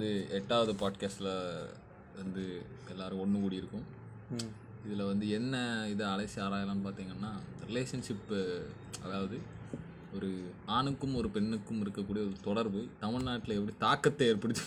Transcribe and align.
வந்து 0.00 0.28
எட்டாவது 0.30 0.72
பாட்காஸ்ட்டில் 0.72 1.32
வந்து 2.16 2.62
எல்லாரும் 2.88 3.20
ஒன்று 3.20 3.40
கூடி 3.40 3.56
இருக்கும் 3.56 3.86
இதில் 4.84 5.04
வந்து 5.04 5.30
என்ன 5.30 5.86
இதை 5.90 6.06
அலைசி 6.06 6.38
ஆராயலாம்னு 6.40 6.84
பார்த்தீங்கன்னா 6.84 7.32
ரிலேஷன்ஷிப்பு 7.66 8.38
அதாவது 9.04 9.38
ஒரு 10.14 10.44
ஆணுக்கும் 10.66 11.14
ஒரு 11.14 11.28
பெண்ணுக்கும் 11.28 11.84
இருக்கக்கூடிய 11.84 12.22
ஒரு 12.24 12.36
தொடர்பு 12.44 12.88
தமிழ்நாட்டில் 13.00 13.54
எப்படி 13.54 13.76
தாக்கத்தை 13.78 14.26
ஏற்படுத்தி 14.28 14.62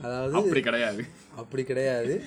அதாவது 0.00 0.36
அப்படி 0.36 0.60
கிடையாது. 0.60 1.04
அப்படி 1.36 1.64
கிடையாது. 1.64 2.22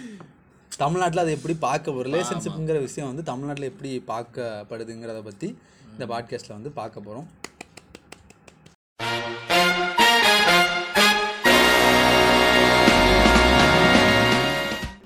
தமிழ்நாட்டில் 0.78 1.20
அது 1.20 1.32
எப்படி 1.32 1.54
பார்க்க 1.54 1.92
ரிலேஷன்ஷிப்புங்கிற 2.04 2.80
விஷயம் 2.82 3.08
வந்து 3.08 3.24
தமிழ்நாட்டில் 3.24 3.64
எப்படி 3.64 4.04
பார்க்கப்படுதுங்கிறத 4.08 5.24
பற்றி 5.24 5.58
இந்த 5.92 6.06
பாட்காஸ்ட்டில் 6.06 6.54
வந்து 6.54 6.72
பார்க்க 6.72 7.00
போகிறோம் 7.00 7.28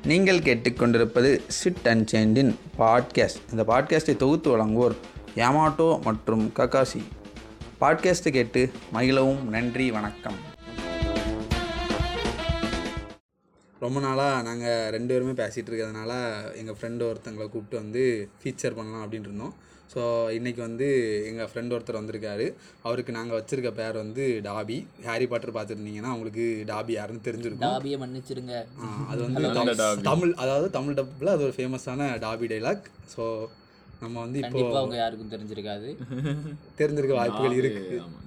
நீங்கள் 0.06 0.40
கேட்டுக்கொண்டிருப்பது 0.40 1.42
சிட் 1.48 1.88
அண்ட் 1.88 2.10
சேண்டின் 2.14 2.56
பாட்காஸ்ட் 2.78 3.52
இந்த 3.52 3.64
பாட்காஸ்ட்டை 3.68 4.16
தொகுத்து 4.16 4.58
வழங்குவோர் 4.58 4.96
யாமாட்டோ 5.36 6.02
மற்றும் 6.02 6.52
ககாசி 6.56 7.04
பாட்காஸ்ட்டை 7.82 8.32
கேட்டு 8.32 8.72
மகிழவும். 8.94 9.42
நன்றி 9.42 9.92
வணக்கம். 9.92 10.36
ரொம்ப 13.80 14.00
நாளாக 14.00 14.42
நாங்கள் 14.42 14.90
ரெண்டு 14.90 15.14
பேருமே 15.14 15.32
பேசிகிட்டு 15.32 15.70
இருக்கிறதுனால 15.70 16.12
எங்கள் 16.56 16.76
ஃப்ரெண்டு 16.82 17.10
ஒருத்தங்களை 17.10 17.50
கூப்பிட்டு 17.50 17.78
வந்து 17.78 18.30
ஃபீச்சர் 18.44 18.76
பண்ணலாம் 18.76 19.08
அப்படின்ட்டு 19.08 19.20
இருந்தோம். 19.20 19.54
ஸோ 19.90 20.02
இன்றைக்கி 20.36 20.62
வந்து 20.62 20.88
எங்கள் 21.28 21.50
ஃப்ரெண்ட் 21.50 21.74
ஒருத்தர் 21.74 21.98
வந்திருக்காரு. 21.98 22.46
அவருக்கு 22.84 23.12
நாங்கள் 23.12 23.38
வச்சுருக்க 23.38 23.72
பேர் 23.74 23.98
வந்து 23.98 24.24
டாபி. 24.44 24.78
ஹாரி 25.06 25.28
பாட்டர் 25.28 25.56
பார்த்துருந்தீங்கன்னா 25.56 26.12
அவங்களுக்கு 26.12 26.46
டாபி 26.66 26.94
யாருன்னு 26.94 27.26
தெரிஞ்சிருக்கும். 27.28 27.68
டாபியை 27.70 28.00
மன்னிச்சிருங்க. 28.02 28.56
ஆ, 28.80 28.88
அது 29.12 29.20
வந்து 29.26 29.44
தமிழ் 29.60 29.80
தமிழ் 30.06 30.34
அதாவது 30.38 30.70
தமிழ் 30.72 30.98
டப்பில் 31.00 31.34
அது 31.34 31.46
ஒரு 31.48 31.56
ஃபேமஸான 31.58 32.10
டாபி 32.24 32.48
டைலாக் 32.48 32.86
ஸோ 33.14 33.26
நம்ம 34.06 34.18
வந்து 34.26 34.40
இப்போ 34.42 34.52
கண்டிப்பா 34.54 34.80
அவங்க 34.82 34.98
யாருக்கும் 35.04 35.34
தெரிஞ்சிருக்காது. 35.36 35.90
தெரிஞ்சிருக்க 36.82 37.14
வாய்ப்புகள் 37.20 37.70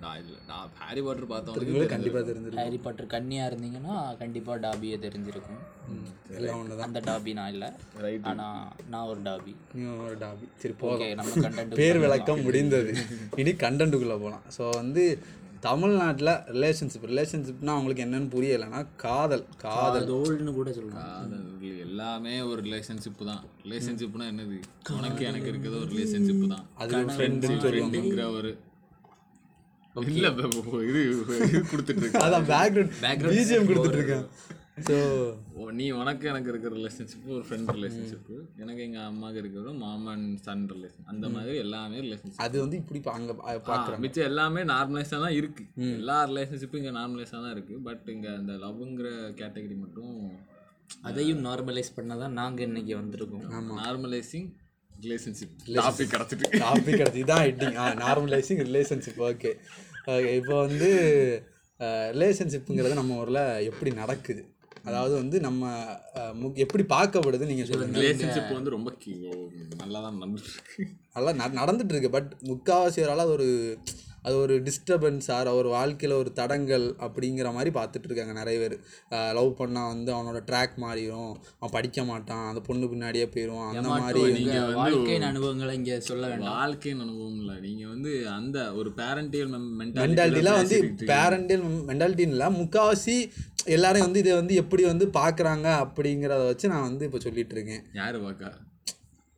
நான் 0.05 0.29
நான் 0.51 0.71
ஹாரி 0.83 1.01
பாட்டர் 1.07 1.31
பார்த்தவங்களுக்கு 1.33 1.93
கண்டிப்பாக 1.95 2.23
தெரிஞ்சிருக்கும். 2.31 2.63
ஹாரி 2.65 2.79
பாட்டர் 2.85 3.13
கன்னியா 3.15 3.45
இருந்தீங்கன்னா 3.51 3.97
கண்டிப்பா 4.23 4.55
டாபியை 4.67 4.99
தெரிஞ்சிருக்கும். 5.07 5.61
எல்லாம் 6.39 6.59
ஒன்று 6.61 6.79
தான் 6.79 6.89
அந்த 6.89 7.01
டாபி 7.09 7.33
நான் 7.39 7.53
இல்ல. 7.55 7.67
Right. 8.05 8.23
ஆனா 8.31 8.47
நான் 8.93 9.09
ஒரு 9.13 9.21
டாபி. 9.29 9.53
ஒரு 10.07 10.17
டாபி. 10.25 10.47
சரி 10.63 10.75
ஓகே 10.75 10.81
போதும். 10.85 11.15
நம்ம 11.21 11.35
கண்டென்ட் 11.47 11.79
பேர் 11.81 12.03
விளக்கம் 12.05 12.45
முடிந்தது. 12.49 12.93
இனி 13.43 13.55
கண்டென்ட்டுக்குள்ளே 13.65 14.19
போகலாம் 14.25 14.45
ஸோ 14.57 14.65
வந்து 14.81 15.05
தமிழ்நாட்டில் 15.67 16.33
ரிலேஷன்ஷிப் 16.57 17.07
ரிலேஷன்ஷிப்னா 17.11 17.73
அவங்களுக்கு 17.77 18.05
என்னன்னு 18.05 18.29
புரியலைன்னா 18.35 18.81
காதல் 19.05 19.45
காதல். 19.65 20.07
தோல்னு 20.11 20.53
கூட 20.59 20.73
சொல்லலாம். 20.73 21.33
எல்லாமே 21.87 22.35
ஒரு 22.51 22.61
ரிலேஷன்ஷிப் 22.67 23.25
தான். 23.31 23.43
ரிலேஷன்ஷிப்னா 23.65 24.27
என்னது? 24.33 24.59
உனக்கு 24.99 25.25
எனக்கு 25.31 25.49
இருக்கிறது 25.53 25.81
ஒரு 25.83 25.91
ரிலேஷன்ஷிப் 25.97 26.47
தான். 26.55 26.65
அது 26.83 27.03
ஃப்ரெண்டுன்னு 27.17 27.61
சொல்லுவாங்க. 27.67 28.31
ஒரு 28.39 28.53
இல்ல 30.15 30.29
இது 30.89 31.01
இது 31.47 31.61
கொடுத்துட்டு 31.71 32.03
இருக்க 32.03 32.25
அதான் 32.27 32.47
பேக்ரவுண்ட் 32.51 32.93
Background 33.07 33.35
பிஜிஎம் 33.37 33.69
கொடுத்துட்டு 33.71 34.01
இருக்கேன் 34.01 34.27
ஸோ 34.81 34.97
நீ 35.73 35.91
உனக்கு 35.93 36.29
எனக்கு 36.29 36.51
இருக்கிற 36.51 36.71
ரிலேஷன்ஷிப் 36.77 37.27
ஒரு 37.29 37.45
ஃப்ரெண்ட் 37.45 37.71
ரிலேஷன்ஷிப் 37.73 38.29
எனக்கு 38.57 38.83
எங்க 38.83 38.99
அம்மாவுக்கு 39.03 39.41
இருக்கிறது 39.41 39.73
மாமன் 39.79 40.37
சன் 40.39 40.69
ரிலேஷன் 40.71 41.07
அந்த 41.07 41.29
மாதிரி 41.29 41.57
எல்லாமே 41.57 42.01
ரிலேஷன்ஷிப் 42.01 42.39
அது 42.39 42.61
வந்து 42.61 42.77
இப்படி 42.77 43.01
பா- 43.01 43.13
அங்க 43.13 43.33
பா- 43.33 43.57
பார்க்குறோம் 43.67 43.99
மிச்சம் 43.99 44.25
எல்லாமே 44.25 44.63
நார்மலைஸாக 44.65 45.21
தான் 45.21 45.33
இருக்கு. 45.33 45.65
எல்லா 45.95 46.27
ரிலேஷன்ஷிப்பும் 46.27 46.77
இங்க 46.77 46.93
நார்மலைஸாக 46.93 47.41
தான் 47.41 47.51
இருக்கு. 47.51 47.77
பட் 47.83 48.09
இங்க 48.09 48.29
அந்த 48.35 48.53
லவ்ங்கிற 48.63 49.11
கேட்டகரி 49.37 49.77
மட்டும் 49.77 50.15
அதையும் 51.03 51.45
நார்மலைஸ் 51.45 51.97
பண்ணதான் 51.97 52.37
நாங்க 52.37 52.63
இன்னைக்கு 52.63 52.97
வந்திருக்கோம். 52.97 53.47
நார்மலைசிங் 53.79 54.49
ரிலேஷன்ஷிப் 55.01 55.57
டாபிக் 55.79 56.13
கிடச்சிட்டு. 56.13 56.47
டாபிக் 56.61 57.01
கிடைச்சி 57.01 57.23
இதான் 57.23 57.45
ஹெட்டிங் 57.45 57.77
ஆ 57.77 57.87
நார்மலைசிங் 57.97 58.63
ரிலேஷன்ஷிப் 58.65 59.21
ஓகே 59.27 59.53
ஓகே 60.07 60.33
இப்போ 60.35 60.57
வந்து 60.61 60.89
ரிலேஷன்ஷிப்புங்கிறது 62.13 62.95
நம்ம 62.95 63.17
ஊரில் 63.17 63.41
எப்படி 63.65 63.91
நடக்குது? 63.93 64.43
அதாவது 64.85 65.15
வந்து 65.15 65.41
நம்ம 65.41 65.65
எப்படி 66.55 66.85
பார்க்கப்படுது 66.89 67.47
நீங்கள் 67.47 67.67
சொல்லுங்கள் 67.67 68.03
ரிலேஷன்ஷிப் 68.03 68.53
வந்து 68.53 68.71
ரொம்ப 68.71 68.95
கி- 69.05 69.33
நல்லா 69.77 70.01
தான் 70.01 70.23
நடந்துட்டு 70.23 70.53
இருக்கு. 70.55 70.87
நல்லா 71.15 71.65
நடந்துட்டு 71.65 71.89
இருக்கு. 71.89 72.11
பட் 72.11 72.33
முக்கால்வாசி 72.43 72.99
பேரால 72.99 73.17
அது 73.17 73.31
ஒரு 73.31 73.79
அது 74.23 74.39
ஒரு 74.39 74.63
டிஸ்டர்பன்ஸ் 74.63 75.33
ஆர் 75.33 75.47
ஒரு 75.49 75.69
வாழ்க்கையில் 75.69 76.19
ஒரு 76.19 76.33
தடங்கள் 76.33 76.95
அப்படிங்கிற 76.99 77.53
மாதிரி 77.53 77.71
பார்த்துட்டு 77.71 78.05
இருக்காங்க 78.05 78.33
நிறைய 78.33 78.59
பேர். 78.61 78.75
லவ் 79.35 79.55
பண்ணால் 79.59 79.87
வந்து 79.87 80.15
அவனோட 80.15 80.41
ட்ராக் 80.47 80.75
மாறிடும் 80.77 81.31
அவன் 81.59 81.71
படிக்க 81.71 82.05
மாட்டான். 82.05 82.49
அந்த 82.49 82.61
பொண்ணு 82.61 82.87
பின்னாடியே 82.87 83.27
போயிடுவான் 83.27 83.69
அந்த 83.69 83.89
மாதிரி 83.89 84.33
நீங்க 84.33 84.53
வந்து 84.61 84.75
வாழ்க்கையின் 84.75 85.23
அனுபவங்களை 85.23 85.77
இங்க 85.77 86.01
சொல்ல 86.01 86.27
வேண்டாம். 86.27 86.49
வாழ்க்கையின் 86.49 87.01
அனுபவம் 87.01 87.39
இல்லை. 87.39 87.57
நீங்க 87.61 87.87
வந்து 87.87 88.29
அந்த 88.29 88.75
ஒரு 88.75 88.93
பேரண்டியல் 88.97 89.53
மென்டாலிட்டிலாம் 89.79 90.59
வந்து 90.61 90.79
பேரண்டியல் 91.07 91.65
மென்டாலிட்டின்னு 91.87 92.35
இல்லை. 92.35 92.47
முக்கால்வாசி 92.61 93.17
எல்லாரும் 93.69 94.07
வந்து 94.07 94.23
இதை 94.25 94.35
வந்து 94.35 94.55
எப்படி 94.55 94.85
வந்து 94.85 95.07
பார்க்குறாங்க 95.19 95.69
அப்படிங்கிறத 95.83 96.43
வச்சு 96.47 96.69
நான் 96.69 96.89
வந்து 96.89 97.07
இப்போ 97.09 97.21
சொல்லிட்டு 97.21 97.57
இருக்கேன் 97.57 97.85
யாரு 97.95 98.21
பாக்கா 98.21 98.51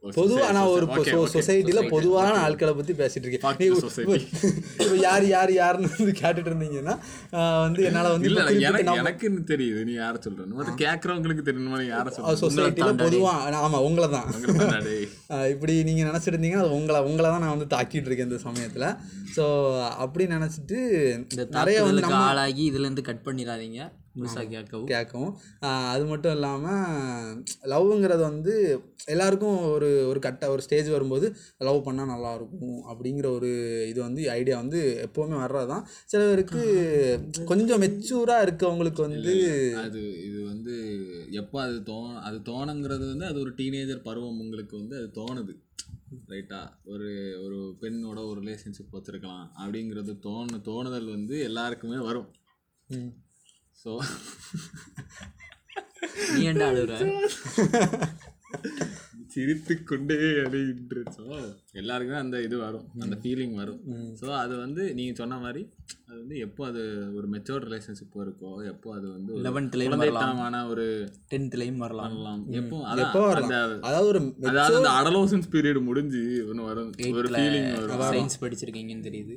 பொதுவாக 0.03 0.53
நான் 0.57 0.69
ஒரு 0.69 0.85
சொசைட்டியில் 1.33 1.57
பொதுவான 1.95 2.29
ஆட்களை 2.45 2.73
பற்றி 2.75 2.93
பேசிட்டு 2.95 3.25
இருக்கேன். 3.25 3.43
இப்போ- 4.77 5.01
யார் 5.03 5.25
யார் 5.27 5.53
யாருன்னு 5.53 5.91
வந்து 5.95 6.15
கேட்டுட்டு 6.21 6.51
இருந்தீங்கன்னா 6.51 6.95
வந்து 7.65 7.83
என்னால் 7.89 8.09
வந்து 8.15 8.29
எனக்கு 9.03 9.29
தெரியுது. 9.51 9.83
நீ 9.85 9.95
யார 9.97 10.15
மத்த 10.55 10.75
கேக்குறவங்களுக்கு 10.81 11.45
தெரியணுமா? 11.45 11.81
நீ 11.83 11.87
யார 11.91 12.07
சொல்ற 12.17 12.33
சொசைட்டியில் 12.45 12.73
பொதுவாக 13.05 13.61
ஆமாம் 13.61 13.87
உங்களை 13.89 14.09
தான். 14.09 14.27
இப்படி 15.53 15.75
நீங்கள் 15.83 16.09
நினச்சிட்டு 16.11 16.35
இருந்தீங்கன்னா 16.35 16.65
அது 16.65 16.79
உங்களை 16.79 17.01
உங்களை 17.03 17.29
தான் 17.31 17.45
நான் 17.45 17.57
வந்து 17.57 17.71
தாக்கிட்டு 17.77 18.09
இருக்கேன் 18.09 18.31
இந்த 18.31 18.41
சமயத்தில். 18.41 18.89
ஸோ 19.37 19.45
அப்படி 19.99 20.27
நினச்சிட்டு 20.35 20.79
இந்த 21.27 21.43
நிறைய 21.59 21.79
வந்து 21.85 22.03
ஆளாகி 22.25 22.65
இதுல 22.71 22.87
இருந்து 22.89 23.03
கட் 23.03 23.27
பண்ணிடாதீங்க. 23.27 23.81
முழுசா 24.15 24.41
கேட்கவும். 24.49 24.87
கேட்கும் 24.87 25.29
ஆஹ் 25.63 25.89
அது 25.91 26.05
மட்டும் 26.09 26.35
இல்லாமல் 26.37 27.37
லவ்ங்கிறது 27.73 28.23
வந்து 28.25 28.55
எல்லாருக்கும் 29.09 29.59
ஒரு 29.71 29.89
ஒரு 30.07 30.21
கட்ட 30.21 30.51
ஒரு 30.51 30.63
ஸ்டேஜ் 30.63 30.89
வரும்போது 30.89 31.27
லவ் 31.67 31.85
பண்ணால் 31.87 32.13
நல்லா 32.13 32.33
இருக்கும் 32.35 32.81
அப்படிங்கிற 32.91 33.27
ஒரு 33.37 33.51
இது 33.91 34.01
வந்து 34.03 34.23
ஐடியா 34.33 34.57
வந்து 34.57 34.81
எப்போவுமே 35.07 35.39
வர்றது 35.43 35.71
தான் 35.73 35.85
சில 36.07 36.21
பேருக்கு 36.25 36.63
கொஞ்சம் 37.47 37.83
மெச்சூராக 37.85 38.47
இருக்கவங்களுக்கு 38.47 39.03
வந்து 39.07 39.35
அது 39.81 40.03
இது 40.27 40.41
வந்து 40.51 40.75
எப்போ 41.41 41.59
அது 41.63 41.79
தோ 41.87 41.99
அது 42.23 42.39
தோணுங்கிறது 42.47 43.07
வந்து 43.07 43.27
அது 43.27 43.41
ஒரு 43.41 43.55
டீனேஜர் 43.57 44.07
பருவம் 44.07 44.41
உங்களுக்கு 44.41 44.75
வந்து 44.77 44.97
அது 44.97 45.11
தோணுது. 45.19 45.55
ரைட்டா? 46.31 46.61
ஒரு 46.87 47.09
ஒரு 47.45 47.59
பெண்ணோட 47.81 48.21
ஒரு 48.27 48.39
ரிலேஷன்ஷிப் 48.41 48.95
வச்சிருக்கலாம் 48.95 49.47
அப்படிங்கிறது 49.59 50.13
தோணு 50.25 50.59
தோணுதல் 50.67 51.09
வந்து 51.11 51.35
எல்லாருக்குமே 51.45 51.99
வரும். 52.07 52.29
ஸோ 53.83 53.91
நீ 56.33 56.43
ஏன்டா 56.51 56.67
அழுகுற 56.71 56.95
சிரித்து 59.33 59.75
கொண்டே 59.89 60.15
அடைகின்றச்சோ 60.41 61.25
எல்லாருக்குமே 61.81 62.17
அந்த 62.23 62.37
இது 62.47 62.57
வரும். 62.63 62.87
அந்த 63.05 63.17
ஃபீலிங் 63.21 63.55
வரும். 63.61 63.79
ஸோ 64.21 64.27
அது 64.41 64.55
வந்து 64.63 64.83
நீங்கள் 64.97 65.19
சொன்ன 65.21 65.39
மாதிரி 65.45 65.63
அது 66.07 66.17
வந்து 66.21 66.37
எப்போ 66.47 66.63
அது 66.71 66.83
ஒரு 67.19 67.27
மெச்சோர்ட் 67.35 67.67
ரிலேஷன்ஷிப் 67.69 68.17
இருக்கோ 68.25 68.51
எப்போ 68.73 68.89
அது 68.97 69.07
வந்து 69.13 69.31
ஒரு 69.35 69.43
11th 69.45 69.77
லயும் 69.79 69.93
வரலாம். 69.93 70.03
குழந்தைத்தனமான 70.03 70.63
ஒரு 70.73 70.87
டென்த்லயும் 71.33 71.81
வரலாம். 71.85 72.09
பண்ணலாம் 72.09 72.43
எப்போ? 72.61 72.81
எப்போ 73.05 73.23
வரலாம்? 73.27 73.55
அதாவது 73.89 74.09
ஒரு 74.11 74.21
அதாவது 74.51 74.79
அந்த 74.81 74.93
அடலோசன்ஸ் 74.99 75.49
பீரியட் 75.55 75.81
முடிஞ்சு 75.89 76.23
ஒன்று 76.51 76.69
வரும். 76.71 76.91
ஒரு 77.15 77.29
ஃபீலிங் 77.33 77.71
வரும். 77.79 78.05
சயின்ஸ் 78.11 78.41
படிச்சிருக்கீங்கன்னு 78.45 79.09
தெரியுது. 79.09 79.37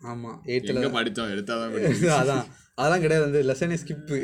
ஆமாம் 0.00 0.38
எங்க 0.44 0.88
படித்தோம்? 0.88 1.30
எடுத்தாதான் 1.30 1.72
படிச்சோம். 1.74 2.18
அதான். 2.20 2.44
அதெல்லாம் 2.74 3.00
கிடையாது. 3.00 3.24
வந்து 3.26 3.42
லெசனே 3.42 3.78
ஸ்கிப்பு. 3.82 4.18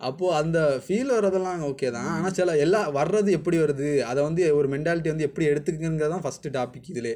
அப்போது 0.00 0.36
அந்த 0.36 0.58
ஃபீல் 0.86 1.10
வர்றதெல்லாம் 1.10 1.64
ஓகே 1.70 1.90
தான். 1.90 2.06
ஆனால் 2.06 2.32
சில 2.32 2.56
எல்லா 2.56 2.92
வர்றது 2.94 3.30
எப்படி 3.30 3.58
வருது? 3.58 4.00
அதை 4.00 4.22
வந்து 4.22 4.56
ஒரு 4.56 4.68
மென்டாலிட்டி 4.68 5.08
வந்து 5.08 5.22
எப்படி 5.22 5.46
எடுத்துக்குங்கிறது 5.46 6.08
தான் 6.08 6.22
ஃபஸ்ட்டு 6.22 6.52
டாபிக் 6.52 6.88
இதிலே. 6.88 7.14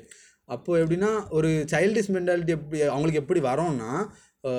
அப்போது 0.49 0.85
எப்படின்னா 0.85 1.31
ஒரு 1.31 1.65
சைல்டிஷ் 1.73 2.11
மென்டாலிட்டி 2.17 2.49
எப்படி 2.49 2.83
அவங்களுக்கு 2.83 3.21
எப்படி 3.21 3.41
வரோம்னா 3.41 3.91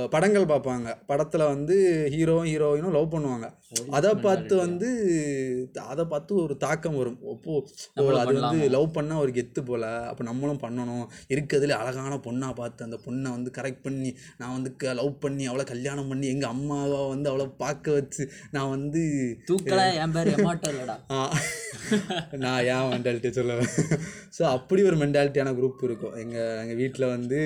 படங்கள் 0.09 0.45
பார்ப்பாங்க. 0.45 0.89
படத்தில் 1.05 1.43
வந்து 1.45 1.75
ஹீரோ 2.13 2.35
ஹீரோயினும் 2.45 2.93
லவ் 2.93 3.13
பண்ணுவாங்க. 3.13 3.47
அதை 3.91 4.11
பார்த்து 4.17 4.53
வந்து 4.55 4.87
அதை 5.85 6.03
பார்த்து 6.05 6.33
ஒரு 6.43 6.53
தாக்கம் 6.57 6.97
வரும். 6.97 7.17
அப்போ 7.31 7.53
ஓ, 7.97 8.05
அது 8.21 8.33
வந்து 8.39 8.59
லவ் 8.69 8.87
பண்ணால் 8.95 9.21
ஒரு 9.21 9.31
கெத்து 9.31 9.61
போல். 9.65 9.85
அப்போ 10.09 10.23
நம்மளும் 10.23 10.61
பண்ணணும். 10.61 11.05
இருக்கிறதுல 11.29 11.77
அழகான 11.79 12.19
பொண்ணாக 12.25 12.55
பார்த்து 12.55 12.83
அந்த 12.83 12.99
பொண்ணை 13.05 13.29
வந்து 13.31 13.51
கரெக்ட் 13.57 13.83
பண்ணி 13.83 14.11
நான் 14.37 14.55
வந்து 14.57 14.71
லவ் 14.95 15.13
பண்ணி 15.19 15.45
அவளை 15.45 15.65
கல்யாணம் 15.65 16.07
பண்ணி 16.07 16.27
எங்கள் 16.27 16.49
அம்மாவை 16.49 17.01
வந்து 17.07 17.29
அவளை 17.29 17.47
பார்க்க 17.57 17.91
வச்சு 17.91 18.25
நான் 18.51 18.69
வந்து 18.69 19.03
தூக்கல 19.47 19.81
என் 19.97 20.11
பேர் 20.11 20.33
எமாட்டோ 20.35 20.71
இல்லடா. 20.73 20.97
ஆ, 21.15 21.21
நான் 22.37 22.63
ஏன் 22.67 22.87
மென்டாலிட்டி 22.91 23.29
சொல்லுவேன் 23.31 23.73
ஸோ 24.37 24.43
அப்படி 24.53 24.83
ஒரு 24.83 24.97
மென்டாலிட்டியான 24.97 25.53
குரூப் 25.55 25.83
இருக்கும். 25.83 26.15
எங்கள் 26.17 26.59
எங்கள் 26.61 26.75
வீட்டில் 26.75 27.07
வந்து 27.07 27.39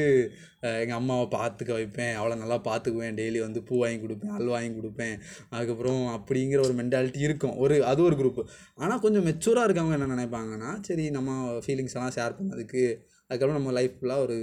எங்கள் 0.62 0.98
அம்மாவை 0.98 1.26
பார்த்துக்க 1.40 1.72
வைப்பேன். 1.72 2.14
அவளை 2.14 2.38
நல்லா 2.38 2.58
பார்த்துக்குவேன். 2.70 3.16
டெய்லி 3.20 3.40
வந்து 3.40 3.64
பூ 3.64 3.78
வாங்கி 3.84 4.00
கொடுப்பேன் 4.06 4.34
அல் 4.38 4.46
வாங்கி 4.46 4.80
கொடுப்பேன். 4.80 5.16
அதுக்கப்புறம் 5.50 6.02
அப்படிங்கிற 6.18 6.60
ஒரு 6.68 6.74
மென்டாலிட்டி 6.74 7.20
இருக்கும். 7.20 7.58
ஒரு 7.58 7.86
அது 7.86 8.04
ஒரு 8.04 8.16
குரூப் 8.16 8.42
ஆனால் 8.76 9.00
கொஞ்சம் 9.00 9.26
மெச்சூராக 9.26 9.68
இருக்கவங்க 9.68 9.98
என்ன 10.00 10.10
நினைப்பாங்கன்னா 10.16 10.72
சரி 10.82 11.10
நம்ம 11.10 11.40
ஃபீலிங்ஸ் 11.66 11.98
எல்லாம் 11.98 12.16
ஷேர் 12.16 12.38
பண்ணதுக்கு 12.40 12.84
அதுக்கப்புறம் 13.28 13.60
நம்ம 13.60 13.72
லைஃப் 13.72 13.98
ஃபுல்லாக 14.00 14.26
ஒரு 14.28 14.38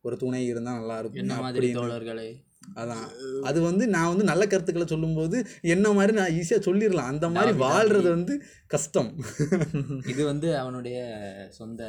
ஒரு 0.00 0.16
துணை 0.16 0.46
இருந்தால் 0.46 0.78
நல்லா 0.78 0.96
என்ன 0.96 1.02
இருக்கும் 1.02 1.44
மாதிரி 1.44 1.68
அப்படின்னு 1.68 1.80
தோழர்களே? 1.80 2.26
அதான். 2.80 3.04
அது 3.48 3.58
வந்து 3.60 3.84
நான் 3.94 4.10
வந்து 4.12 4.24
நல்ல 4.30 4.42
கருத்துக்களை 4.46 4.86
சொல்லும்போது 4.86 5.36
என்ன 5.74 5.92
மாதிரி 5.92 6.12
நான் 6.18 6.34
ஈஸியாக 6.40 6.66
சொல்லிடலாம். 6.68 7.10
அந்த 7.12 7.26
மாதிரி 7.28 7.52
வாழ்றது 7.58 8.08
வந்து 8.08 8.34
கஷ்டம். 8.66 9.10
இது 10.12 10.22
வந்து 10.24 10.48
அவனுடைய 10.62 10.98
சொந்த 11.58 11.82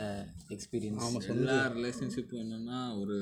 எக்ஸ்பீரியன்ஸ் 0.56 1.04
ஆமாம் 1.08 1.28
எல்லா 1.36 1.58
ரிலேஷன்ஷிப்பும் 1.78 2.44
என்னன்னா 2.46 2.80
ஒரு 3.02 3.18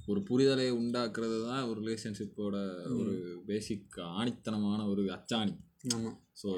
ஒரு 0.00 0.20
புரிதலை 0.28 0.66
உண்டாக்குறது 0.80 1.36
தான் 1.46 1.62
ஒரு 1.70 1.78
ரிலேஷன்ஷிப்போட 1.84 2.56
ஒரு 2.98 3.14
பேசிக் 3.46 3.96
ஆணித்தனமான 4.18 4.80
ஒரு 4.92 5.02
அச்சாணி. 5.16 5.54
ஆமாம் 5.96 6.18
ஸோ 6.42 6.50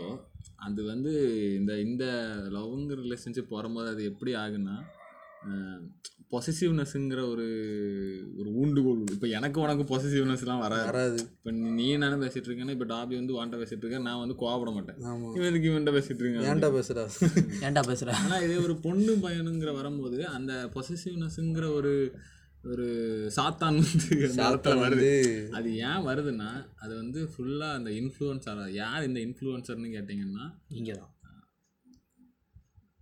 அது 0.66 0.80
வந்து 0.84 1.12
இந்த 1.58 1.72
இந்த 1.80 2.04
லவ்ங்கிற 2.56 2.98
ரிலேஷன்ஷிப் 3.06 3.56
வரும்போது 3.58 3.88
அது 3.88 4.02
எப்படி 4.04 4.32
ஆகுன்னா 4.34 4.76
பொசசிவ்னஸ்ங்கிற 6.32 7.20
ஒரு 7.32 7.44
ஒரு 8.40 8.48
ஊண்டுகோல் 8.62 9.02
இப்போ 9.14 9.28
எனக்கு 9.36 9.58
உனக்கு 9.64 9.84
பொசசிவ்னஸ்லாம் 9.90 10.62
வராது. 10.64 10.86
வராது. 10.90 11.18
இப்போ 11.36 11.50
நீ 11.78 11.86
நானும் 12.02 12.22
பேசிட்டு 12.24 12.48
இருக்கேன்னா 12.48 12.74
இப்போ 12.76 12.88
டாபி 12.94 13.14
வந்து 13.20 13.36
வாண்ட 13.38 13.56
பேசிட்டு 13.60 13.84
இருக்கேன் 13.84 14.06
நான் 14.08 14.22
வந்து 14.22 14.36
கோவப்பட 14.42 14.72
மாட்டேன். 14.76 14.98
இவனுக்கு 15.38 15.70
இவன்ட்ட 15.70 15.94
பேசிட்டு 15.96 16.22
இருக்கேன் 16.22 16.48
ஏன்டா 16.52 16.70
பேசுகிறா 16.78 17.04
ஏன்டா 17.68 17.84
பேசுற? 17.90 18.16
ஆனால் 18.24 18.44
இதே 18.46 18.58
ஒரு 18.66 18.76
பொண்ணு 18.86 19.14
பையனுங்கிற 19.26 19.72
வரும்போது 19.80 20.18
அந்த 20.36 20.52
பொசசிவ்னஸ்ங்கிற 20.76 21.68
ஒரு 21.80 21.94
ஒரு 22.64 22.86
சாத்தான் 23.36 23.76
வந்து 23.80 24.14
வருது. 24.84 25.10
அது 25.58 25.68
ஏன் 25.88 26.06
வருதுன்னா 26.08 26.48
அது 26.82 26.92
வந்து 27.02 27.20
ஃபுல்லாக 27.32 27.76
அந்த 27.78 27.90
இன்ஃப்ளூயன்சர் 28.00 28.62
யார் 28.80 29.06
இந்த 29.08 29.20
இன்ஃப்ளூயன்சர்னு 29.26 29.94
கேட்டிங்கன்னா 29.96 30.46
நீங்க 30.74 30.90
தான் 31.00 31.12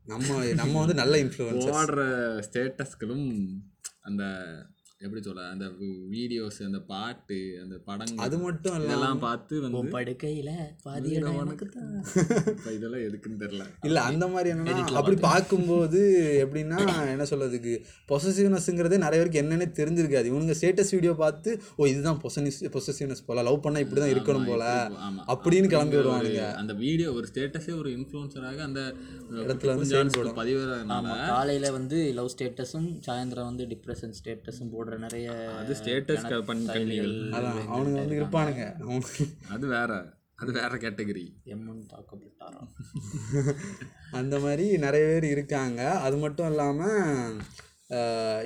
நம்ம 0.07 0.45
நம்ம 0.55 0.75
வந்து 0.79 0.95
நல்ல 0.95 1.15
இன்ஃப்ளூயன்ஸ் 1.19 1.69
ஓடுற 1.73 2.03
ஸ்டேட்டஸ்களும் 2.47 3.27
அந்த 4.01 4.25
எப்படி 5.01 5.21
சொல்ல 5.25 5.43
அந்த 5.55 5.67
வீடியோஸ் 6.13 6.59
அந்த 6.67 6.79
பாட்டு 6.91 7.37
அந்த 7.63 7.75
படங்கள் 7.89 8.23
அது 8.27 8.37
மட்டும் 8.45 8.77
இல்லை. 8.77 8.87
இதெல்லாம் 8.89 9.19
பார்த்து 9.25 9.55
வந்து 9.65 9.81
படுக்கையில 9.95 10.51
பாதி 10.85 11.11
இடம் 11.17 11.37
எனக்கு 11.43 11.67
தான். 11.75 11.91
இப்போ 12.53 12.71
இதெல்லாம் 12.77 13.03
எதுக்குன்னு 13.09 13.41
தெரில 13.43 13.65
இல்லை 13.89 14.03
அந்த 14.11 14.27
மாதிரி 14.35 14.51
என்னன்னா 14.53 14.95
அப்படி 15.01 15.17
பார்க்கும்போது 15.27 16.01
எப்படின்னா 16.45 16.79
என்ன 17.15 17.27
சொல்றதுக்கு 17.33 17.75
பொசசிவ்னஸ்ங்கிறதே 18.13 19.01
நிறைய 19.05 19.19
பேருக்கு 19.21 19.43
என்னன்னே 19.43 19.67
தெரிஞ்சிருக்காது. 19.81 20.31
இவனுங்க 20.33 20.57
ஸ்டேட்டஸ் 20.61 20.95
வீடியோ 20.97 21.13
பார்த்து 21.23 21.53
ஓ 21.79 21.89
இதுதான் 21.93 22.21
பொசனிஸ் 22.25 22.63
பொசசிவ்னஸ் 22.79 23.25
போல. 23.29 23.45
லவ் 23.51 23.63
பண்ணா 23.67 23.83
இப்படி 23.87 24.03
தான் 24.05 24.15
இருக்கணும் 24.15 24.49
போல. 24.53 24.65
அப்படின்னு 25.35 25.71
கிளம்பி 25.75 26.01
வருவானுங்க. 26.01 26.47
அந்த 26.63 26.73
வீடியோ 26.85 27.11
ஒரு 27.19 27.29
ஸ்டேட்டஸே 27.33 27.77
ஒரு 27.83 27.93
இன்ஃப்ளூயன்சராக 27.99 28.65
அந்த 28.71 28.81
இடத்துல 29.45 29.77
வந்து 29.77 30.01
ஆமா 30.99 31.15
காலையில 31.35 31.67
வந்து 31.79 32.01
லவ் 32.21 32.33
ஸ்டேட்டஸும் 32.37 32.91
சாயந்தரம் 33.09 33.51
வந்து 33.53 33.67
டிப்ரெஷன் 33.75 34.19
ஸ்டேட்டஸும் 34.23 34.75
போடுற 34.87 34.99
நிறைய 35.07 35.29
அது 35.61 35.73
ஸ்டேட்டஸ் 35.79 36.27
பண்ணி 36.51 36.99
அதான் 37.37 37.57
அவனுங்க 37.73 37.99
வந்து 38.03 38.19
இருப்பானுங்க. 38.21 38.65
அவனுக்கு 38.85 39.25
அது 39.55 39.67
வேற 39.77 39.93
அது 40.43 40.51
வேற 40.53 40.73
கேட்டகரி 40.83 41.25
எம்மன் 41.55 41.85
தாக்கப்பட்டாராம் 41.93 42.71
அந்த 44.19 44.35
மாதிரி 44.39 44.65
நிறைய 44.85 45.05
பேர் 45.11 45.25
இருக்காங்க. 45.35 45.81
அது 46.07 46.17
மட்டும் 46.17 46.49
இல்லாமல் 46.51 47.39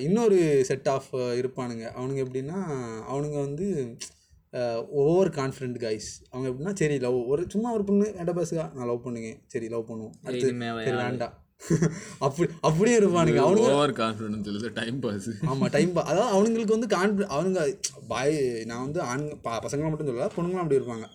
இன்னொரு 0.07 0.39
செட் 0.69 0.89
ஆஃப் 0.95 1.11
இருப்பானுங்க. 1.41 1.85
அவனுங்க 1.99 2.21
எப்படின்னா 2.25 2.59
அவனுங்க 3.11 3.37
வந்து 3.47 3.67
ஓவர் 5.03 5.31
கான்ஃபிடென்ட் 5.39 5.79
கைஸ் 5.87 6.09
அவங்க 6.31 6.47
எப்படின்னா 6.51 6.75
சரி 6.81 6.97
லவ் 7.05 7.19
ஒரு 7.33 7.43
சும்மா 7.55 7.69
ஒரு 7.77 7.85
பொண்ணு 7.91 8.07
என்கிட்ட 8.15 8.35
பேசுகா 8.41 8.65
நான் 8.77 8.89
லவ் 8.91 9.05
பண்ணுங்க 9.05 9.31
சரி 9.47 9.69
லவ் 9.75 9.89
பண்ணுவோம். 9.91 10.17
அடுத்து 10.27 10.97
வேண்டாம். 11.05 11.37
அப்படி 12.27 12.47
அப்படியே 12.69 12.95
இருப்பானுங்க. 13.01 13.41
அவனுங்க 13.47 13.71
ஓவர் 13.79 13.93
கான்ஃபிடன்ஸ் 14.01 14.47
சொல்லுது 14.49 14.69
டைம் 14.79 14.99
பாஸ் 15.05 15.27
ஆமாம் 15.51 15.73
டைம் 15.75 15.91
அதாவது 16.11 16.31
அவனுங்களுக்கு 16.35 16.77
வந்து 16.77 16.89
கான்ஃபி 16.95 17.25
அவனுங்க 17.35 17.61
பாய் 18.13 18.37
நான் 18.71 18.83
வந்து 18.85 19.01
ஆண் 19.11 19.25
ப 19.45 19.49
பசங்களை 19.65 19.89
மட்டும் 19.91 20.09
சொல்லல 20.11 20.29
பொண்ணுங்களும் 20.37 20.63
அப்படி 20.63 20.79
இருப்பாங்க. 20.81 21.07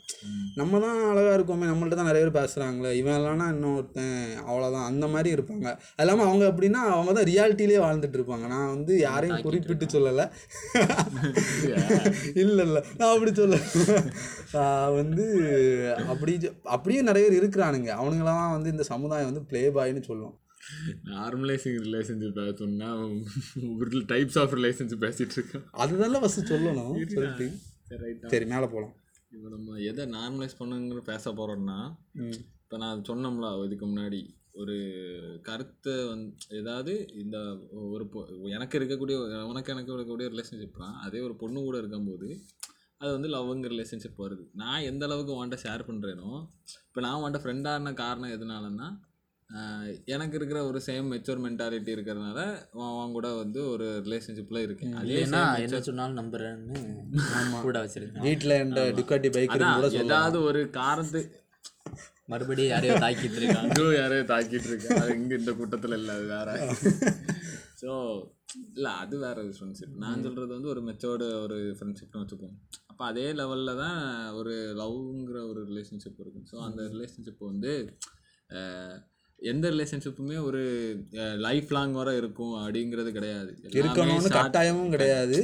நம்ம 0.59 0.79
தான் 0.83 0.99
அழகாக 1.11 1.33
இருக்கோமே 1.37 1.69
நம்மள்ட்ட 1.71 1.97
தான் 1.99 2.09
நிறைய 2.09 2.23
பேர் 2.25 2.37
பேசுகிறாங்களே 2.37 2.91
இவன் 2.99 3.17
இல்லைனா 3.19 3.47
இன்னொருத்தன் 3.55 4.13
அவ்வளோதான் 4.49 4.87
அந்த 4.91 5.07
மாதிரி 5.15 5.29
இருப்பாங்க. 5.37 5.67
அது 5.95 6.05
இல்லாமல் 6.05 6.27
அவங்க 6.29 6.45
அப்படின்னா 6.51 6.83
அவங்க 6.95 7.13
தான் 7.17 7.29
ரியாலிட்டிலே 7.31 7.81
வாழ்ந்துட்டு 7.85 8.19
இருப்பாங்க. 8.19 8.45
நான் 8.53 8.71
வந்து 8.75 8.93
யாரையும் 9.07 9.43
குறிப்பிட்டு 9.47 9.87
சொல்லலை. 9.95 10.27
இல்லை 12.43 12.63
இல்லை 12.67 12.83
நான் 13.01 13.13
அப்படி 13.15 13.33
சொல்ல 13.41 13.59
வந்து 14.99 15.25
அப்படி 16.13 16.33
அப்படியும் 16.77 17.09
நிறைய 17.11 17.25
பேர் 17.27 17.39
இருக்கிறானுங்க. 17.41 17.91
அவனுங்களாம் 18.01 18.55
வந்து 18.57 18.73
இந்த 18.75 18.85
சமுதாயம் 18.93 19.29
வந்து 19.31 19.45
ப்ளே 19.51 19.63
பாய்னு 19.77 20.07
சொல்லும் 20.09 20.34
நார்மலைசிங் 21.09 21.79
ரிலேஷன்ஷிப் 21.81 22.39
சொன்னா 22.57 22.89
ஒரு 23.75 24.01
டைப்ஸ் 24.07 24.39
ஆஃப் 24.39 24.53
ரிலேஷன்ஷிப் 24.53 25.03
பேசிட்டு 25.03 25.35
இருக்கோம் 25.35 25.65
அதுதானே 25.77 26.19
ஃபஸ்ட்டு 26.19 26.51
சொல்லணும். 26.51 26.93
சொல்லிட்டு 27.15 27.47
சரி 28.29 28.45
மேலே 28.45 28.67
போகலாம் 28.67 28.93
இப்போ 29.31 29.49
நம்ம 29.49 29.77
எதை 29.83 30.03
நார்மலைஸ் 30.11 30.59
பண்ணுங்கிற 30.59 31.01
பேச 31.05 31.33
போகிறோம்னா 31.33 31.79
இப்போ 32.63 32.77
நான் 32.77 33.05
சொன்னோம்ல 33.07 33.65
இதுக்கு 33.65 33.85
முன்னாடி 33.85 34.19
ஒரு 34.53 34.75
கருத்தை 35.41 36.05
வந்து 36.05 36.29
ஏதாவது 36.55 36.93
இந்த 37.15 37.37
ஒரு 37.89 38.05
பொ- 38.13 38.25
எனக்கு 38.49 38.79
இருக்கக்கூடிய 38.79 39.15
உனக்கு 39.43 39.71
எனக்கு 39.71 39.91
இருக்கக்கூடிய 39.91 40.27
ரிலேஷன்ஷிப் 40.29 40.77
தான் 40.77 40.95
அதே 41.01 41.19
ஒரு 41.19 41.35
பொண்ணு 41.35 41.59
கூட 41.61 41.77
இருக்கும்போது 41.77 42.29
அது 43.01 43.11
வந்து 43.11 43.29
லவ்ங்கிற 43.29 43.69
ரிலேஷன்ஷிப் 43.71 44.21
வருது. 44.21 44.43
நான் 44.53 44.81
எந்த 44.81 45.05
அளவுக்கு 45.05 45.33
உன்ட்ட 45.35 45.57
ஷேர் 45.63 45.87
பண்ணுறேனோ 45.87 46.29
இப்போ 46.85 47.01
நான் 47.01 47.21
உன்ட்ட 47.23 47.41
ஃப்ரெண்டான 47.41 47.93
காரணம் 47.95 48.33
எதனாலன்னா 48.35 48.87
எனக்கு 50.13 50.35
இருக்கிற 50.37 50.59
ஒரு 50.69 50.79
சேம் 50.85 51.07
மெச்சூர் 51.11 51.41
மென்டாலிட்டி 51.43 51.91
இருக்கிறதுனால 51.95 52.39
அவன் 52.87 53.15
கூட 53.17 53.27
வந்து 53.41 53.59
ஒரு 53.73 53.87
ரிலேஷன்ஷிப்பில் 54.05 54.63
இருக்கேன். 54.65 54.93
அதே 54.93 55.09
இல்லைன்னா 55.15 55.41
same 55.47 55.63
என்ன 55.65 55.81
சொன்னாலும் 55.87 56.19
நம்புறேன்னு 56.21 56.79
கூட 57.65 57.77
வச்சிருக்கேன். 57.83 58.23
வீட்டில் 58.27 58.61
இந்த 58.65 58.83
டுக்காட்டி 58.99 59.29
பைக் 59.35 59.55
ஏதாவது 60.03 60.39
ஒரு 60.49 60.61
காரணத்து 60.79 61.21
மறுபடியும் 62.31 62.71
யாரையோ 62.73 62.93
தாக்கிட்டு 63.03 63.39
இருக்காங்க 63.41 63.73
ஐயோ 63.77 63.89
யாரையும் 63.97 64.29
தாக்கிட்டு 64.31 64.69
இருக்கேன் 64.71 64.99
அது 65.01 65.17
இங்கே 65.19 65.35
இந்த 65.41 65.51
கூட்டத்தில் 65.59 65.97
இல்லை 65.99 66.13
அது 66.17 66.25
வேற. 66.35 66.49
ஸோ 67.81 67.91
இல்லை 68.71 68.91
அது 69.01 69.15
வேற 69.23 69.37
ஒரு 69.45 69.53
ஃப்ரெண்ட்ஷிப் 69.57 69.95
நான் 70.03 70.23
சொல்கிறது 70.25 70.51
வந்து 70.55 70.71
ஒரு 70.73 70.81
மெச்சோர்டு 70.87 71.25
ஒரு 71.45 71.57
ஃப்ரெண்ட்ஷிப்னு 71.77 72.21
வச்சுப்போம் 72.21 72.55
அப்போ 72.91 73.03
அதே 73.09 73.27
லெவலில் 73.39 73.79
தான் 73.81 73.99
ஒரு 74.39 74.53
லவ்ங்கிற 74.81 75.39
ஒரு 75.51 75.61
ரிலேஷன்ஷிப் 75.71 76.21
இருக்கும். 76.23 76.47
ஸோ 76.51 76.57
அந்த 76.67 76.81
ரிலேஷன்ஷிப் 76.93 77.43
வந்து 77.51 77.73
எந்த 79.45 79.69
ரிலேஷன்ஷிப்புமே 79.69 80.37
ஒரு 80.43 80.61
லைஃப் 81.37 81.71
லாங் 81.71 81.91
வர 81.91 82.17
இருக்கும் 82.17 82.53
அப்படிங்கிறது 82.53 83.09
கிடையாது. 83.11 83.51
இருக்கணும்னு 83.69 84.31
கட்டாயமும் 84.31 84.89
கிடையாது. 84.89 85.39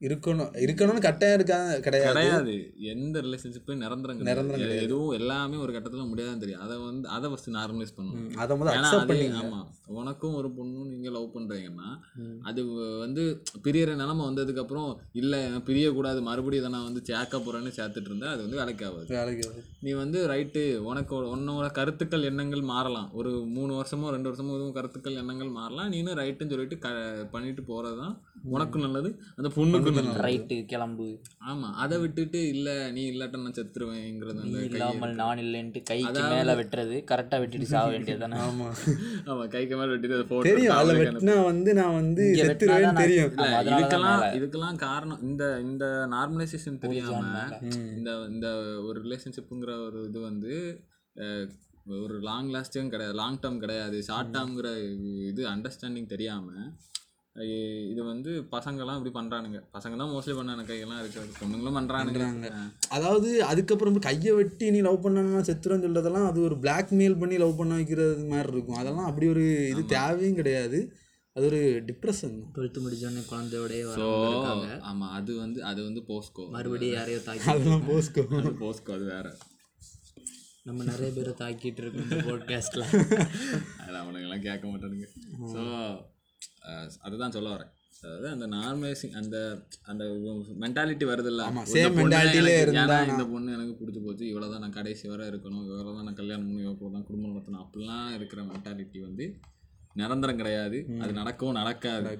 இருக்கணும். 0.00 0.50
இருக்கணும்னு 0.60 1.00
கட்டாயம் 1.00 1.34
இருக்கா? 1.34 1.58
கிடையாது. 1.76 2.08
கிடையாது. 2.08 2.54
எந்த 2.86 3.20
ரிலேஷன்ஷிப்பும் 3.20 3.76
நிரந்தரம் 3.76 4.18
நிரந்தரம் 4.20 4.60
கிடையாது. 4.60 4.82
எதுவும் 4.82 5.12
எல்லாமே 5.12 5.56
ஒரு 5.56 5.72
கட்டத்தில் 5.72 6.06
முடியாதுன்னு 6.06 6.40
தெரியும். 6.40 6.60
அதை 6.60 6.76
வந்து 6.78 7.08
அதை 7.08 7.30
ஃபஸ்ட்டு 7.30 7.54
நார்மலைஸ் 7.54 7.94
பண்ணணும். 7.96 8.26
அதை 8.36 8.56
முதல்ல 8.56 8.74
அக்செப்ட் 8.74 9.04
அதே 9.04 9.12
பண்ணிங்க 9.12 9.40
ஆமா. 9.44 9.60
உனக்கும் 9.86 10.34
ஒரு 10.34 10.48
பொண்ணும் 10.48 10.86
நீங்க 10.86 11.10
லவ் 11.10 11.34
பண்றீங்கன்னா 11.34 11.88
ம். 12.16 12.36
அது 12.42 12.60
வந்து 12.98 13.22
பிரியற 13.64 13.94
நிலைமை 13.94 14.26
வந்ததுக்கு 14.26 14.58
அப்புறம் 14.58 14.88
இல்ல 15.12 15.34
பிரியக்கூடாது. 15.66 16.20
மறுபடியும் 16.22 16.64
இதை 16.64 16.72
நான் 16.72 16.84
வந்து 16.84 17.04
சேர்க்க 17.04 17.38
போறேன்னு 17.38 17.72
சேர்த்துட்டு 17.76 18.04
இருந்தா 18.04 18.26
அது 18.26 18.42
வந்து 18.42 18.56
வேலைக்கு 18.56 18.86
ஆகாது. 18.86 19.06
வேலைக்கு. 19.08 19.64
நீ 19.80 19.92
வந்து 19.92 20.28
ரைட்டு 20.28 20.76
உனக்கு 20.82 21.36
உன்னோட 21.36 21.72
கருத்துக்கள் 21.72 22.22
எண்ணங்கள் 22.22 22.60
மாறலாம். 22.60 23.10
ஒரு 23.12 23.30
மூணு 23.48 23.74
வருஷமோ 23.74 24.10
ரெண்டு 24.10 24.30
வருஷமோ 24.30 24.54
எதுவும் 24.54 24.72
கருத்துக்கள் 24.72 25.14
எண்ணங்கள் 25.14 25.48
மாறலாம். 25.50 25.90
நீனும் 25.90 26.14
ரைட்டுன்னு 26.14 26.50
சொல்லிட்டு 26.50 26.78
க 26.78 26.88
பண்ணிட்டு 27.32 27.62
போறது 27.62 27.96
தான் 27.96 28.14
உனக்கும் 28.50 28.82
நல்லது. 28.82 29.08
அந்த 29.36 29.48
பொண்ணுக்கும் 29.56 29.84
ரைட்டு 30.24 30.56
கிளம்பு. 30.66 31.06
ஆமா 31.46 31.68
அதை 31.76 31.96
விட்டுட்டு 31.98 32.40
இல்ல 32.48 32.68
நீ 32.90 33.02
இல்லாட்ட 33.10 33.40
நான் 33.40 33.56
செத்துருவேங்கிறது 33.58 34.44
நீ 34.46 34.60
இல்லாமல் 34.66 35.14
நான் 35.14 35.42
இல்லைன்ட்டு 35.42 35.80
கைக்கு 35.82 36.22
மேல 36.32 36.54
வெட்டுறது 36.60 36.96
கரெக்டா 37.10 37.38
வெட்டிட்டு 37.42 37.68
சாக 37.72 37.90
வேண்டியதுதானே? 37.92 38.38
ஆமா. 38.46 38.68
ஆமா 39.30 39.44
கைக்கு 39.48 39.76
மேல 39.76 39.90
வெட்டிட்டு 39.92 40.18
அதை 40.18 40.40
தெரியும் 40.48 40.76
அதில் 40.76 41.00
வெட்டினா 41.02 41.36
வந்து 41.44 41.72
நான் 41.74 41.96
வந்து 41.96 42.24
வெட்டினாதான் 42.42 43.00
தெரியும். 43.02 43.30
இதுக்கெல்லாம். 43.70 44.24
இதுக்கெல்லாம் 44.38 44.80
காரணம் 44.86 45.22
இந்த 45.22 45.44
இந்த 45.66 45.84
நார்மலைசேஷன் 46.14 46.82
தெரியாம. 46.84 47.22
இந்த 47.96 48.10
இந்த 48.30 48.48
ஒரு 48.86 48.98
ரிலேஷன்ஷிப்புங்கிற 49.04 49.72
ஒரு 49.86 50.00
இது 50.08 50.20
வந்து 50.22 50.52
ஒரு 51.98 52.14
லாங் 52.22 52.48
லாஸ்டிங் 52.52 52.90
கிடையாது 52.90 53.14
லாங் 53.14 53.38
டேர்ம் 53.42 53.60
கிடையாது 53.60 53.96
ஷார்ட் 54.02 54.32
டேர்ம்ங்கிற 54.34 54.68
இது 55.28 55.42
அண்டர்ஸ்டாண்டிங் 55.50 56.08
தெரியாம 56.08 56.48
இது 57.92 58.00
வந்து 58.10 58.30
பசங்கெல்லாம் 58.52 58.98
இப்படி 58.98 59.12
பண்றானுங்க. 59.16 59.58
பசங்க 59.76 59.94
தான் 60.00 60.12
மோஸ்ட்லி 60.12 60.34
பண்ணான 60.38 60.64
கையெல்லாம் 60.68 61.00
இருக்கு 61.02 61.40
பொண்ணுங்களும் 61.40 61.78
பண்றானுங்க. 61.78 62.50
அதாவது 62.96 63.30
அதுக்கப்புறம் 63.50 63.98
கையை 64.08 64.32
வெட்டி 64.38 64.68
நீ 64.74 64.78
லவ் 64.86 65.02
பண்ணனா 65.06 65.42
செத்துறன்னு 65.48 65.86
சொல்றதெல்லாம் 65.86 66.28
அது 66.30 66.40
ஒரு 66.48 66.56
பிளாக்மெயில் 66.64 67.18
பண்ணி 67.22 67.38
லவ் 67.44 67.58
பண்ண 67.60 67.74
வைக்கிறது 67.80 68.28
மாதிரி 68.32 68.52
இருக்கும். 68.54 68.80
அதெல்லாம் 68.82 69.10
அப்படி 69.10 69.28
ஒரு 69.34 69.44
இது 69.72 69.84
தேவையும் 69.96 70.38
கிடையாது. 70.40 70.80
அது 71.36 71.46
ஒரு 71.50 71.60
டிப்ரெஷன் 71.88 72.36
டுவெல்த்து 72.54 72.84
முடிஞ்சோடனே 72.84 73.22
குழந்தையோடய 73.32 73.82
ஸோ 73.98 74.06
ஆமாம் 74.90 75.12
அது 75.18 75.32
வந்து 75.42 75.58
அது 75.70 75.80
வந்து 75.88 76.02
போஸ்கோ 76.10 76.44
மறுபடியும் 76.56 76.96
யாரையோ 76.98 77.20
தாக்கி 77.28 77.48
அதெல்லாம் 77.54 77.86
போஸ்கோ 77.90 78.24
அது 78.40 78.52
போஸ்கோ 78.64 78.92
அது 78.98 79.06
வேற. 79.14 79.26
நம்ம 80.68 80.84
நிறைய 80.90 81.10
பேரை 81.16 81.32
தாக்கிட்டு 81.40 81.82
இருக்கோம் 81.82 82.06
இந்த 82.06 82.16
போட்காஸ்ட்டில் 82.28 82.86
அதில் 83.80 84.00
அவனுங்கெல்லாம் 84.02 84.46
கேட்க 84.48 84.64
மாட்டானுங்க. 84.70 85.08
ஸோ 85.54 85.62
அதுதான் 87.06 87.34
சொல்ல 87.36 87.48
வரேன். 87.54 87.72
அதாவது 88.02 88.26
அந்த 88.34 88.46
நார்மலைசிங் 88.54 89.14
அந்த 89.20 89.36
அந்த 89.90 90.04
மென்டாலிட்டி 90.62 91.04
வருது 91.10 91.30
இல்லை 91.32 91.44
same 91.72 91.94
mentality 91.98 92.40
லே 92.46 92.54
இருந்தா 92.64 92.96
இந்த 93.12 93.24
பொண்ணு 93.32 93.54
எனக்கு 93.56 93.74
பிடிச்சி 93.78 94.00
போச்சு? 94.06 94.24
இவ்வளோ 94.32 94.48
தான் 94.52 94.62
நான் 94.64 94.76
கடைசி 94.78 95.04
வரை 95.12 95.24
இருக்கணும். 95.30 95.64
இவ்வளோ 95.68 95.94
தான் 95.96 96.06
நான் 96.08 96.18
கல்யாணம் 96.20 96.46
பண்ணி 96.48 96.62
இவ்வளோ 96.66 96.90
தான் 96.96 97.06
குடும்பம் 97.08 97.32
நடத்தணும். 97.32 97.62
அப்படிலாம் 97.64 98.10
இருக்கிற 98.18 98.42
மென்டாலிட்டி 98.50 99.00
வந்து 99.08 99.26
நிரந்தரம் 100.00 100.40
கிடையாது. 100.40 100.78
அது 101.02 101.12
நடக்கவும் 101.20 101.58
நடக்காது. 101.60 102.12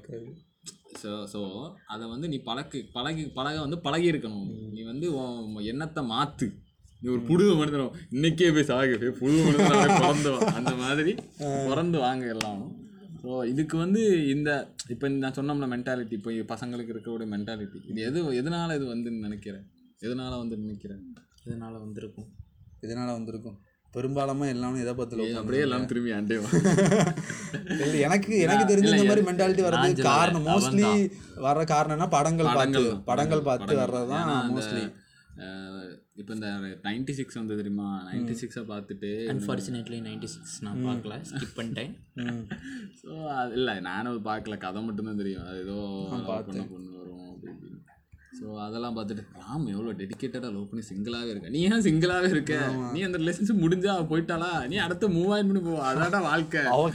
ஸோ 1.03 1.11
ஸோ 1.33 1.41
அதை 1.95 2.05
வந்து 2.15 2.27
நீ 2.33 2.39
பழக்கு 2.49 2.79
பழகி 2.97 3.25
பழக 3.39 3.57
வந்து 3.67 3.79
பழகி 3.87 4.07
இருக்கணும் 4.13 4.49
நீ 4.77 4.83
வந்து 4.93 5.09
எண்ணத்தை 5.73 6.05
மாற்று 6.15 6.49
நீ 7.03 7.07
ஒரு 7.15 7.23
புது 7.31 7.45
மனிதனும். 7.61 7.95
இன்னைக்கே 8.17 8.51
போய் 8.57 8.69
சாகு. 8.71 8.95
போய் 9.03 9.19
புது 9.21 9.37
மனிதனாக 9.47 9.87
பிறந்து. 10.01 10.33
அந்த 10.59 10.73
மாதிரி 10.83 11.13
பிறந்து 11.71 11.99
வாங்க 12.07 12.27
எல்லாம் 12.35 12.63
ஸோ 13.27 13.37
இதுக்கு 13.45 13.77
வந்து 13.77 14.01
இந்த 14.33 14.51
இப்போ 14.93 15.07
நான் 15.15 15.37
சொன்னோம்ல 15.39 15.67
மென்டாலிட்டி 15.71 16.15
இப்போ 16.19 16.33
பசங்களுக்கு 16.51 16.93
இருக்கக்கூடிய 16.93 17.29
மென்டாலிட்டி 17.33 17.79
இது 17.91 18.01
எது 18.09 18.19
எதனால 18.41 18.75
இது 18.79 18.87
வந்துன்னு 18.93 19.25
நினைக்கிறேன்? 19.25 19.65
எதனால 20.01 20.33
வந்து 20.43 20.57
நினைக்கிறேன்? 20.57 21.01
இதனால 21.47 21.73
வந்திருக்கும்? 21.85 22.29
இதனால 22.83 23.09
வந்திருக்கும்? 23.13 23.57
பெரும்பாலுமா 23.93 24.47
எல்லாமே 24.55 24.79
எதை 24.81 24.93
love 25.13 25.37
அப்படியே 25.41 25.63
எல்லாம் 25.67 25.87
திரும்பி 25.91 26.11
அண்டே. 26.13 26.37
இல்ல, 27.83 27.95
எனக்கு 28.07 28.33
எனக்கு 28.45 28.65
தெரிஞ்ச 28.71 28.91
இந்த 28.93 29.07
மாதிரி 29.11 29.25
மென்டாலிட்டி 29.29 29.63
வர்றதுக்கு 29.67 30.07
காரணம் 30.09 30.47
மோஸ்ட்லி 30.49 30.91
வர்ற 31.47 31.63
காரணம்னா 31.73 32.09
படங்கள் 32.17 32.51
பார்த்து 32.59 32.83
படங்கள். 33.09 33.43
பார்த்து 33.49 33.81
வர்றது 33.83 34.09
தான் 34.15 34.31
மோஸ்ட்லி 34.53 34.85
இப்போ 36.17 36.33
இந்த 36.35 36.49
நைன்டி 36.83 37.11
சிக்ஸ் 37.11 37.39
வந்து 37.39 37.57
தெரியுமா 37.57 37.89
நைன்டி 38.07 38.35
சிக்ஸை 38.41 38.63
பார்த்துட்டு 38.69 39.11
அன்ஃபார்ச்சுனேட்லி 39.33 39.99
நைன்டி 40.01 40.25
சிக்ஸ் 40.25 40.55
நான் 40.63 40.85
பார்க்கல. 40.87 41.17
ஸ்கிப் 41.23 41.57
பண்ணிட்டேன். 41.57 41.93
ஸோ 43.03 43.11
அது 43.33 43.53
இல்லை 43.53 43.75
நானும் 43.81 44.25
பார்க்கல. 44.25 44.57
கதை 44.59 44.83
மட்டும்தான் 44.83 45.17
தெரியும். 45.17 45.45
அது 45.47 45.61
ஏதோ 45.61 45.77
பண்ண 46.09 46.65
பொண்ணு 46.67 46.93
வரும். 46.99 47.26
ஸோ 48.39 48.47
அதெல்லாம் 48.67 48.95
பார்த்துட்டு 48.97 49.25
ராம் 49.41 49.67
எவ்வளோ 49.75 49.93
டெடிக்கேட்டடாக 50.01 50.51
லவ் 50.55 50.69
பண்ணி 50.71 50.85
சிங்கிளாகவே 50.91 51.31
இருக்க? 51.33 51.53
நீ 51.55 51.61
ஏன் 51.69 51.85
சிங்கிளாகவே 51.87 52.29
இருக்க? 52.35 52.55
நீ 52.95 53.01
அந்த 53.09 53.19
ரிலேஷன்ஷிப் 53.23 53.63
முடிஞ்சா 53.65 53.93
போயிட்டாளா? 54.13 54.51
நீ 54.73 54.79
அடுத்த 54.87 55.11
மூவ் 55.17 55.33
ஆயின் 55.37 55.51
பண்ணி 55.51 55.63
போ 55.67 55.75
அதாடா 55.91 56.21
வாழ்க்கை. 56.31 56.63
அவன் 56.77 56.95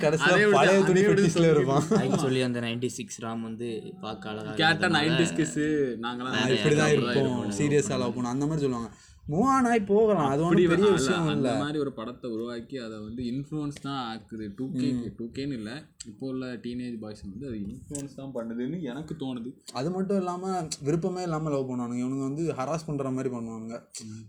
ஆக்சுவலி 2.01 2.41
அந்த 2.49 2.61
நைன்டி 2.67 2.89
சிக்ஸ் 2.97 3.21
ராம் 3.25 3.45
வந்து 3.49 3.69
பார்க்க 4.05 4.33
அழகா 4.33 4.57
கேட்டா 4.63 4.89
நைன்டிஸ் 4.97 5.37
கிஸ்ஸு 5.39 5.67
நாங்களாம் 6.07 6.57
இப்படிதான் 6.57 6.95
இருப்போம். 6.97 7.39
சீரியஸா 7.59 7.97
லவ் 8.03 8.17
பண்ணும். 8.17 8.33
அந்த 8.35 8.47
மாதிரி 8.49 8.65
சொல்லுவாங்க. 8.65 8.91
மூவ் 9.31 9.49
ஆன் 9.55 9.67
ஆகி 9.71 9.81
போகலாம். 9.89 10.29
அது 10.33 10.41
ஒன்றும் 10.45 10.71
பெரிய 10.71 10.87
விஷயம் 10.95 11.27
அந்த 11.31 11.35
இல்லை. 11.35 11.51
மாதிரி 11.63 11.79
ஒரு 11.83 11.91
படத்தை 11.97 12.27
உருவாக்கி 12.35 12.77
அதை 12.85 12.95
வந்து 13.03 13.21
இன்ஃப்ளூயன்ஸ் 13.31 13.77
தான் 13.85 13.99
ஆக்குது. 14.11 14.45
டூ 14.57 14.65
கே 14.79 14.87
டூ 15.19 15.25
கேன்னு 15.35 15.57
இல்லை. 15.59 15.75
இப்போ 16.09 16.25
உள்ள 16.31 16.45
டீனேஜ் 16.63 16.95
பாய்ஸ் 17.03 17.21
வந்து 17.27 17.45
அது 17.49 17.57
இன்ஃப்ளூயன்ஸ் 17.65 18.17
தான் 18.19 18.33
பண்ணுதுன்னு 18.37 18.77
எனக்கு 18.91 19.15
தோணுது. 19.23 19.51
அது 19.79 19.89
மட்டும் 19.97 20.19
இல்லாமல் 20.21 20.67
விருப்பமே 20.87 21.20
இல்லாமல் 21.23 21.53
லவ் 21.53 21.69
பண்ணுவானுங்க. 21.69 22.01
இவனுங்க 22.03 22.27
வந்து 22.29 22.43
ஹராஸ் 22.59 22.87
பண்ணுற 22.87 23.13
மாதிரி 23.17 23.29
பண்ணுவானுங்க. 23.35 23.77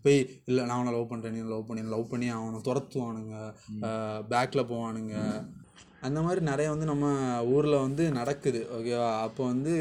போய் 0.03 0.19
இல்லை 0.45 0.65
நான் 0.65 0.79
அவனை 0.79 0.93
லவ் 0.99 1.11
பண்ணுறேன் 1.13 1.37
நீ 1.37 1.43
லவ் 1.55 1.67
பண்ணி 1.67 1.89
லவ் 1.95 2.11
பண்ணி 2.13 2.29
அவனை 2.29 2.61
துரத்துவானுங்க. 2.69 3.37
பேக்கில் 4.33 4.71
போவானுங்க. 4.73 5.17
அந்த 6.07 6.19
மாதிரி 6.25 6.41
நிறைய 6.51 6.69
வந்து 6.73 6.87
நம்ம 6.91 7.07
ஊரில் 7.55 7.77
வந்து 7.85 8.05
நடக்குது 8.19 8.61
ஓகேவா 8.77 9.09
அப்போ 9.27 9.43
வந்து 9.53 9.75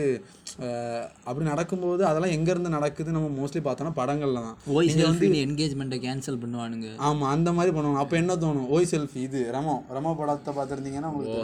அப்படி 1.29 1.45
நடக்கும்போது 1.51 2.03
அதெல்லாம் 2.09 2.33
எங்கேருந்து 2.37 2.73
நடக்குது 2.75 3.15
நம்ம 3.17 3.29
மோஸ்ட்லி 3.37 3.61
பார்த்தோன்னா 3.67 3.93
படங்களில் 3.99 4.45
தான். 4.47 4.57
ஓய் 4.77 4.91
செல்ஃபி 4.95 5.29
என்கேஜ்மெண்ட்டை 5.45 5.99
கேன்சல் 6.05 6.41
பண்ணுவானுங்க. 6.43 6.89
ஆமாம் 7.07 7.31
அந்த 7.35 7.51
மாதிரி 7.57 7.73
பண்ணுவாங்க. 7.75 8.03
அப்போ 8.03 8.17
என்ன 8.21 8.35
தோணும்? 8.43 8.67
ஓய் 8.75 8.89
செல்ஃபி 8.93 9.21
இது 9.27 9.41
ரமோ 9.55 9.75
ரமோ 9.97 10.13
படத்தை 10.19 10.53
பார்த்துருந்தீங்கன்னா 10.57 11.11
உங்களுக்கு 11.13 11.39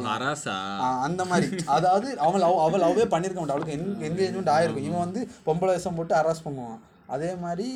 அந்த 1.07 1.25
மாதிரி. 1.31 1.49
அதாவது 1.77 2.09
லவ் 2.43 2.61
அவள் 2.65 2.85
லவ்வே 2.85 3.07
பண்ணியிருக்க 3.13 3.39
மாட்டான் 3.41 3.57
அவளுக்கு 3.57 3.77
என் 3.77 4.05
என்கேஜ்மெண்ட் 4.09 4.53
ஆயிருக்கும். 4.57 4.87
இவன் 4.89 5.05
வந்து 5.05 5.23
பொம்பளை 5.47 5.73
வேஷம் 5.73 5.97
போட்டு 5.99 6.15
அரெஸ்ட் 6.21 6.47
பண்ணுவான். 6.47 6.79
அதே 7.15 7.29
மாதிரி 7.43 7.67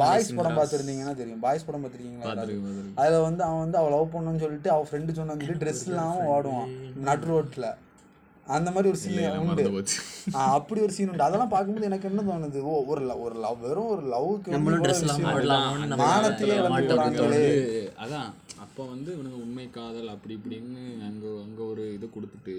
பாய்ஸ் 0.00 0.34
படம் 0.38 0.58
பார்த்துருந்தீங்கன்னா 0.58 1.14
தெரியும். 1.20 1.40
பாய்ஸ் 1.44 1.66
படம் 1.68 1.84
பார்த்துருக்கீங்களா 1.84 2.26
பார்த்துருக்கு 2.26 2.64
பார்த்துருக்கு 2.64 2.98
அதில் 3.02 3.24
வந்து 3.28 3.42
அவன் 3.46 3.62
வந்து 3.64 3.80
அவள் 3.80 3.94
லவ் 3.96 4.12
பண்ணணும்னு 4.14 4.44
சொல்லிட்டு 4.44 4.70
அவள் 4.74 4.88
ஃப்ரெண்டு 4.90 5.16
சொன்னு 5.18 5.38
சொல்லி 5.44 5.62
ட்ரெஸ் 5.62 5.86
இல்லாமல் 5.88 6.28
ஓடுவான் 6.34 6.70
நட் 7.08 7.26
ரோட்டில் 7.30 7.68
அந்த 8.46 8.68
மாதிரி 8.74 8.90
ஒரு 8.92 8.98
சீன் 9.02 9.18
உண்டு. 9.40 9.64
அப்படி 10.54 10.80
ஒரு 10.84 10.94
சீன் 10.94 11.10
உண்டு. 11.10 11.26
அதெல்லாம் 11.26 11.52
பார்க்கும்போது 11.52 11.88
எனக்கு 11.90 12.08
என்ன 12.08 12.22
தோணுது? 12.28 12.60
ஓ 12.70 12.72
ஒரு 12.92 13.02
ஒரு 13.24 13.36
லவ் 13.44 13.60
வெறும் 13.66 13.90
ஒரு 13.94 14.02
போறாங்களே. 16.88 17.42
வந்து 17.42 17.42
அதான் 18.04 18.30
அப்போ 18.64 18.82
வந்து 18.94 19.10
இவனுங்க 19.14 19.38
உண்மை 19.44 19.66
காதல் 19.76 20.10
அப்படி 20.14 20.34
இப்படின்னு 20.38 20.82
அங்கே 21.08 21.30
அங்கே 21.44 21.62
ஒரு 21.72 21.84
இது 21.96 22.06
கொடுத்துட்டு 22.16 22.56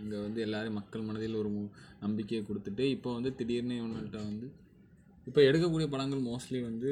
அங்கே 0.00 0.16
வந்து 0.24 0.40
எல்லாரும் 0.46 0.78
மக்கள் 0.80 1.06
மனதில் 1.08 1.40
ஒரு 1.42 1.50
நம்பிக்கையை 2.06 2.42
கொடுத்துட்டு 2.48 2.86
இப்போ 2.96 3.12
வந்து 3.18 3.32
திடீர்னு 3.40 3.78
இவன்கிட்ட 3.80 4.20
வந்து 4.30 4.48
இப்போ 5.28 5.40
எடுக்கக்கூடிய 5.48 5.88
படங்கள் 5.94 6.26
மோஸ்ட்லி 6.30 6.60
வந்து 6.70 6.90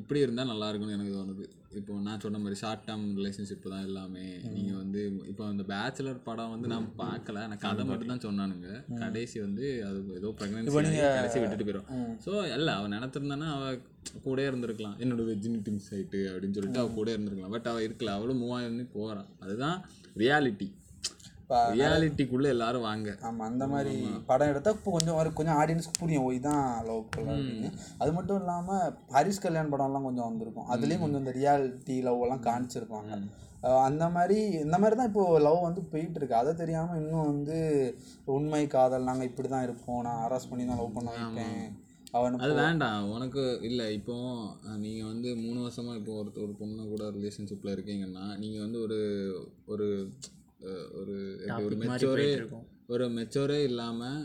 இப்படி 0.00 0.18
இருந்தால் 0.24 0.50
நல்லா 0.50 0.66
இருக்கும்னு 0.70 0.96
எனக்கு 0.96 1.12
தோணுது. 1.18 1.44
இப்போ 1.78 1.92
நான் 2.06 2.22
சொன்ன 2.22 2.38
மாதிரி 2.42 2.56
ஷார்ட் 2.60 2.82
டேர்ம் 2.86 3.04
ரிலேஷன்ஷிப் 3.18 3.68
தான் 3.72 3.86
எல்லாமே. 3.88 4.24
நீங்கள் 4.54 4.78
வந்து 4.80 5.00
இப்போ 5.30 5.42
அந்த 5.50 5.62
பேச்சுலர் 5.70 6.18
படம் 6.26 6.52
வந்து 6.54 6.68
நான் 6.72 6.88
பார்க்கல. 7.00 7.44
எனக்கு 7.48 7.64
கதை 7.66 7.84
மட்டும் 7.90 8.12
தான் 8.12 8.24
சொன்னானுங்க. 8.26 8.68
கடைசி 9.02 9.38
வந்து 9.46 9.64
அது 9.88 10.00
ஏதோ 10.18 10.32
ப்ரெக்னன்சி 10.40 10.74
கடைசி 11.18 11.40
விட்டுட்டு 11.42 11.66
போயிடும் 11.68 11.88
ஸோ 12.26 12.34
இல்லை 12.56 12.74
அவன் 12.78 12.94
நினச்சிருந்தானா 12.96 13.48
அவள் 13.56 13.80
கூடயே 14.26 14.50
இருந்திருக்கலாம். 14.50 14.96
என்னோட 15.04 15.24
வெஜினிட்டி 15.30 15.72
மிஸ் 15.76 15.90
ஆயிட்டு 15.94 16.20
அப்படின்னு 16.32 16.58
சொல்லிட்டு 16.58 16.82
அவள் 16.82 16.98
கூட 17.00 17.10
இருந்திருக்கலாம். 17.16 17.56
பட் 17.56 17.70
அவள் 17.72 17.86
இருக்கல. 17.88 18.14
அவளும் 18.18 18.42
மூவ் 18.44 18.54
ஆகி 18.58 18.86
போகிறான் 18.98 19.30
அதுதான் 19.44 19.78
ரியாலிட்டி 20.24 20.68
ரியாலிட்டிக்குள்ளே 21.74 22.48
எல்லாரும் 22.54 22.86
வாங்க. 22.88 23.10
ஆமாம் 23.28 23.46
அந்த 23.50 23.66
மாதிரி 23.72 23.94
படம் 24.30 24.50
எடுத்தால் 24.52 24.76
இப்போ 24.78 24.92
கொஞ்சம் 24.96 25.36
கொஞ்சம் 25.38 25.58
ஆடியன்ஸ்க்கு 25.60 26.00
புரியும். 26.02 26.24
ஓ 26.26 26.32
இதான் 26.38 26.64
லவ் 26.88 27.02
அப்படின்னு. 27.02 27.70
அது 28.02 28.10
மட்டும் 28.18 28.40
இல்லாமல் 28.42 28.84
ஹரிஷ் 29.16 29.44
கல்யாண் 29.44 29.72
படம்லாம் 29.74 30.08
கொஞ்சம் 30.08 30.28
வந்திருக்கும். 30.30 30.70
அதுலேயும் 30.74 31.04
கொஞ்சம் 31.04 31.22
இந்த 31.24 31.34
ரியாலிட்டி 31.40 31.96
லவ் 32.08 32.24
எல்லாம் 32.26 32.46
காமிச்சிருப்பாங்க. 32.48 33.20
அந்த 33.88 34.04
மாதிரி 34.14 34.38
இந்த 34.64 34.76
மாதிரி 34.82 34.96
தான் 34.98 35.10
இப்போ 35.10 35.24
லவ் 35.46 35.66
வந்து 35.66 35.82
போயிட்டு 35.90 36.18
இருக்கு 36.20 36.40
அதை 36.40 36.52
தெரியாமல் 36.62 36.98
இன்னும் 37.02 37.28
வந்து 37.32 37.58
உண்மை 38.36 38.62
காதல் 38.74 39.08
நாங்கள் 39.08 39.28
இப்படி 39.30 39.48
தான் 39.52 39.66
இருப்போம். 39.66 40.02
நான் 40.06 40.22
அரேஸ் 40.26 40.50
பண்ணி 40.50 40.64
தான் 40.70 40.80
லவ் 40.82 40.96
பண்ண 40.96 41.10
வைப்பேன். 41.16 41.62
அவன் 42.18 42.34
அது 42.44 42.54
வேண்டாம். 42.62 43.04
உனக்கு 43.16 43.42
இல்லை 43.68 43.84
இப்போ 43.98 44.14
நீங்கள் 44.82 45.10
வந்து 45.10 45.28
மூணு 45.44 45.58
வருஷமாக 45.66 46.00
இப்போ 46.00 46.14
ஒரு 46.22 46.30
ஒரு 46.44 46.52
பொண்ணு 46.58 46.82
கூட 46.90 47.04
ரிலேஷன்ஷிப்பில் 47.18 47.74
இருக்கீங்கன்னா 47.74 48.24
நீங்கள் 48.42 48.64
வந்து 48.64 48.80
ஒரு 48.86 48.98
ஒரு 49.74 49.86
ஒரு 51.00 51.14
ஒரு 51.66 51.76
மெச்சோரே 51.82 52.30
ஒரு 52.94 53.04
மெச்சோரே 53.18 53.60
இல்லாமல் 53.70 54.24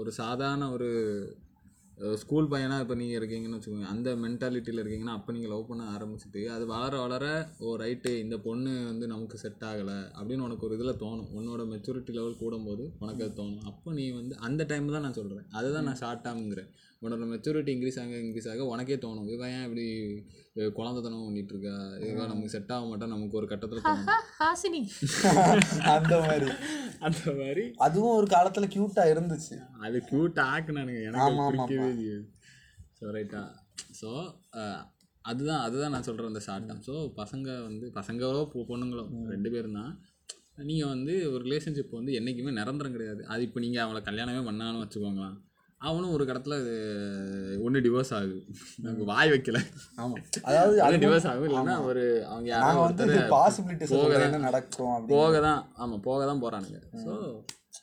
ஒரு 0.00 0.10
சாதாரண 0.22 0.68
ஒரு 0.76 0.90
ஸ்கூல் 2.20 2.48
பையனாக 2.52 2.84
இப்போ 2.84 2.94
நீங்கள் 3.00 3.18
இருக்கீங்கன்னு 3.18 3.56
வச்சுக்கோங்க. 3.56 3.90
அந்த 3.94 4.08
மென்டாலிட்டியில் 4.22 4.80
இருக்கீங்கன்னா 4.82 5.14
அப்போ 5.16 5.32
நீங்கள் 5.32 5.52
லவ் 5.52 5.68
பண்ண 5.68 5.82
ஆரம்பிச்சிட்டு 5.96 6.40
அது 6.54 6.64
வளர 6.66 6.92
வளர 7.02 7.24
ஓ 7.64 7.76
ரைட்டு 7.82 8.12
இந்த 8.22 8.36
பொண்ணு 8.46 8.72
வந்து 8.88 9.06
நமக்கு 9.12 9.36
செட் 9.42 9.62
ஆகலை 9.70 9.98
அப்படின்னு 10.18 10.46
உனக்கு 10.46 10.66
ஒரு 10.66 10.76
இதில் 10.78 11.00
தோணும். 11.04 11.28
உன்னோட 11.38 11.64
மெச்சூரிட்டி 11.72 12.14
லெவல் 12.18 12.40
கூடும்போது 12.42 12.86
உனக்கு 13.02 13.24
அது 13.26 13.34
தோணும். 13.42 13.64
அப்போ 13.72 13.92
நீ 13.98 14.06
வந்து 14.10 14.36
அந்த 14.48 14.64
டைம் 14.72 14.94
தான் 14.96 15.06
நான் 15.08 15.18
சொல்கிறேன் 15.20 15.46
அதுதான் 15.60 15.88
நான் 15.90 16.00
ஷார்ட் 16.02 16.24
டேர்ம்ங்கிறேன் 16.26 16.70
உன்னோட 17.04 17.24
மெச்சூரிட்டி 17.32 17.72
இன்க்ரீஸ் 17.74 17.98
ஆக 18.02 18.14
இன்க்ரீஸ் 18.24 18.48
ஆக 18.52 18.66
உனக்கே 18.72 18.96
தோணும். 19.04 19.28
இவன் 19.34 19.52
ஏன் 19.56 19.64
இப்படி 19.66 19.86
குழந்தைத்தனம் 20.78 21.26
பண்ணிட்டு 21.26 21.52
இருக்கா 21.54 21.74
இவன் 22.08 22.30
நமக்கு 22.32 22.52
செட் 22.54 22.72
ஆக 22.76 22.84
மாட்டா 22.90 23.06
நமக்கு 23.14 23.38
ஒரு 23.40 23.48
கட்டத்தில் 23.52 23.84
தோணும். 23.86 24.22
ஹாசினி. 24.40 24.82
அந்த 25.96 26.14
மாதிரி. 26.26 26.48
அந்த 27.08 27.24
மாதிரி. 27.40 27.64
அதுவும் 27.86 28.16
ஒரு 28.20 28.28
காலத்தில் 28.34 28.72
க்யூட்டாக 28.74 29.12
இருந்துச்சு. 29.14 29.56
அது 29.86 29.98
க்யூட் 30.10 30.40
ஆக்குனானுங்க. 30.52 31.02
எனக்கு 31.10 32.10
ஸோ 32.98 33.12
ரைட்டா 33.16 33.42
ஸோ 34.00 34.10
அதுதான் 35.24 35.62
அதுதான் 35.66 35.92
நான் 35.94 36.06
சொல்கிறேன் 36.06 36.30
அந்த 36.30 36.42
ஷார்ட் 36.46 36.66
டேம் 36.70 36.82
ஸோ 36.88 36.94
பசங்க 37.20 37.48
வந்து 37.68 37.86
பசங்களோ 37.98 38.40
பொண்ணுங்களோ 38.70 39.04
ரெண்டு 39.34 39.48
பேரும் 39.54 39.78
தான் 39.80 39.92
நீங்கள் 40.70 40.90
வந்து 40.92 41.14
ஒரு 41.32 41.40
ரிலேஷன்ஷிப் 41.46 41.98
வந்து 41.98 42.12
என்றைக்குமே 42.18 42.50
நிரந்தரம் 42.58 42.94
கிடையாது. 42.96 43.22
அது 43.32 43.42
இப்போ 43.46 43.60
நீங்கள் 43.64 43.82
அவங்கள 43.84 44.00
கல்யாணமே 44.08 44.42
பண்ணான்னு 44.48 44.82
வச்சுக்கோங்களேன். 44.82 45.36
அவனும் 45.84 46.12
ஒரு 46.14 46.24
கடத்தில் 46.26 46.56
ஒன்று 47.62 47.82
டிவோர்ஸ் 47.84 48.12
ஆகுது. 48.16 48.36
நமக்கு 48.78 49.04
வாய் 49.04 49.32
வைக்கல. 49.32 49.58
ஆமாம் 49.96 50.22
அதாவது 50.44 50.76
அது 50.82 51.00
டிவோர்ஸ் 51.02 51.28
ஆகும் 51.30 51.48
இல்லைன்னா 51.48 51.74
ஒரு 51.88 52.02
அவங்க 52.28 52.48
யாரோ 52.50 52.64
நாங்கள் 52.66 52.86
வந்து 52.86 53.04
ஒருத்தர் 53.06 53.32
பாசிபிலிட்டிஸ் 53.34 53.92
என்ன 54.20 54.40
நடக்கும் 54.46 55.08
போக 55.12 55.40
தான் 55.40 55.60
ஆமாம் 55.78 56.04
போக 56.06 56.20
தான் 56.24 56.42
போகிறானுங்க 56.42 56.80
ஸோ 57.04 57.14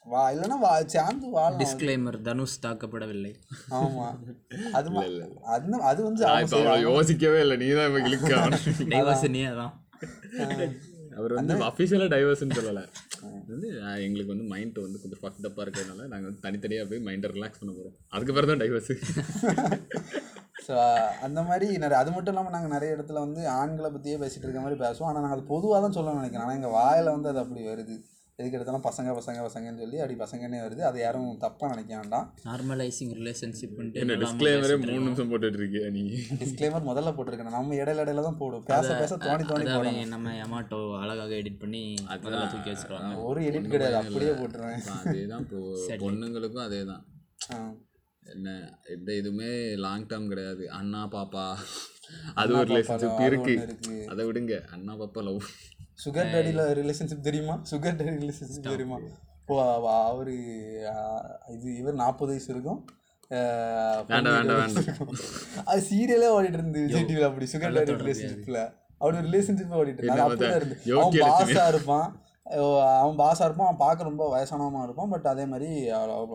வா 0.07 0.21
இல்லைன்னா 0.33 0.57
வா 0.59 0.71
சேர்ந்து 0.87 1.25
வாழலாம். 1.33 1.59
டிஸ்க்ளைமர் 1.61 2.17
தனுஷ் 2.23 2.61
தாக்கப்படவில்லை. 2.63 3.31
ஆமா. 3.77 4.05
அது 4.73 4.89
மா- 4.91 5.03
அது 5.49 5.81
அது 5.85 5.99
வந்து 6.03 6.21
யோசிக்கவே 6.87 7.41
இல்லை. 7.45 7.57
நீ 7.61 7.67
தான் 7.73 7.89
இப்போ 7.89 8.01
கிளிக் 8.07 8.25
ஆகணும் 8.35 8.63
அதான். 9.51 9.73
அவர் 11.19 11.33
வந்து 11.37 11.55
அஃபிஷியலாக 11.69 12.09
டைவர்ஸ்னு 12.13 12.57
சொல்லலை. 12.57 12.83
வந்து 13.51 13.67
எங்களுக்கு 14.05 14.33
வந்து 14.33 14.47
மைண்ட் 14.53 14.77
வந்து 14.85 15.01
கொஞ்சம் 15.03 15.21
ஃபக்டப்பாக 15.23 15.63
இருக்கிறதுனால 15.65 16.07
நாங்கள் 16.13 16.29
வந்து 16.29 16.43
தனித்தனியாக 16.45 16.87
போய் 16.91 17.05
மைண்டை 17.07 17.29
ரிலாக்ஸ் 17.37 17.61
பண்ண 17.61 17.73
போகிறோம் 17.77 17.97
அதுக்கு 18.15 18.35
பிறகு 18.37 18.51
தான் 18.51 18.63
டைவர்ஸு 18.63 18.95
ஸோ 20.65 20.73
அந்த 21.25 21.39
மாதிரி 21.47 21.67
நிறைய 21.83 21.99
அது 22.01 22.11
மட்டும் 22.15 22.33
இல்லாமல் 22.33 22.53
நாங்கள் 22.55 22.73
நிறைய 22.73 22.95
இடத்துல 22.95 23.21
வந்து 23.23 23.41
ஆண்களை 23.59 23.89
பற்றியே 23.93 24.17
பேசிகிட்டு 24.23 24.47
இருக்க 24.47 24.61
மாதிரி 24.63 24.77
பேசுவோம். 24.83 25.07
ஆனால் 25.09 25.23
நாங்கள் 25.23 25.37
அது 25.37 25.51
பொதுவாக 25.53 25.79
தான் 25.83 25.95
சொல்லணும்னு 25.97 26.21
நினைக்கிறேன். 26.21 26.45
ஆனால் 26.45 26.57
எங்கள் 26.59 26.75
வாயில் 26.77 27.13
வந்து 27.15 27.29
அது 27.31 27.41
அப்படி 27.43 27.61
வருது. 27.69 27.95
எதுக்கு 28.39 28.57
எடுத்தாலும் 28.57 28.85
பசங்க 28.85 29.09
பசங்க 29.17 29.39
பசங்கன்னு 29.45 29.81
சொல்லி 29.83 29.97
அப்படி 30.01 30.15
பசங்கன்னே 30.21 30.59
வருது. 30.65 30.81
அது 30.89 30.97
யாரும் 31.03 31.27
தப்பாக 31.43 31.67
நினைக்க 31.73 31.91
வேண்டாம். 31.99 32.27
நார்மலைசிங் 32.47 33.11
ரிலேஷன்ஷிப்ன்ட்டு 33.17 34.01
என்ன 34.03 34.15
டிஸ்க்ளைமரே 34.23 34.75
மூணு 34.83 35.01
நிமிஷம் 35.07 35.29
போட்டுட்டு 35.31 35.59
இருக்கியா 35.61 35.89
நீ? 35.97 36.03
டிஸ்க்ளைமர் 36.41 36.87
முதல்ல 36.89 37.13
போட்டிருக்கேன் 37.17 37.55
நம்ம 37.57 37.75
இடையில 37.81 38.03
இடையில 38.05 38.23
தான் 38.27 38.39
போடும். 38.41 38.63
பேச 38.71 38.95
பேச 39.01 39.17
தோணி 39.25 39.45
தோணி 39.51 39.67
அவன் 39.75 40.11
நம்ம 40.15 40.33
எமாட்டோ 40.45 40.79
அழகாக 41.01 41.35
எடிட் 41.41 41.61
பண்ணி 41.63 41.83
அதெல்லாம் 42.15 42.51
தூக்கி 42.53 42.71
வச்சிருவாங்க. 42.73 43.13
ஒரு 43.29 43.41
எடிட் 43.49 43.71
கிடையாது. 43.75 43.99
அப்படியே 44.03 44.33
போட்டுருவேன். 44.41 44.83
அதே 44.99 45.23
தான் 45.33 45.43
இப்போ 45.45 45.61
பொண்ணுங்களுக்கும் 46.05 46.67
அதே 46.67 46.81
தான். 46.91 47.03
என்ன 48.23 48.49
எந்த 48.95 49.11
இதுவுமே 49.19 49.51
லாங் 49.85 50.09
டேர்ம் 50.09 50.31
கிடையாது. 50.33 50.63
அண்ணா 50.79 51.01
பாப்பா. 51.15 51.45
அது 52.41 52.51
ஒரு 52.59 52.67
ரிலேஷன்ஷிப் 52.71 53.21
இருக்கு. 53.29 53.55
அதை 54.13 54.21
விடுங்க. 54.27 54.55
அண்ணா 54.75 54.93
பாப்பா 55.01 55.21
லவ் 55.27 55.47
சுகர் 56.05 56.29
டேடியில் 56.33 56.63
ரிலேஷன்ஷிப் 56.77 57.19
தெரியுமா? 57.19 57.61
சுகர் 57.71 57.97
டேடி 57.97 58.13
ரிலேஷன்ஷிப் 58.17 58.69
தெரியுமா? 58.69 58.97
ஓ 59.47 59.55
அவ- 59.71 60.05
அவரு 60.05 60.33
இது 61.49 61.77
இவர் 61.77 61.93
நாற்பது 61.93 62.31
வயசு 62.31 62.53
இருக்கும். 62.53 62.79
அது 65.63 65.81
சீரியலே 65.81 66.29
ஓடிட்டு 66.31 66.53
இருந்து 66.53 66.79
விஜய் 66.81 67.05
டிவியில் 67.05 67.23
அப்படி 67.23 67.47
சுகர் 67.53 67.75
டேடி 67.77 67.93
ரிலேஷன்ஷிப்பில் 68.01 68.61
அவனோட 69.01 69.21
ரிலேஷன்ஷிப் 69.27 69.77
ஓடிட்டு 69.77 69.97
இருந்து 69.97 70.11
அது 70.15 70.21
அப்படியே 70.23 70.55
இருந்து 70.55 70.75
அவன் 70.95 71.13
பாஸாக 71.25 71.67
இருப்பான். 71.67 72.07
அவன் 72.99 73.17
பாஸாக 73.17 73.45
இருப்பான். 73.45 73.67
அவன் 73.67 73.77
பார்க்க 73.77 74.03
ரொம்ப 74.03 74.23
வயசானவமா 74.31 74.83
இருப்பான். 74.83 75.09
பட் 75.09 75.25
அதே 75.25 75.45
மாதிரி 75.45 75.69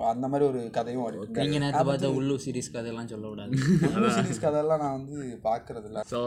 அந்த 0.05 0.29
மாதிரி 0.29 0.49
ஒரு 0.49 0.71
கதையும் 0.71 1.05
ஓடிட்டு 1.05 1.39
நீங்கள் 1.39 1.61
நேற்று 1.61 1.85
பார்த்த 1.85 2.11
உள்ளூர் 2.13 2.45
சீரிஸ் 2.45 2.73
கதையெல்லாம் 2.73 3.09
சொல்ல 3.09 3.29
விடாது 3.29 3.57
சீரிஸ் 4.17 4.41
கதையெல்லாம் 4.41 4.81
நான் 4.81 4.99
வந்து 4.99 5.17
பார்க்கறது 5.45 5.85
இல்ல 5.85 6.03
ஸோ 6.11 6.21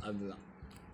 அதுதான். 0.00 0.42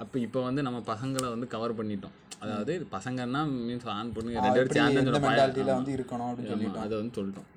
அப்போ 0.03 0.17
இப்போ 0.27 0.41
வந்து 0.49 0.61
நம்ம 0.67 0.79
பசங்களை 0.93 1.29
வந்து 1.35 1.47
கவர் 1.55 1.79
பண்ணிட்டோம். 1.79 2.17
அதாவது 2.43 2.75
பசங்கன்னா 2.95 3.41
மீன்ஸ் 3.67 3.89
ஆண் 3.97 4.13
பொண்ணு 4.15 4.37
ரெண்டு 4.37 4.53
பேரும் 4.57 4.77
சேர்ந்து 4.77 5.73
வந்து 5.79 5.93
இருக்கணும் 5.97 6.29
அப்படின்னு 6.29 6.53
சொல்லி 6.53 6.69
அதை 6.85 6.95
வந்து 7.01 7.15
சொல்லிட்டோம். 7.19 7.49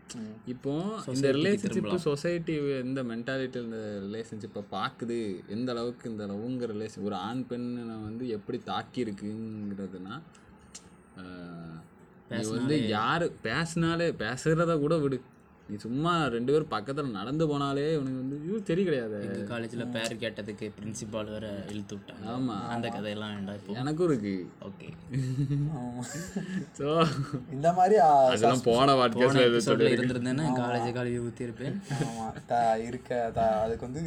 இப்போ 0.53 0.73
இந்த 1.13 1.29
ரிலேஷன்ஷிப் 1.37 1.89
சொசைட்டி 2.07 2.55
இந்த 2.87 3.03
மென்டாலிட்டி 3.11 3.59
இந்த 3.67 3.79
ரிலேஷன்ஷிப்பை 4.05 4.63
பார்க்குது 4.75 5.17
எந்த 5.55 5.71
அளவுக்கு 5.75 6.11
இந்த 6.13 6.25
லவ்ங்கிற 6.31 6.69
ரிலேஷன் 6.75 7.07
ஒரு 7.09 7.17
ஆண் 7.27 7.45
பெண்ணை 7.51 7.97
வந்து 8.07 8.25
எப்படி 8.37 8.59
தாக்கி 8.71 8.99
இருக்குங்கிறதுனா 9.05 10.15
நீ 12.31 12.43
வந்து 12.57 12.77
யார் 12.97 13.25
பேசினாலே 13.47 14.09
பேசுகிறத 14.23 14.75
கூட 14.83 14.95
விடு. 15.03 15.17
நீ 15.69 15.75
சும்மா 15.83 16.11
ரெண்டு 16.33 16.51
பேரும் 16.53 16.71
பக்கத்தில் 16.73 17.15
நடந்து 17.17 17.43
போனாலே 17.51 17.85
உனக்கு 17.99 18.19
வந்து 18.21 18.35
ஐயோ 18.41 18.57
தெரிய 18.67 18.83
கிடையாது 18.87 19.15
எங்கள் 19.21 19.47
காலேஜில் 19.51 19.83
பேர் 19.93 20.19
கேட்டதுக்கு 20.23 20.65
பிரின்சிபால் 20.75 21.31
வேற 21.33 21.45
இழுத்து 21.71 21.93
விட்டாங்க. 21.95 22.25
ஆமா. 22.33 22.55
அந்த 22.73 22.87
கதையெல்லாம் 22.95 23.33
வேண்டாம் 23.35 23.57
இப்போ. 23.59 23.77
எனக்கும் 23.81 24.07
இருக்கு. 24.09 24.33
ஓகே. 24.67 24.87
ஸோ 26.79 26.87
இந்த 27.55 27.69
மாதிரி 27.79 27.95
அதெல்லாம் 28.07 28.65
போன 28.67 28.97
எபிசோடில் 29.47 29.93
இருந்திருந்தேன்னா 29.95 30.45
காலேஜ் 30.61 30.89
கழுவி 30.97 31.19
ஊற்றிருப்பேன் 31.25 31.77
ஆமா. 32.01 32.27
த 32.51 32.55
இருக்க 32.89 33.09
த 33.37 33.47
அதுக்கு 33.63 33.87
வந்து 33.89 34.03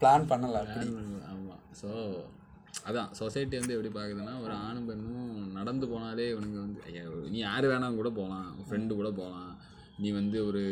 பிளான் 0.00 0.30
பண்ணல 0.32 0.62
அப்படி. 0.64 0.88
ஆமாம் 1.30 1.62
ஸோ 1.80 1.90
அதான் 2.88 3.10
சொசைட்டி 3.18 3.54
வந்து 3.58 3.74
எப்படி 3.74 3.92
பார்க்குதுன்னா 3.92 4.34
ஒரு 4.44 4.54
ஆணும் 4.64 4.88
பெண்ணும் 4.88 5.28
நடந்து 5.58 5.86
போனாலே 5.86 6.26
இவனுங்க 6.32 6.58
வந்து 6.64 6.80
ஐயா 6.88 7.04
நீ 7.32 7.38
யார் 7.42 7.68
வேணாலும் 7.70 8.00
கூட 8.00 8.10
போகலாம். 8.18 8.50
ஃப்ரெண்டு 8.66 8.98
கூட 9.00 9.10
போகலாம். 9.20 9.52
நீ 9.98 10.08
வந்து 10.10 10.38
ஒரு 10.46 10.62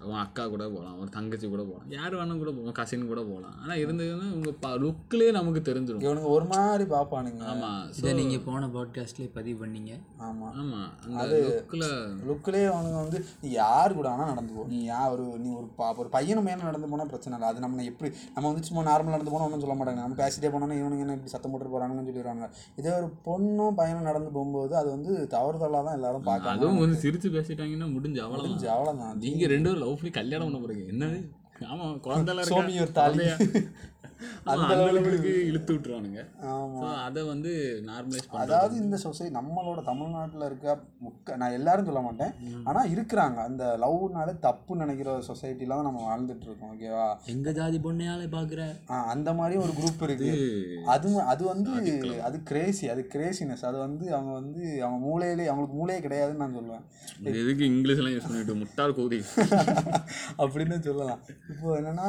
உன் 0.00 0.20
அக்கா 0.22 0.42
கூட 0.46 0.64
போகலாம் 0.66 0.96
ஒரு 1.02 1.10
தங்கச்சி 1.14 1.46
கூட 1.46 1.62
போகலாம் 1.62 1.92
யார் 1.94 2.16
வேணாலும் 2.16 2.40
கூட 2.40 2.50
போகலாம் 2.52 2.76
கசின் 2.78 3.08
கூட 3.10 3.20
போகலாம் 3.24 3.54
ஆனால் 3.62 3.80
இருந்ததுன்னா 3.82 4.26
உங்கள் 4.36 4.56
ப 4.62 4.68
லுக்லேயே 4.82 5.30
நமக்கு 5.36 5.60
தெரிஞ்சிடும் 5.68 6.04
இவனுங்க 6.04 6.30
ஒரு 6.34 6.46
மாதிரி 6.50 6.84
பார்ப்பானுங்க 6.92 7.44
ஆமாம் 7.52 7.80
இதை 7.98 8.12
நீங்கள் 8.18 8.42
போன 8.46 8.68
பாட்காஸ்ட்லேயே 8.74 9.30
பதிவு 9.36 9.56
பண்ணீங்க. 9.62 9.92
ஆமா. 10.26 10.48
ஆமாம் 10.60 10.90
அந்த 11.16 11.36
லுக்கில் 11.46 11.86
லுக்கிலே 12.28 12.62
அவனுங்க 12.70 12.98
வந்து 13.02 13.20
நீ 13.42 13.48
யார் 13.56 13.96
கூட 13.98 14.06
வேணா 14.12 14.26
நடந்து 14.32 14.54
போ 14.56 14.64
நீ 14.72 14.80
யா 14.88 15.00
ஒரு 15.14 15.24
நீ 15.42 15.48
ஒரு 15.58 15.68
பா 15.78 15.88
ஒரு 16.02 16.10
பையனும் 16.14 16.46
மேலே 16.48 16.60
நடந்து 16.68 16.90
போனால் 16.92 17.10
பிரச்சனை 17.12 17.34
இல்லை. 17.36 17.50
அது 17.50 17.64
நம்ம 17.64 17.84
எப்படி 17.90 18.08
நம்ம 18.36 18.46
வந்து 18.50 18.68
சும்மா 18.68 18.84
நார்மல் 18.90 19.16
நடந்து 19.16 19.34
போனால் 19.34 19.48
ஒன்றும் 19.48 19.64
சொல்ல 19.64 19.76
மாட்டாங்க. 19.78 20.02
நம்ம 20.04 20.18
பேசிட்டே 20.22 20.52
போனோம்னா 20.54 20.78
இவனுங்க 20.80 21.04
என்ன 21.06 21.16
இப்படி 21.18 21.34
சத்தம் 21.34 21.54
போட்டு 21.54 21.72
போகிறாங்கன்னு 21.72 22.08
சொல்லிடுவாங்க 22.10 22.48
இதே 22.80 22.92
ஒரு 22.98 23.10
பொண்ணும் 23.26 23.76
பையனும் 23.80 24.08
நடந்து 24.10 24.30
போகும்போது 24.36 24.74
அது 24.82 24.88
வந்து 24.94 25.12
தவறுதலாக 25.36 25.84
தான் 25.88 25.98
எல்லாரும் 26.00 26.26
பார்க்கணும் 26.30 26.54
அதுவும் 26.56 26.82
வந்து 26.84 27.02
சிரிச்சு 27.04 27.30
பேசிட்டாங்கன்னா 27.36 27.90
முடிஞ்சு 27.96 28.22
அவ்வளோதான் 28.24 28.74
அவ்வளோதான் 28.76 29.20
நீங்கள் 29.26 29.52
ரெண்டு 29.54 29.68
பேரும் 29.68 29.84
லவ் 29.84 29.95
பண்ணி 29.96 30.10
கல்யாணம் 30.10 30.52
பண்ண 30.52 30.66
போகிறீங்க 30.66 30.86
என்னது? 30.94 31.18
சோமி 32.48 32.80
ஒரு 32.80 32.92
தாலி. 32.92 33.18
அந்த 34.52 34.72
லெவலுக்கு 34.80 35.14
இழுத்து 35.48 35.72
ஸோ 36.76 36.86
அதை 37.04 37.22
வந்து 37.28 37.52
நார்மலைஸ் 37.86 38.28
அதாவது 38.42 38.74
இந்த 38.82 38.96
சொசைட்டி 39.02 39.32
நம்மளோட 39.36 39.80
தமிழ்நாட்டில் 39.88 40.44
இருக்க 40.46 40.68
முக்க 41.04 41.36
நான் 41.36 41.56
எல்லாரும் 41.56 41.88
சொல்ல 41.88 42.00
மாட்டேன். 42.02 42.32
ஆனால் 42.68 42.90
இருக்கிறாங்க. 42.92 43.38
அந்த 43.48 43.64
லவ்னாலே 43.82 44.34
தப்புன்னு 44.44 44.84
நினைக்கிற 44.84 44.94
சொசைட்டில 45.28 45.44
தான் 45.72 45.88
நம்ம 45.88 46.02
வாழ்ந்துட்டு 46.06 46.46
இருக்கோம் 46.46 46.72
ஓகேவா 46.72 47.06
எங்கள் 47.32 47.56
ஜாதி 47.58 47.78
பொண்ணையாலே 47.84 48.28
பார்க்குற 48.32 48.62
ஆ, 48.88 49.02
அந்த 49.12 49.28
மாதிரி 49.36 49.56
ஒரு 49.64 49.72
குரூப் 49.76 50.04
இருக்கு. 50.06 50.32
அது 50.88 51.04
அது 51.32 51.42
வந்து 51.46 51.72
அது 52.26 52.36
கிரேசி 52.48 52.86
அது 52.92 53.04
கிரேசினஸ் 53.12 53.64
அது 53.68 53.78
வந்து 53.80 54.06
அவங்க 54.14 54.32
வந்து 54.38 54.54
அவங்க 54.80 55.00
மூளையிலே 55.06 55.46
அவங்களுக்கு 55.48 55.78
மூளையே 55.78 56.00
கிடையாதுன்னு 56.04 56.42
நான் 56.42 56.58
சொல்லுவேன் 56.58 56.84
எதுக்கு 57.36 57.64
இங்கிலீஷ்லாம் 57.70 58.14
யூஸ் 58.14 58.28
பண்ணிட்டு 58.28 58.56
முட்டாள் 58.56 58.96
கூதி. 58.96 59.20
அப்படின்னு 60.42 60.76
சொல்லலாம். 60.86 61.20
இப்போ 61.52 61.68
என்னன்னா 61.78 62.08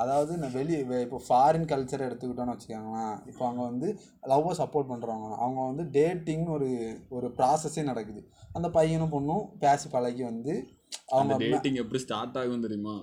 அதாவது 0.00 0.32
நான் 0.40 0.56
வெளியே 0.56 0.79
இப்போ 0.80 1.20
ஃபாரின் 1.28 1.68
கல்ச்சரை 1.72 2.04
எடுத்துக்கிட்டோம்னு 2.08 2.54
வச்சுக்கோங்களேன் 2.54 3.16
இப்போ 3.26 3.42
அவங்க 3.46 3.62
வந்து 3.62 3.88
லவ்வை 4.22 4.52
சப்போர்ட் 4.60 4.90
பண்ணுறவங்க 4.90 5.36
அவங்க 5.36 5.60
வந்து 5.66 5.84
டேட்டிங்னு 5.98 6.50
ஒரு 6.50 6.68
ஒரு 7.08 7.28
ப்ராசஸே 7.38 7.82
நடக்குது. 7.82 8.22
அந்த 8.52 8.68
பையனும் 8.68 9.12
பொண்ணும் 9.12 9.44
பேசி 9.58 9.88
பழகி 9.88 10.22
வந்து 10.22 10.54
அவங்க 11.06 11.36
டேட்டிங் 11.36 11.80
எப்படி 11.84 11.98
ஸ்டார்ட் 11.98 12.38
ஆகும் 12.38 12.66
தெரியுமா? 12.66 12.94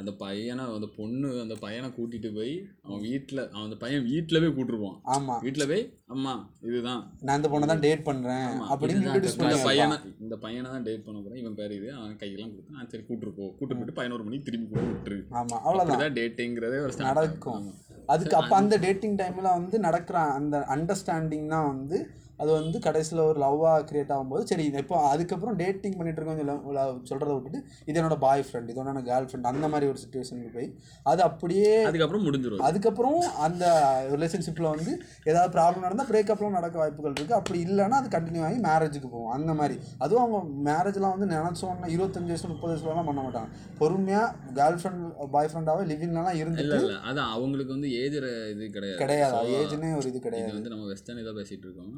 அந்த 0.00 0.10
பையனை 0.22 0.64
அந்த 0.76 0.88
பொண்ணு 0.96 1.28
அந்த 1.42 1.54
பையனை 1.62 1.88
கூட்டிட்டு 1.96 2.30
போய் 2.36 2.52
அவன் 2.86 3.02
வீட்டில் 3.06 3.42
அவன் 3.52 3.66
அந்த 3.66 3.78
பையன் 3.82 4.04
வீட்டில் 4.10 4.40
போய் 4.42 4.54
கூட்டிருப்பான். 4.56 4.98
ஆமா. 5.14 5.36
வீட்டில் 5.44 5.68
போய் 5.70 5.84
அம்மா 6.14 6.34
இதுதான். 6.68 7.00
நான் 7.26 7.38
இந்த 7.40 7.48
பொண்ணை 7.52 7.68
தான் 7.72 7.82
டேட் 7.86 8.04
பண்றேன். 8.08 8.48
அப்படின்னு 8.72 9.64
பையனை 9.68 9.96
இந்த 10.24 10.36
பையனை 10.44 10.68
தான் 10.74 10.86
டேட் 10.88 11.06
பண்ண 11.06 11.18
போகிறேன் 11.20 11.40
இவன் 11.42 11.58
பேர் 11.60 11.76
இது. 11.78 11.88
அவன் 12.00 12.20
கையெல்லாம் 12.22 12.52
கொடுத்து 12.52 12.76
நான் 12.78 12.90
சரி 12.92 13.04
கூட்டிரு 13.08 13.32
போ. 13.38 13.46
கூட்டு 13.58 13.74
போயிட்டு 13.74 13.98
பதினோரு 14.00 14.26
மணிக்கு 14.26 14.48
திரும்பி 14.48 14.68
கூட 14.72 14.84
விட்டுரு. 14.90 15.18
ஆமா 15.40 15.56
அவ்வளவுதான். 15.66 15.94
அப்படிதான் 15.94 16.18
டேட்டிங்கிறதே 16.20 16.78
ஒரு 16.86 17.04
நடக்கும். 17.08 17.66
அதுக்கு 18.14 18.36
அப்போ 18.40 18.54
அந்த 18.56 18.74
டேட்டிங் 18.84 19.18
டைமில் 19.20 19.54
வந்து 19.58 19.76
நடக்கிற 19.86 20.18
அந்த 20.38 20.56
அண்டர்ஸ்டாண்டிங் 20.76 21.48
தான் 21.54 21.68
வந்து 21.72 21.98
அது 22.40 22.50
வந்து 22.58 22.78
கடைசியில் 22.86 23.20
ஒரு 23.28 23.38
லவ்வாக 23.44 23.82
கிரியேட் 23.88 24.12
ஆகும்போது 24.14 24.42
சரி 24.50 24.64
இப்போ 24.82 24.96
அதுக்கப்புறம் 25.12 25.56
டேட்டிங் 25.60 25.96
பண்ணிட்டு 25.98 26.20
இருக்கோம் 26.20 27.04
சொல்கிறத 27.10 27.30
விட்டுட்டு 27.36 27.60
இது 27.88 27.96
என்னோட 28.00 28.18
பாய் 28.24 28.44
ஃப்ரெண்ட் 28.46 28.70
இது 28.72 28.80
என்னோட 28.82 29.02
கேர்ள் 29.08 29.28
ஃப்ரெண்ட் 29.28 29.48
அந்த 29.50 29.68
மாதிரி 29.72 29.86
ஒரு 29.92 29.98
சுச்சுவேஷனுக்கு 30.02 30.52
போய் 30.56 30.68
அது 31.12 31.22
அப்படியே 31.28 31.70
அதுக்கப்புறம் 31.90 32.26
முடிஞ்சிரும். 32.26 32.64
அதுக்கப்புறம் 32.68 33.20
அந்த 33.46 33.64
ரிலேஷன்ஷிப்பில் 34.14 34.68
வந்து 34.74 34.92
ஏதாவது 35.30 35.50
ப்ராப்ளம் 35.56 35.86
நடந்தால் 35.86 36.10
பிரேக்கப்லாம் 36.10 36.56
நடக்க 36.58 36.76
வாய்ப்புகள் 36.82 37.14
இருக்குது 37.16 37.38
அப்படி 37.40 37.60
இல்லைன்னா 37.66 37.98
அது 38.02 38.10
கண்டினியூ 38.16 38.44
ஆகி 38.48 38.58
மேரேஜுக்கு 38.68 39.10
போகும். 39.14 39.32
அந்த 39.36 39.54
மாதிரி. 39.60 39.78
அதுவும் 40.06 40.24
அவங்க 40.24 40.40
மேரேஜ்லாம் 40.68 41.14
வந்து 41.16 41.30
நினச்சோன்னா 41.36 41.88
இருபத்தஞ்சு 41.96 42.32
வயசு 42.34 42.52
முப்பது 42.52 42.70
வயசுலலாம் 42.72 43.10
பண்ண 43.10 43.22
மாட்டாங்க. 43.26 43.48
பொறுமையாக 43.80 44.52
கேர்ள் 44.60 44.78
ஃப்ரெண்ட் 44.82 45.02
பாய் 45.36 45.50
ஃப்ரெண்டாகவே 45.52 45.86
லிவிங்லாம் 45.92 46.38
இருந்துட்டு 46.42 46.66
இல்லை 46.66 46.80
இல்லை. 46.84 46.98
அது 47.10 47.20
அவங்களுக்கு 47.34 47.74
வந்து 47.76 47.90
ஏஜ் 48.02 48.18
இது 48.54 48.66
கிடையாது. 48.76 49.00
கிடையாது. 49.04 49.42
ஏஜ்னே 49.62 49.90
ஒரு 50.00 50.08
இது 50.12 50.20
கிடையாது. 50.28 50.54
வந்து 50.58 50.74
நம்ம 50.74 50.86
வெஸ்டர்ன் 50.92 51.22
இதாக 51.24 51.36
பேசிட்டு 51.40 51.66
இருக்கோம். 51.68 51.96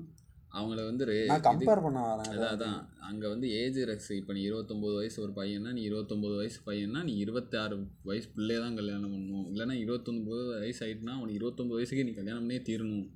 அவங்கள 0.53 0.81
வந்து 0.85 1.05
கம்பேர் 1.47 1.83
பண்ண 1.85 1.99
வரேன் 2.05 2.47
அதான் 2.47 2.79
அங்கே 3.01 3.27
வந்து 3.29 3.49
ஏஜ் 3.59 3.79
ரெக்ஸ் 3.91 4.13
இப்போ 4.13 4.33
நீ 4.33 4.43
இருபத்தொம்போது 4.49 4.95
வயசு 4.95 5.19
ஒரு 5.25 5.33
பையனா 5.33 5.73
நீ 5.73 5.83
இருபத்தொம்போது 5.91 6.35
வயசு 6.37 6.59
பையனா 6.67 7.03
நீ 7.03 7.15
இருபத்தாறு 7.17 7.77
வயசு 8.05 8.29
பிள்ளைய 8.37 8.61
தான் 8.61 8.79
கல்யாணம் 8.81 9.15
பண்ணணும் 9.15 9.47
இல்லைன்னா 9.53 9.77
இருபத்தொன்பது 9.85 10.43
வயசு 10.57 10.83
ஆயிட்டுனா 10.87 11.17
அவனுக்கு 11.19 11.41
இருபத்தொம்பது 11.41 11.79
வயசுக்கு 11.81 12.07
நீ 12.09 12.15
கல்யாணம் 12.15 12.43
பண்ணே 12.43 12.61
தீரணும். 12.69 13.07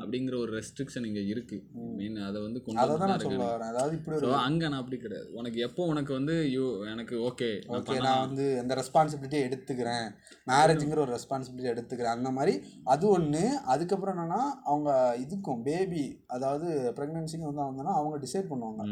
அப்படிங்கிற 0.00 0.34
ஒரு 0.40 0.50
ரெஸ்ட்ரிக்ஷன் 0.56 1.06
இங்கே 1.08 1.22
இருக்கு. 1.26 1.56
மெயின் 1.96 2.18
அதை 2.26 2.38
வந்து 2.42 2.58
கொண்டு 2.60 2.80
அதை 2.80 2.90
தான் 2.92 3.00
வந்து 3.02 3.10
நான் 3.12 3.22
சொல்ல 3.26 3.46
வரேன். 3.46 3.70
அதாவது 3.72 3.94
இப்படி 3.98 4.16
ஒரு 4.20 4.36
அங்கே 4.40 4.66
நான் 4.66 4.82
அப்படி 4.82 4.98
கிடையாது. 4.98 5.26
உனக்கு 5.32 5.58
எப்போ 5.66 5.86
உனக்கு 5.92 6.12
வந்து 6.12 6.34
யூ 6.52 6.64
எனக்கு 6.92 7.14
ஓகே 7.28 7.48
ஓகே 7.78 7.96
நான் 8.06 8.22
வந்து 8.24 8.46
இந்த 8.62 8.74
ரெஸ்பான்சிபிலிட்டியை 8.80 9.42
எடுத்துக்கிறேன். 9.48 10.06
மேரேஜுங்கிற 10.46 11.02
ஒரு 11.06 11.14
ரெஸ்பான்சிபிலிட்டி 11.16 11.72
எடுத்துக்கிறேன். 11.72 12.16
அந்த 12.18 12.30
மாதிரி 12.30 12.54
அது 12.86 13.06
ஒன்று 13.08 13.42
அதுக்கப்புறம் 13.66 14.14
என்னன்னா 14.16 14.42
அவங்க 14.64 14.90
இதுக்கும் 15.24 15.64
பேபி 15.64 16.04
அதாவது 16.28 16.68
ப்ரெக்னென்சிக்கு 16.98 17.50
வந்து 17.50 17.66
வந்தோன்னா 17.66 17.94
அவங்க 18.00 18.18
டிசைட் 18.18 18.50
பண்ணுவாங்க. 18.52 18.82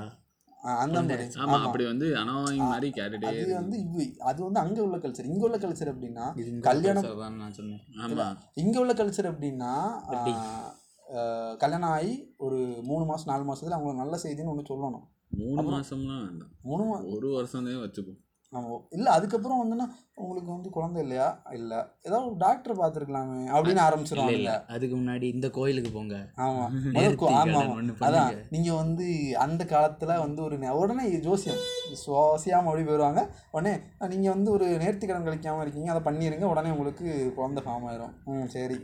ஆ, 0.00 0.02
அந்த 0.64 0.98
மாதிரி. 1.02 1.24
ஆமா 1.42 1.56
அப்படி 1.60 1.84
வந்து 1.84 2.06
அனாவாய் 2.16 2.58
மாதிரி 2.64 2.88
கேட்டுட்டே 2.92 3.28
அது 3.30 3.54
வந்து 3.54 3.76
இவ் 3.84 3.96
அது 4.22 4.44
வந்து 4.44 4.60
அங்க 4.60 4.82
உள்ள 4.82 4.96
கல்ச்சர் 4.96 5.24
இங்க 5.24 5.44
உள்ள 5.44 5.58
கல்ச்சர் 5.58 5.90
எப்படின்னா 5.92 6.26
கல்யாணம் 6.60 7.08
நான் 7.38 7.52
சொன்னேன். 7.52 7.82
ஆமா. 8.04 8.26
இங்க 8.54 8.80
உள்ள 8.80 8.92
கல்ச்சர் 8.92 9.30
ஆஹ், 11.06 11.54
கல்யாணம் 11.56 11.90
ஆகி 11.90 12.12
ஒரு 12.38 12.58
மூணு 12.82 13.04
மாசம் 13.04 13.30
நாலு 13.32 13.44
மாசத்துல 13.44 13.70
அவங்களுக்கு 13.70 14.02
நல்ல 14.02 14.16
செய்தின்னு 14.22 14.52
ஒண்ணு 14.52 14.70
சொல்லணும். 14.70 15.06
மூணு 15.38 15.62
மாசம்லாம் 15.70 16.22
வேண்டாம். 16.22 16.52
மூணு 16.62 16.84
ஒரு 17.12 17.28
வருஷம் 17.32 17.64
தான் 17.64 17.82
வச்சுப்போம். 17.82 18.20
ஆமா. 18.52 18.78
இல்ல 18.90 19.10
அதுக்கப்புறம் 19.10 19.60
வந்துன்னா 19.60 19.86
உங்களுக்கு 20.14 20.50
வந்து 20.50 20.70
குழந்தை 20.70 21.02
இல்லையா? 21.02 21.26
இல்ல. 21.50 21.72
ஏதாவது 22.02 22.26
ஒரு 22.26 22.36
டாக்டர் 22.38 22.76
பார்த்துருக்கலாமே 22.76 23.38
அப்படின்னு 23.52 23.82
ஆரம்பிச்சிருவாங்க 23.82 24.30
இல்ல 24.30 24.50
அதுக்கு 24.68 24.96
முன்னாடி 24.96 25.22
இந்த 25.32 25.50
கோயிலுக்கு 25.50 25.90
போங்க. 25.90 26.16
ஆமா. 26.36 26.64
முதல் 26.72 26.92
நேர்த்தி 26.96 27.16
கோ- 27.16 27.30
ஆமா 27.30 27.38
கடன் 27.38 27.54
ஆமா. 27.62 27.76
ஒண்ணு 27.76 27.92
அதான். 27.92 27.98
பண்ணுங்க. 27.98 28.42
நீங்க 28.50 28.74
வந்து 28.74 29.06
அந்த 29.38 29.64
காலத்துல 29.64 30.18
வந்து 30.18 30.42
ஒரு 30.42 30.58
உடனே 30.74 31.18
ஜோசியம். 31.20 31.62
சுவாசியாம 32.02 32.64
அப்படி 32.64 32.82
போயிடுவாங்க 32.82 33.22
உடனே 33.50 33.72
அஹ், 34.00 34.08
நீங்க 34.08 34.30
வந்து 34.30 34.50
ஒரு 34.50 34.66
நேர்த்தி 34.80 35.06
கடன் 35.06 35.26
கழிக்காம 35.26 35.60
இருக்கீங்க. 35.60 35.92
அதை 35.92 36.02
பண்ணிருங்க. 36.04 36.44
உடனே 36.44 36.70
உங்களுக்கு 36.70 37.06
குழந்தை 37.34 37.64
ஃபார்ம் 37.64 37.86
ஆயிரும். 37.86 38.12
ம் 38.26 38.46
சரி. 38.48 38.76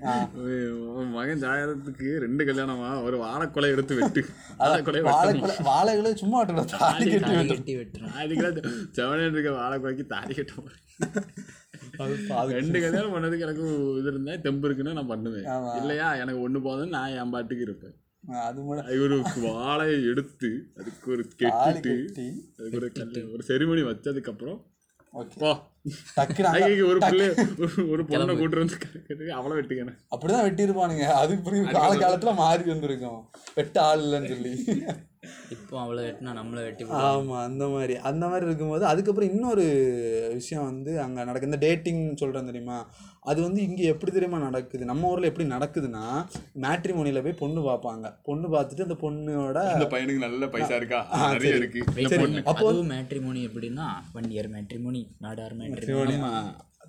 மகன் 1.11 1.41
ஜாயரத்துக்கு 1.41 2.19
ரெண்டு 2.19 2.45
கல்யாணமா? 2.45 3.03
ஒரு 3.03 3.19
வாழைக்கொலை 3.19 3.71
எடுத்து 3.71 3.95
வெட்டு. 3.95 4.23
வாழைக்கொலை 4.59 5.01
வாழைக்குலை 5.03 5.57
வாழைகளை 5.65 6.15
சும்மா 6.15 6.41
விட்டுல 6.41 6.65
தாலி 6.73 7.07
கட்டி 7.07 7.19
தாலி 7.27 7.37
விட்டு 7.39 7.55
கட்டி 7.55 7.77
வெட்டுறோம் 7.77 8.17
அதுக்கு 8.19 8.63
செவனே 8.97 9.25
இருக்க 9.27 9.57
வாழைக்கொலைக்கு 9.59 10.07
தாலி 10.07 10.35
கட்ட 10.35 10.53
போறேன் 10.57 11.27
அது 11.99 12.17
பாது- 12.29 12.61
ரெண்டு 12.61 12.81
கல்யாணம் 12.81 13.15
பண்ணதுக்கு 13.15 13.41
எனக்கு 13.41 13.97
இது 13.99 14.09
இருந்தா 14.09 14.35
தெம்பு 14.35 14.69
இருக்குன்னா 14.69 14.93
நான் 14.93 15.07
பண்ணுவேன். 15.07 15.77
இல்லையா? 15.81 16.15
எனக்கு 16.15 16.51
ஒண்ணு 16.51 16.63
போதும் 16.63 16.89
நான் 16.89 17.09
என் 17.09 17.31
பாட்டுக்கு 17.31 17.63
இருப்பேன். 17.63 17.95
அது 18.81 19.01
ஒரு 19.03 19.23
வாழையை 19.37 20.05
எடுத்து 20.11 20.67
அதுக்கு 20.77 21.11
ஒரு 21.11 21.29
கெட்டிட்டு 21.39 21.83
கட்டி. 21.83 22.53
அதுக்கு 22.59 22.77
ஒரு 22.77 22.93
கல்யாணம் 22.93 23.33
ஒரு 23.33 23.45
செரிமனி 23.49 23.91
வச்சதுக்கு 23.91 24.29
அப்புறம் 24.29 24.67
ஓகே. 25.15 25.39
போ. 25.39 25.61
டக்குனு 26.17 26.43
அங்க- 26.43 26.69
ஐயைக்கு 26.69 26.87
ஒரு 26.87 26.99
பிள்ளை 26.99 27.29
ஒரு- 27.29 28.05
பொண்ணை 28.07 28.39
கூட்டு 28.39 28.69
வந்து 29.09 29.33
அவளை 29.33 29.65
வெட்டுக்கணும் 29.65 29.97
அப்படிதான் 30.17 30.45
வெட்டியிருப்பானுங்க. 30.47 31.01
அது 31.01 31.39
புரியும். 31.39 31.71
கால 31.71 32.17
காலத்துல 32.17 32.35
மாறி 32.35 32.63
வந்திருக்கும். 32.63 33.25
வெட்ட 33.55 33.83
ஆள் 33.83 33.99
இல்லைன்னு 33.99 34.29
சொல்லி. 34.29 34.83
இப்போ 35.51 35.81
அவளை 35.81 36.05
வெட்டினா 36.05 36.33
நம்மளை 36.39 36.61
வெட்டி 36.63 36.85
ஆமா 37.03 37.37
அந்த 37.43 37.69
மாதிரி. 37.69 37.95
அந்த 38.03 38.25
மாதிரி 38.29 38.47
இருக்கும்போது 38.47 38.85
அதுக்கப்புறம் 38.87 39.31
இன்னொரு 39.31 39.65
விஷயம் 40.35 40.65
வந்து 40.65 41.01
அங்க 41.01 41.25
நடக்கு 41.25 41.47
இந்த 41.47 41.59
டேட்டிங் 41.59 42.03
சொல்றேன் 42.17 42.47
தெரியுமா? 42.47 42.79
அது 43.23 43.39
வந்து 43.43 43.61
இங்க 43.63 43.83
எப்படி 43.93 44.13
தெரியுமா 44.13 44.39
நடக்குது? 44.39 44.85
நம்ம 44.85 45.09
ஊர்ல 45.09 45.27
எப்படி 45.27 45.49
நடக்குதுன்னா 45.49 46.05
மேட்ரிமோனியில 46.61 47.23
போய் 47.23 47.41
பொண்ணு 47.43 47.61
பார்ப்பாங்க. 47.61 48.07
பொண்ணு 48.23 48.49
பார்த்துட்டு 48.49 48.87
அந்த 48.89 48.99
பொண்ணோட 49.03 49.59
அந்த 49.73 49.89
பையனுக்கு 49.95 50.25
நல்ல 50.27 50.49
பைசா 50.49 50.77
இருக்கா? 50.77 51.01
நிறைய. 51.35 51.55
இருக்கு. 51.55 51.83
அப்போ 52.53 52.73
மேட்ரிமோனி 52.95 53.43
எப்படின்னா 53.49 53.89
one 54.13 54.31
year 54.31 54.51
matrimony 54.57 55.05
Nadar 55.21 55.57
matrimony 55.61 56.17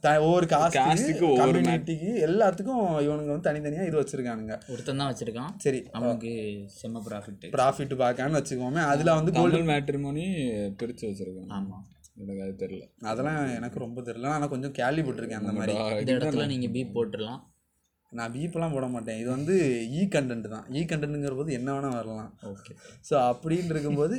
ஒவ்வொரு 0.04 0.46
காஸ்ட்டுக்கு 0.46 1.22
ஒவ்வொரு 1.22 1.60
கம்யூனிட்டிக்கு 1.60 2.10
எல்லாத்துக்கும் 2.28 2.84
இவனுங்க 3.06 3.26
வந்து 3.26 3.50
தனித்தனியா 3.50 3.86
இது 3.86 4.02
வச்சிருக்கானுங்க. 4.02 4.60
ஒருத்தன் 4.70 4.98
தான் 4.98 5.14
வச்சிருக்கான். 5.14 5.52
சரி 5.58 5.84
அவனுக்கு 5.92 6.32
செம்ம 6.82 7.02
ப்ராஃபிட் 7.10 7.46
ப்ராஃபிட் 7.52 7.96
பார்க்கான்னு 8.04 8.40
வச்சுக்கோமே 8.40 8.84
அதுல 8.86 9.14
வந்து 9.14 9.32
கோல்டு 9.32 9.58
தமிழ் 9.58 9.70
மேட்ரிமோனி 9.72 10.26
பிரிச்சு 10.84 11.06
வச்சிருக்கோம் 11.10 11.50
ஆமா. 11.50 11.78
எனக்கு 12.16 12.42
அது 12.42 12.68
தெரியல. 12.68 12.86
அதெல்லாம் 13.02 13.56
எனக்கு 13.56 13.80
ரொம்ப 13.80 14.02
தெரியல. 14.02 14.26
ஆனா 14.26 14.48
கொஞ்சம் 14.48 14.72
கேள்விப்பட்டிருக்கேன் 14.72 15.42
அந்த 15.42 15.52
மாதிரி. 15.52 16.00
இந்த 16.00 16.14
இடத்துல 16.14 16.46
நீங்க 16.46 16.68
பீப் 16.68 16.96
போட்டுடலாம். 16.98 17.42
நான் 18.17 18.34
பீப்பெல்லாம் 18.36 18.76
போட 18.76 18.86
மாட்டேன். 18.93 19.19
இது 19.22 19.30
வந்து 19.36 19.56
இ 20.00 20.04
கண்டென்ட் 20.15 20.48
தான். 20.54 20.65
இ 20.78 20.82
கண்டென்ட்டுங்கிற 20.91 21.36
போது 21.39 21.52
என்ன 21.58 21.69
வேணால் 21.76 21.98
வரலாம். 21.98 22.32
ஓகே 22.52 22.74
ஸோ 23.10 23.15
அப்படின்னு 23.32 23.74
இருக்கும்போது 23.76 24.15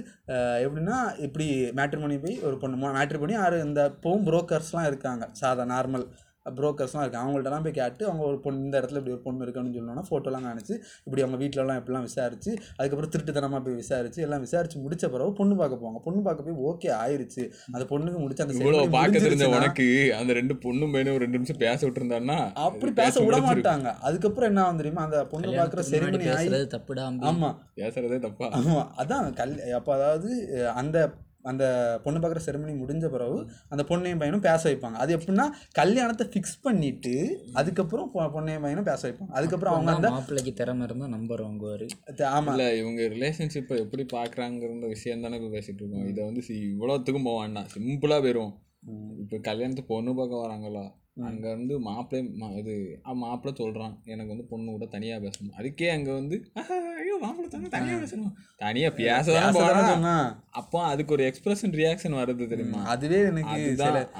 எப்படின்னா 0.65 0.99
இப்படி 1.27 1.47
மேட்ரிமோனி 1.79 2.19
போய் 2.25 2.37
ஒரு 2.49 2.59
பொண்ணு 2.65 2.93
மேட்ரிமோனி 2.99 3.37
ஆறு 3.45 3.59
இந்த 3.69 3.83
இப்போவும் 3.95 4.27
புரோக்கர்ஸ்லாம் 4.29 4.91
இருக்காங்க. 4.91 5.27
சாதா 5.43 5.67
நார்மல் 5.75 6.07
புரோக்கர்ஸ்லாம் 6.47 7.05
இருக்காங்க. 7.05 7.25
அவங்கள்ட்டலாம் 7.25 7.65
போய் 7.65 7.77
கேட்டு 7.79 8.03
அவங்க 8.09 8.23
ஒரு 8.31 8.39
பொண்ணு 8.45 8.65
இந்த 8.67 8.77
இடத்துல 8.81 9.01
இப்படி 9.01 9.15
ஒரு 9.17 9.23
பொண்ணு 9.27 9.45
இருக்குன்னு 9.45 9.75
சொன்னோன்னா 9.79 10.05
ஃபோட்டோலாம் 10.09 10.47
காணிச்சு 10.49 10.75
இப்படி 11.07 11.23
அவங்க 11.25 11.39
வீட்டிலலாம் 11.43 11.79
எப்படிலாம் 11.81 12.07
விசாரிச்சு 12.09 12.51
அதுக்கப்புறம் 12.77 13.13
திருட்டுத்தனமாக 13.15 13.63
போய் 13.67 13.79
விசாரிச்சு 13.83 14.23
எல்லாம் 14.27 14.45
விசாரிச்சு 14.47 14.79
முடிச்ச 14.85 15.11
பிறகு 15.15 15.33
பொண்ணு 15.41 15.57
பார்க்க 15.61 15.81
போவாங்க. 15.83 16.01
பொண்ணு 16.07 16.23
பார்க்க 16.23 16.49
போய் 16.49 16.61
ஓகே 16.71 16.91
ஆயிருச்சு. 17.03 17.45
அந்த 17.75 17.85
பொண்ணுக்கு 17.93 18.21
முடிச்ச 18.25 18.47
அந்த 18.47 18.89
பார்க்க 18.97 19.25
தெரிஞ்ச 19.27 19.49
உனக்கு 19.57 19.87
அந்த 20.21 20.33
ரெண்டு 20.41 20.57
பொண்ணும் 20.67 20.93
பையனும் 20.95 21.15
ஒரு 21.15 21.25
ரெண்டு 21.25 21.39
நிமிஷம் 21.39 21.63
பேச 21.65 21.81
விட்டுருந்தான்னா 21.87 22.39
அப்படி 22.67 22.93
பேச 23.03 23.25
விட 23.25 23.39
மாட்டாங்க. 23.49 23.89
அதுக்கப்புறம் 24.01 24.51
என்ன 24.53 24.63
ஆகும் 24.65 24.83
தெரியுமா? 24.83 25.03
அந்த 25.03 25.21
பொண்ணு 25.33 25.57
பார்க்குற 25.59 25.85
செரிமனி 25.93 26.31
ஆகி 26.37 26.51
தப்புடா 26.77 27.05
அம்பி. 27.11 27.27
ஆமா. 27.31 27.51
பேசுறதே 27.81 28.19
தப்பா? 28.27 28.49
ஆமா. 28.61 28.83
அதான் 29.03 29.35
கல் 29.41 29.55
அப்போ 29.81 29.93
அதாவது 29.95 30.31
அந்த 30.75 30.99
அந்த 31.43 32.01
பொண்ணு 32.05 32.21
பார்க்குற 32.21 32.39
செரிமனி 32.47 32.75
முடிஞ்ச 32.75 33.09
பிறகு 33.09 33.51
அந்த 33.69 33.85
பொண்ணையும் 33.89 34.19
பையனும் 34.19 34.41
பேச 34.41 34.71
வைப்பாங்க. 34.71 34.93
அது 34.93 35.17
எப்படின்னா 35.17 35.45
கல்யாணத்தை 35.73 36.27
ஃபிக்ஸ் 36.27 36.63
பண்ணிட்டு 36.63 37.45
அதுக்கப்புறம் 37.53 38.11
பொ- 38.15 38.17
பொண்ணையும் 38.17 38.61
பையனும் 38.61 38.85
பேச 38.85 39.09
வைப்பாங்க. 39.09 39.29
அதுக்கப்புறம் 39.31 39.75
அவங்க 39.75 39.93
அந்த 39.93 40.11
மாப்பிள்ளைக்கு 40.11 40.53
திறமை 40.53 40.85
இருந்தா 40.85 41.09
நம்பர் 41.09 41.43
வாங்குவாரு. 41.43 41.89
த- 42.17 42.41
ஆமா. 42.41 42.47
இல்ல 42.47 42.77
இவங்க 42.77 43.03
ரிலேஷன்ஷிப்பை 43.03 43.79
எப்படி 43.79 44.07
பாக்குறாங்கிற 44.13 44.87
விஷயம் 44.87 45.21
தானே 45.21 45.37
இப்போ 45.37 45.59
பேசிட்டு 45.59 45.75
இருக்கோம். 45.75 46.09
இதை 46.09 46.25
வந்து 46.25 46.43
சி 46.43 46.77
இவ்வளோத்துக்கும் 46.79 47.25
போக 47.25 47.41
வேண்டாம். 47.41 47.67
சிம்பிளா 47.79 48.25
போயிரும் 48.25 48.53
இப்போ 49.19 49.39
கல்யாணத்துக்கு 49.39 49.95
பொண்ணு 49.95 50.15
பார்க்க 50.15 50.47
வராங்களா? 50.47 50.99
அங்க 51.17 51.47
வந்து 51.49 51.75
மாப்பிள்ளை 51.81 52.21
இது 52.59 52.75
மாப்பிள்ளை 53.21 53.53
சொல்றான். 53.57 53.95
எனக்கு 54.05 54.31
வந்து 54.31 54.47
பொண்ணு 54.47 54.69
கூட 54.71 54.87
தனியா 54.87 55.17
பேசணும். 55.19 55.57
அதுக்கே 55.59 55.89
அங்க 55.91 56.11
வந்து 56.13 56.37
"ஆஹா, 56.55 56.77
ஐயோ 57.01 57.17
மாப்பிள்ளை 57.21 57.51
தானே 57.51 57.71
தனியா 57.75 57.97
பேசணும்? 58.03 58.33
தனியா 58.61 58.91
பேசதான் 59.01 59.59
சொன்னா. 59.91 60.15
அப்போ 60.55 60.81
அதுக்கு 60.87 61.13
ஒரு 61.13 61.27
எக்ஸ்பிரஷன் 61.27 61.77
ரியாக்ஷன் 61.77 62.19
வருது 62.19 62.47
தெரியுமா? 62.47 62.81
அதுவே 62.93 63.21
எனக்கு 63.27 63.55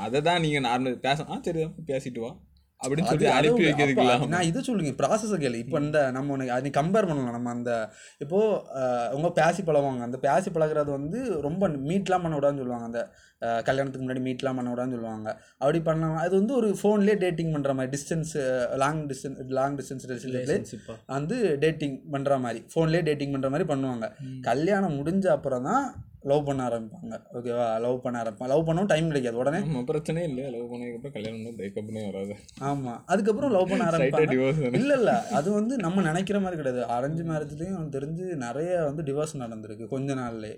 அதை 0.03 0.21
தான் 0.23 0.43
நீங்க 0.43 0.61
நார்மல் 0.69 1.03
பேச 1.03 1.27
ஆ 1.29 1.39
சரி 1.43 1.63
பேசிட்டு 1.89 2.23
வா. 2.23 2.33
அப்படின்னு 2.81 3.09
சொல்லி 3.09 3.27
அனுப்பி 3.39 3.65
அப்ப 3.87 4.05
நான் 4.29 4.47
இதை 4.47 4.61
சொல்லுங்க 4.63 4.93
ப்ராசஸை 5.01 5.39
கேளு. 5.41 5.59
இப்போ 5.65 5.79
இந்த 5.81 5.99
நம்ம 6.13 6.33
உனக்கு 6.33 6.55
அது 6.55 6.69
கம்பேர் 6.77 7.09
பண்ணலாம். 7.09 7.35
நம்ம 7.35 7.51
அந்த 7.51 7.73
இப்போ 8.21 8.39
அஹ், 8.79 9.11
உங்க 9.17 9.29
பேசி 9.37 9.63
பழகுவாங்க. 9.63 10.07
அந்த 10.07 10.19
பேசி 10.23 10.51
பழகுறது 10.51 10.91
வந்து 10.95 11.19
ரொம்ப 11.43 11.63
மீட்லாம் 11.89 12.25
பண்ண 12.25 12.37
விடாதுன்னு 12.37 12.63
சொல்லுவாங்க. 12.63 12.89
அந்த 12.91 13.03
கல்யாணத்துக்கு 13.41 14.09
முன்னாடி 14.09 14.21
மீட்லாம் 14.29 14.55
பண்ண 14.55 14.73
விடாதுன்னு 14.73 14.91
சொல்லுவாங்க. 14.91 15.43
அப்படி 15.53 15.81
பண்ணலாம் 15.81 16.17
அது 16.17 16.37
வந்து 16.37 16.55
ஒரு 16.55 16.77
ஃபோன்லேயே 16.83 17.19
டேட்டிங் 17.19 17.53
பண்ற 17.53 17.75
மாதிரி 17.75 17.97
distance 17.97 18.35
long 18.77 19.07
distance 19.07 19.49
long 19.49 19.77
distance 19.77 20.07
ரிலேஷன்ஷிப்பா 20.07 20.95
வந்து 21.07 21.57
டேட்டிங் 21.61 22.11
பண்ற 22.11 22.39
மாதிரி 22.39 22.65
ஃபோன்லேயே 22.75 23.03
டேட்டிங் 23.03 23.33
பண்ற 23.33 23.51
மாதிரி 23.51 23.73
பண்ணுவாங்க. 23.73 24.11
கல்யாணம் 24.41 25.07
முடிஞ்ச 25.07 25.27
அப்புறம் 25.27 25.63
தான் 25.63 26.05
லவ் 26.23 26.47
பண்ண 26.47 26.69
ஆரம்பிப்பாங்க. 26.69 27.21
ஓகேவா 27.35 27.81
லவ் 27.81 28.03
பண்ண 28.03 28.23
ஆரம்பிப்பாங்க 28.23 28.47
லவ் 28.47 28.69
பண்ணவும் 28.69 28.87
டைம் 28.87 29.07
கிடைக்காது. 29.07 29.37
உடனே 29.37 29.59
பிரச்சனையே 29.59 30.23
இல்லை 30.23 30.51
லவ் 30.51 30.73
பண்ணதுக்கப்புறம் 30.73 31.13
கல்யாணம் 31.13 31.59
பிரேக்கப் 31.59 31.89
பண்ணே 31.89 32.13
வராது. 32.13 32.37
ஆமா. 32.61 33.03
அதுக்கப்புறம் 33.07 33.51
லவ் 33.51 33.69
பண்ண 33.69 33.85
ஆரம்பிப்பாங்க. 33.85 34.75
இல்ல 34.75 34.95
இல்ல. 34.95 35.27
அது 35.29 35.53
வந்து 35.53 35.77
நம்ம 35.77 36.03
நினைக்கிற 36.03 36.41
மாதிரி 36.41 36.63
கிடையாது. 36.63 36.93
அரேஞ்ச் 36.93 37.27
மேரேஜ்லயும் 37.27 37.89
தெரிஞ்சு 37.91 38.35
நிறைய 38.37 38.83
வந்து 38.83 39.03
டிவோர்ஸ் 39.03 39.37
நடந்திருக்கு 39.39 39.87
கொஞ்ச 39.87 40.15
நாள்லயே. 40.15 40.57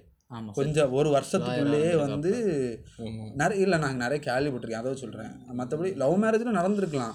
கொஞ்சம் 0.58 0.92
ஒரு 0.98 1.08
வருஷத்துக்குள்ளேயே 1.14 1.90
வந்து 2.02 2.32
நிறைய 3.40 3.64
இல்ல 3.64 3.76
நான் 3.84 4.02
நிறைய 4.04 4.20
கேள்விப்பட்டிருக்கேன் 4.26 4.82
அதை 4.82 4.94
சொல்றேன். 5.02 5.32
மத்தபடி 5.58 5.90
லவ் 6.02 6.16
மேரேஜ்ல 6.22 6.54
நடந்திருக்கலாம். 6.60 7.14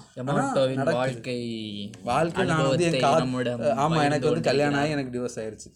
வாழ்க்கை 1.00 1.38
வாழ்க்கை 2.10 2.46
நான் 2.52 2.68
வந்து 2.68 2.84
என் 2.84 2.94
அனுபவத்தை 2.94 3.00
கா 3.06 3.12
நம்மிடம் 3.24 3.66
ஆமா 3.84 4.04
எனக்கு 4.08 4.30
வந்து 4.30 4.48
கல்யாணம் 4.50 4.80
ஆகி 4.82 4.96
எனக்கு 4.96 5.14
டிவோர்ஸ் 5.16 5.40
ஆயிருச்சு. 5.42 5.70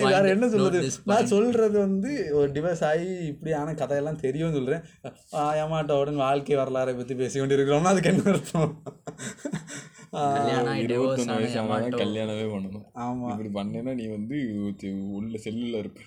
வேற 0.00 0.28
என்ன 0.28 0.48
சொல்றது? 0.48 0.90
நான். 1.04 1.26
சொல்றது 1.26 1.78
வந்து 1.78 2.30
ஒரு 2.32 2.50
டிவைஸ் 2.50 2.84
ஆகி 2.84 3.26
இப்படியான 3.26 3.74
கதையெல்லாம் 3.74 4.16
தெரியும் 4.16 4.52
சொல்றேன். 4.52 4.80
ஏமாட்டோடன் 5.32 6.14
வாழ்க்கை 6.14 6.56
வரலாறை 6.56 6.96
பத்தி 6.96 7.14
பேசி 7.14 7.40
கொண்டிருக்கிறோம்னா 7.40 7.82
அதுக்கு 7.82 8.10
என்ன 8.10 8.30
அர்த்தம்? 8.30 8.82
கல்யாணம் 10.10 10.76
பண்ணணும். 12.52 12.84
ஆமா. 12.94 13.38
இப்படி 13.38 13.52
பண்ணேன்னா 13.52 13.94
நீ 13.94 14.06
வந்து 14.06 14.62
உள்ள 15.10 15.38
செல்லுல 15.44 15.78
இருப்ப. 15.78 16.00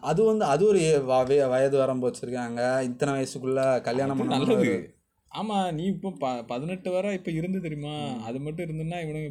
அது 0.00 0.24
வந்து 0.24 0.44
அது 0.44 0.66
ஒரு 0.66 1.02
வயது 1.48 1.78
வரம்பு 1.78 2.08
வச்சிருக்காங்க. 2.08 2.82
இத்தனை 2.82 3.14
வயசுக்குள்ள 3.14 3.80
கல்யாணம் 3.80 4.26
நல்லது. 4.26 4.94
ஆமா 5.32 5.58
நீ 5.76 5.84
இப்போ 5.92 6.08
ப 6.22 6.30
பதினெட்டு 6.50 6.88
வரை 6.94 7.10
இப்ப 7.18 7.30
இருந்து 7.36 7.58
தெரியுமா? 7.64 7.92
அது 8.26 8.38
மட்டும் 8.44 8.64
இருந்துன்னா 8.64 8.98
இவனுங்க 9.04 9.28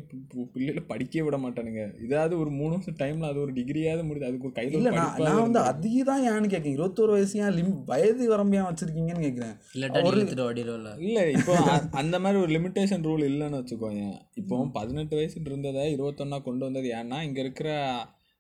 பிள்ளைகளை 0.54 0.84
படிக்கவே 0.92 1.24
விட 1.26 1.38
மாட்டானுங்க. 1.44 1.84
இதாவது 2.06 2.34
ஒரு 2.42 2.52
மூணு 2.60 2.72
வருஷம் 2.76 2.98
டைம்ல 3.02 3.30
அது 3.32 3.40
ஒரு 3.44 3.52
டிகிரியாவது 3.58 4.06
முடியுது 4.08 4.30
அதுக்கு 4.30 4.48
ஒரு 4.50 4.56
கையில 4.58 4.78
இல்ல 4.78 4.92
ஒரு 4.92 5.00
நான் 5.00 5.22
நான் 5.28 5.42
வந்து 5.42 5.62
அதிக 5.72 6.06
தான் 6.10 6.24
ஏன்னு 6.30 6.52
கேட்கறேன் 6.54 6.78
இருபத்தோரு 6.78 7.14
வயசு 7.16 7.42
ஏன் 7.44 7.56
லிம் 7.58 7.76
வயது 7.92 8.30
வரம்பு 8.34 8.58
ஏன் 8.60 8.70
வச்சிருக்கீங்கன்னு 8.70 9.26
கேட்குறேன் 9.28 10.48
ஓடிடுவல 10.48 10.94
இல்ல 11.06 11.20
இப்போ 11.36 11.56
அந்த 12.02 12.16
மாதிரி 12.24 12.40
ஒரு 12.44 12.52
லிமிட்டேஷன் 12.56 13.06
ரூல் 13.10 13.28
இல்லைன்னு 13.30 13.60
வச்சுக்கோங்க 13.62 14.06
இப்போ 14.42 14.58
பதினெட்டு 14.78 15.20
வயசுல 15.20 15.50
இருந்ததை 15.52 15.86
இருபத்தொன்னா 15.96 16.40
கொண்டு 16.42 16.66
வந்தது 16.68 16.90
ஏன்னா 17.00 17.20
இங்க 17.28 17.40
இருக்கிற 17.46 17.70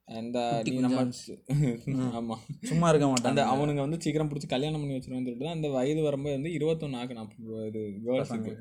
அந்த 0.07 0.37
நீ 0.65 0.71
நம்ம 0.85 1.01
ஆமா. 2.17 2.35
சும்மா 2.63 2.87
இருக்க 2.89 3.05
மாட்டாங்க. 3.07 3.31
அந்த 3.31 3.43
அவனுங்க 3.51 3.81
வந்து 3.81 3.99
சீக்கிரம் 4.03 4.29
பிடிச்சி 4.29 4.47
கல்யாணம் 4.47 4.81
பண்ணி 4.81 4.97
வச்சிருவான்னு 4.97 5.27
சொல்லிட்டு 5.27 5.55
அந்த 5.55 5.67
வயது 5.69 6.01
வரும்போது 6.01 6.37
வந்து 6.37 6.55
இருபத்தொன்னு 6.57 6.99
ஆக்கணும் 7.01 7.31
இது 7.69 7.81
கேர்ள்ஸுக்கு 8.07 8.53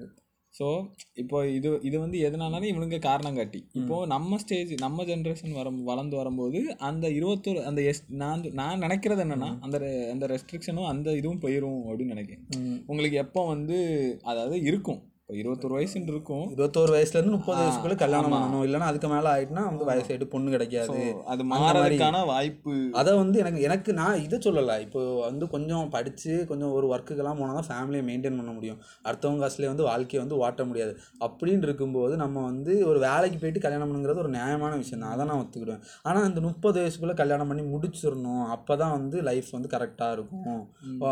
ஸோ 0.55 0.67
இப்போ 1.15 1.39
இது 1.49 1.69
இது 1.83 1.97
வந்து 1.99 2.19
எதனாலும் 2.19 2.71
இவனுங்க 2.71 2.99
காரணம் 3.01 3.37
காட்டி. 3.37 3.61
இப்போ 3.73 3.97
நம்ம 4.07 4.39
ஸ்டேஜ் 4.39 4.73
நம்ம 4.81 5.05
ஜென்ரேஷன் 5.05 5.53
வர 5.53 5.69
வளர்ந்து 5.85 6.17
வரும்போது 6.17 6.61
அந்த 6.81 7.07
இருபத்தோரு 7.19 7.61
அந்த 7.65 7.83
எஸ் 7.83 8.03
நான் 8.23 8.43
நான் 8.53 8.83
நினைக்கிறது 8.85 9.25
என்னன்னா 9.27 9.51
அந்த 9.61 9.79
அந்த 10.13 10.27
ரெஸ்ட்ரிக்ஷனும் 10.27 10.91
அந்த 10.93 11.15
இதுவும் 11.17 11.43
போயிடும் 11.45 11.81
அப்படின்னு 11.87 12.15
நினைக்கிறேன். 12.17 12.45
உங்களுக்கு 12.89 13.19
எப்போ 13.25 13.43
வந்து 13.47 13.79
அதாவது 14.25 14.59
இருக்கும். 14.63 15.01
இருபத்தொரு 15.39 15.75
வயசுன்னு 15.77 16.13
இருக்கும் 16.15 16.45
இருபத்தோரு 16.55 16.91
வயசுல 16.97 17.19
இருந்து 17.19 17.35
முப்பது 17.37 17.61
வயசுக்குள்ள 17.63 17.97
கல்யாணம். 18.03 18.33
பண்ணணும். 18.35 18.65
இல்லைன்னா 18.67 18.89
அதுக்கு 18.91 19.09
மேல 19.13 19.27
ஆயிட்டுனா 19.35 19.63
வந்து 19.71 19.85
வயசாயிட்டு 19.91 20.29
பொண்ணு 20.35 20.55
கிடைக்காது. 20.55 21.01
அது 21.33 21.45
மாறதுக்கான 21.53 22.23
வாய்ப்பு. 22.31 22.75
அதை 23.01 23.13
வந்து 23.23 23.39
எனக்கு 23.43 23.61
எனக்கு 23.69 23.91
நான் 24.01 24.23
இதை 24.27 24.39
சொல்லலை. 24.47 24.77
இப்போ 24.87 25.03
வந்து 25.29 25.47
கொஞ்சம் 25.55 25.91
படித்து 25.97 26.33
கொஞ்சம் 26.51 26.73
ஒரு 26.79 26.89
ஒர்க்குக்கெல்லாம் 26.95 27.41
போனால் 27.41 27.59
தான் 27.61 27.69
ஃபேமிலியை 27.71 28.05
மெயின்டைன் 28.09 28.39
பண்ண 28.41 28.53
முடியும். 28.59 28.81
அடுத்தவங்க 29.09 29.45
காசுலேயே 29.45 29.73
வந்து 29.73 29.89
வாழ்க்கையை 29.91 30.23
வந்து 30.25 30.41
ஓட்ட 30.45 30.65
முடியாது. 30.71 30.95
அப்படின்னு 31.27 31.69
இருக்கும்போது 31.69 32.17
நம்ம 32.25 32.45
வந்து 32.51 32.73
ஒரு 32.91 32.99
வேலைக்கு 33.07 33.39
போயிட்டு 33.43 33.65
கல்யாணம் 33.67 33.89
பண்ணுங்கிறது 33.91 34.25
ஒரு 34.25 34.33
நியாயமான 34.39 34.73
விஷயம் 34.83 35.05
தான். 35.05 35.15
அதை 35.15 35.27
நான் 35.31 35.43
ஒத்துக்கிடுவேன். 35.43 35.85
ஆனால் 36.03 36.27
அந்த 36.31 36.41
முப்பது 36.49 36.77
வயசுக்குள்ளே 36.83 37.17
கல்யாணம் 37.23 37.53
பண்ணி 37.53 37.65
முடிச்சிடணும். 37.75 38.45
அப்போ 38.57 38.77
தான் 38.83 38.97
வந்து 38.99 39.17
லைஃப் 39.31 39.51
வந்து 39.57 39.73
கரெக்டாக 39.77 40.17
இருக்கும். 40.19 40.61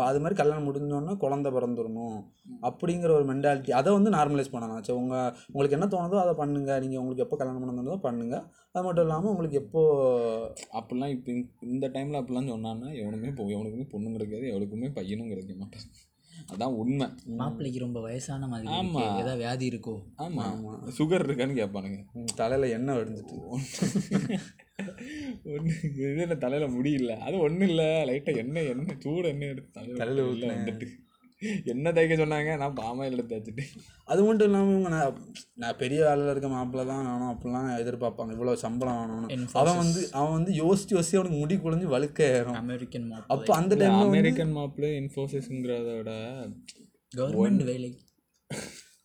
அது 0.09 0.19
மாதிரி 0.23 0.37
கல்யாணம் 0.41 0.67
முடிஞ்சோன்னா 0.69 1.15
குழந்தை 1.25 1.51
பிறந்துடணும். 1.57 2.19
அப்படிங்கிற 2.67 3.09
ஒரு 3.17 3.25
மென்டாலிட்டி 3.31 3.71
அதை 3.79 3.89
வந்து 3.95 4.08
நார்மலைஸ் 4.15 4.53
பண்ணலாம் 4.53 4.83
சரி 4.83 4.99
உங்கள் 5.01 5.31
உங்களுக்கு 5.51 5.77
என்ன 5.77 5.89
தோணுதோ 5.93 6.19
அதை 6.23 6.33
பண்ணுங்கள் 6.41 6.81
நீங்கள் 6.83 7.01
உங்களுக்கு 7.01 7.25
எப்போ 7.25 7.39
கல்யாணம் 7.39 7.63
பண்ண 7.63 7.75
தோணுதோ 7.79 7.97
பண்ணுங்கள் 8.05 8.43
அது 8.73 8.85
மட்டும் 8.85 9.05
இல்லாமல் 9.07 9.31
உங்களுக்கு 9.31 9.61
எப்போ 9.63 9.81
அப்படிலாம் 10.79 11.15
இப்போ 11.15 11.31
இந்த 11.69 11.87
டைமில் 11.95 12.19
அப்படிலாம் 12.21 12.51
சொன்னான்னா 12.53 12.89
எவனுமே 13.01 13.31
இப்போ 13.33 13.49
எவனுக்குமே 13.55 13.87
பொண்ணும் 13.93 14.15
கிடைக்காது 14.17 14.45
எவனுக்குமே 14.53 14.89
பையனும் 14.99 15.33
கிடைக்க 15.33 15.55
மாட்டான். 15.55 15.87
அதான் 16.51 16.75
உண்மை. 16.81 17.05
மாப்பிள்ளைக்கு 17.39 17.79
ரொம்ப 17.83 17.99
வயசான 17.99 18.47
மாதிரி 18.47 18.67
ஆமா. 18.75 19.01
ஏதாவது 19.21 19.41
வியாதி 19.41 19.65
இருக்கோ. 19.71 19.95
ஆமாம் 20.17 20.61
சுகர் 20.97 21.25
இருக்கான்னு 21.25 21.59
கேட்பானுங்க 21.59 21.99
தலையில் 22.35 22.73
எண்ணெய் 22.77 22.97
வடிஞ்சிட்டு. 22.99 23.37
ஒன்று 25.53 25.73
இது 26.23 26.35
தலையில் 26.43 26.73
முடியல 26.75 27.13
அது 27.27 27.35
ஒன்றும் 27.45 27.69
இல்லை. 27.69 27.87
லைட்டாக 28.09 28.41
எண்ணெய் 28.43 28.69
எண்ணெய் 28.73 29.01
சூடு 29.03 29.27
எண்ணெய் 29.33 29.51
எடுத்து 29.53 29.71
தலையில 29.77 29.99
தலையில். 30.01 30.51
வந்துட்டு. 30.53 30.87
எண்ணெய் 31.71 31.93
தேய்க்க 31.95 32.15
சொன்னாங்க? 32.21 32.51
நான் 32.61 32.75
பாமாயில் 32.79 33.15
எடுத்து 33.15 33.35
வச்சுட்டேன் 33.35 33.69
அது 34.11 34.21
மட்டும் 34.27 34.47
இல்லாமல் 34.49 34.73
இவங்க 34.73 34.89
நான் 34.95 35.19
நான் 35.61 35.77
பெரிய 35.81 35.99
வேலையில் 36.07 36.31
இருக்க 36.33 36.49
மாப்பிள்ள 36.55 36.83
தான். 36.89 37.03
வேணும் 37.09 37.31
அப்படிலாம் 37.33 37.69
எதிர்பார்ப்பாங்க. 37.81 38.33
இவ்வளோ 38.35 38.55
சம்பளம் 38.63 38.97
வேணும்னு. 38.99 39.47
அவன் 39.61 39.79
வந்து 39.83 40.01
அவன் 40.19 40.35
வந்து 40.37 40.53
யோசிச்சு 40.63 40.95
யோசிச்சு 40.97 41.19
அவனுக்கு 41.19 41.39
முடி 41.43 41.57
குழஞ்சு 41.65 41.93
வழுக்க 41.95 42.27
ஏறும். 42.37 42.59
அமெரிக்கன் 42.63 43.07
அப்போ 43.35 43.51
அந்த 43.59 43.73
இல்ல, 43.75 43.83
டைம்ல 43.83 44.03
வந்து 44.03 44.19
அமெரிக்கன் 44.19 44.53
மாப்பிள்ளை 44.57 44.91
இன்ஃபோசிஸ்ங்கிறத 45.01 45.95
விட 45.99 46.11
கவர்மெண்ட் 47.11 47.63
வேலை. 47.71 47.91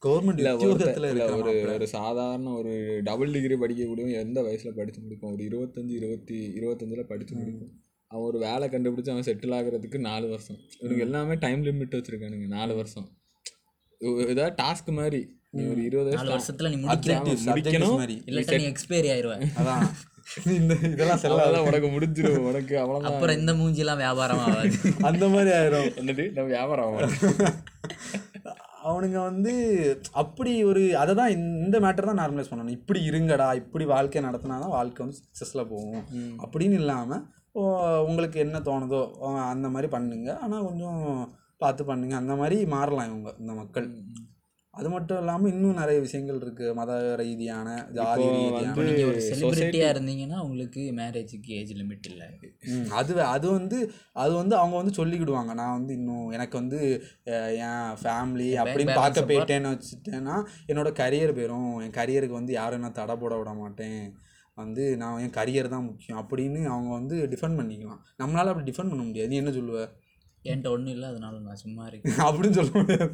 கவர்மெண்ட் 0.06 0.40
இல்லை 0.40 0.54
உத்தியோகத்தில் 0.56 1.06
ஒரு 1.06 1.12
இருக்கிற 1.12 1.36
ஒரு 1.36 1.44
மாப்பிள்ளை. 1.44 1.76
ஒரு 1.78 1.86
சாதாரண 1.96 2.50
ஒரு 2.60 2.72
டபுள் 3.08 3.34
டிகிரி 3.36 3.56
படிக்கக்கூடிய 3.62 4.24
எந்த 4.26 4.38
வயசில் 4.48 4.78
படித்து 4.80 5.00
முடிக்கும்? 5.04 5.32
ஒரு 5.34 5.42
இருபத்தஞ்சி 5.50 5.94
இருபத்தி 6.00 6.38
இருபத்தஞ்சில் 6.58 7.10
படித்து 7.12 7.34
முடிக்கும். 7.40 7.72
அவன் 8.14 8.26
ஒரு 8.26 8.38
வேலை 8.38 8.64
கண்டுபிடிச்சு 8.68 9.12
அவன் 9.12 9.26
செட்டில் 9.28 9.54
ஆகுறதுக்கு 9.58 9.98
நாலு 9.98 10.26
வருஷம். 10.28 10.58
இவனுக்கு 10.78 11.04
எல்லாமே 11.04 11.34
டைம் 11.34 11.62
லிமிட் 11.64 11.96
வச்சுருக்கானுங்க 11.98 12.48
நாலு 12.48 12.74
வருஷம். 12.74 13.06
இதாவது 14.32 14.54
டாஸ்க் 14.62 14.90
மாதிரி 14.92 15.20
நீ 15.50 15.62
ஒரு 15.72 15.80
இருபது 15.84 16.10
வருஷத்துல 16.32 16.70
நீ 16.70 16.78
முடிக்கணும். 16.82 18.00
இல்லாட்டா 18.30 18.58
நீ 18.58 18.66
எக்ஸ்பைரி 18.72 19.08
ஆயிருவ. 19.14 19.36
அதான். 19.60 19.84
இந்த 20.58 20.74
இதெல்லாம் 20.92 21.20
செல்லாத 21.22 21.40
அவ்வளோதான் 21.40 21.66
உனக்கு 21.66 21.88
முடிஞ்சிடும் 21.88 22.46
உனக்கு 22.50 22.74
அவ்வளோதான் 22.82 23.08
அப்புறம் 23.10 23.38
இந்த 23.38 23.52
மூஞ்சிலாம் 23.52 23.96
வியாபாரம் 23.96 24.38
ஆகாது. 24.38 24.76
அந்த 25.08 25.24
மாதிரி 25.28 25.50
ஆயிரும். 25.58 25.90
என்னது? 26.02 26.24
நம்ம 26.32 26.48
வியாபாரம் 26.48 26.96
அவனுங்க 28.88 29.18
வந்து 29.28 29.52
அப்படி 30.12 30.64
ஒரு 30.64 30.96
அதை 30.96 31.12
தான் 31.14 31.30
இந்த 31.30 31.76
மேட்டர் 31.80 32.08
தான் 32.10 32.20
நார்மலைஸ் 32.22 32.50
பண்ணணும். 32.50 32.76
இப்படி 32.78 33.00
இருங்கடா 33.10 33.54
இப்படி 33.54 33.84
வாழ்க்கை 33.84 34.22
நடத்தினா 34.22 34.56
தான் 34.64 34.74
வாழ்க்கை 34.78 35.06
வந்து 35.06 35.18
சக்ஸஸில் 35.20 35.68
போகும். 35.68 36.04
அப்படின்னு 36.44 36.78
இல்லாமல் 36.82 37.22
உங்களுக்கு 38.06 38.40
என்ன 38.40 38.58
தோணுதோ 38.58 39.00
அந்த 39.48 39.68
மாதிரி 39.68 39.90
பண்ணுங்க. 39.90 40.38
ஆனால் 40.38 40.64
கொஞ்சம் 40.64 41.34
பார்த்து 41.58 41.84
பண்ணுங்க. 41.84 42.16
அந்த 42.16 42.34
மாதிரி 42.34 42.66
மாறலாம் 42.66 43.06
இவங்க 43.06 43.34
இந்த 43.38 43.52
மக்கள். 43.52 43.88
அது 44.74 44.90
மட்டும் 44.90 45.18
இல்லாமல் 45.18 45.52
இன்னும் 45.52 45.74
நிறைய 45.74 46.00
விஷயங்கள் 46.00 46.38
இருக்குது 46.38 46.74
மத 46.74 47.16
ரீதியான 47.16 47.86
ஜாதி 47.92 48.22
ரீதியான. 48.28 48.72
ஒரு 49.08 49.20
society- 49.20 49.40
செலிபிரிட்டியா 49.40 49.90
இருந்தீங்கன்னா 49.94 50.38
உங்களுக்கு 50.38 50.92
மேரேஜுக்கு 50.96 51.50
ஏஜ் 51.58 51.72
லிமிட் 51.72 52.08
இல்லை 52.08 52.26
அது 52.90 53.22
அது 53.22 53.50
வந்து 53.50 53.78
அது 54.12 54.32
வந்து 54.34 54.56
அவங்க 54.56 54.76
வந்து 54.76 54.96
சொல்லிக்கிடுவாங்க. 54.96 55.54
நான் 55.54 55.76
வந்து 55.78 55.94
இன்னும் 55.94 56.28
எனக்கு 56.30 56.58
வந்து 56.58 56.80
என் 57.24 57.94
ஃபேமிலி 58.02 58.48
அப்படின்னு 58.62 58.94
பார்க்க. 58.94 59.20
போயிட்டேன்னு 59.20 59.72
வச்சுட்டேன்னா 59.74 60.36
என்னோட 60.68 60.92
கரியர் 61.02 61.36
போயிடும் 61.36 61.72
என் 61.84 61.96
கரியருக்கு 62.00 62.38
வந்து 62.40 62.52
யாரும் 62.52 62.80
என்ன 62.80 62.90
தடை 62.90 63.16
போட 63.16 63.36
விட 63.36 63.52
மாட்டேன். 63.52 64.14
வந்து 64.56 64.82
நான் 64.96 65.20
என் 65.24 65.36
கரியர் 65.36 65.74
தான் 65.74 65.86
முக்கியம் 65.86 66.18
அப்படின்னு 66.22 66.60
அவங்க 66.72 66.90
வந்து 66.98 67.16
டிஃபெண்ட் 67.32 67.58
பண்ணிக்கலாம். 67.60 68.00
நம்மளால 68.22 68.50
அப்படி 68.52 68.66
டிஃபெண்ட் 68.70 68.92
பண்ண 68.92 69.04
முடியாது. 69.06 69.30
நீ 69.32 69.38
என்ன 69.42 69.52
சொல்லுவ? 69.56 69.78
என்கிட்ட 70.44 70.70
ஒன்றும் 70.74 70.94
இல்லை 70.94 71.06
அதனால 71.12 71.38
நான் 71.44 71.60
சும்மா 71.62 71.82
இருக்கேன். 71.90 72.14
அப்படின்னு 72.28 72.56
சொல்ல 72.58 72.72
முடியாது. 72.80 73.06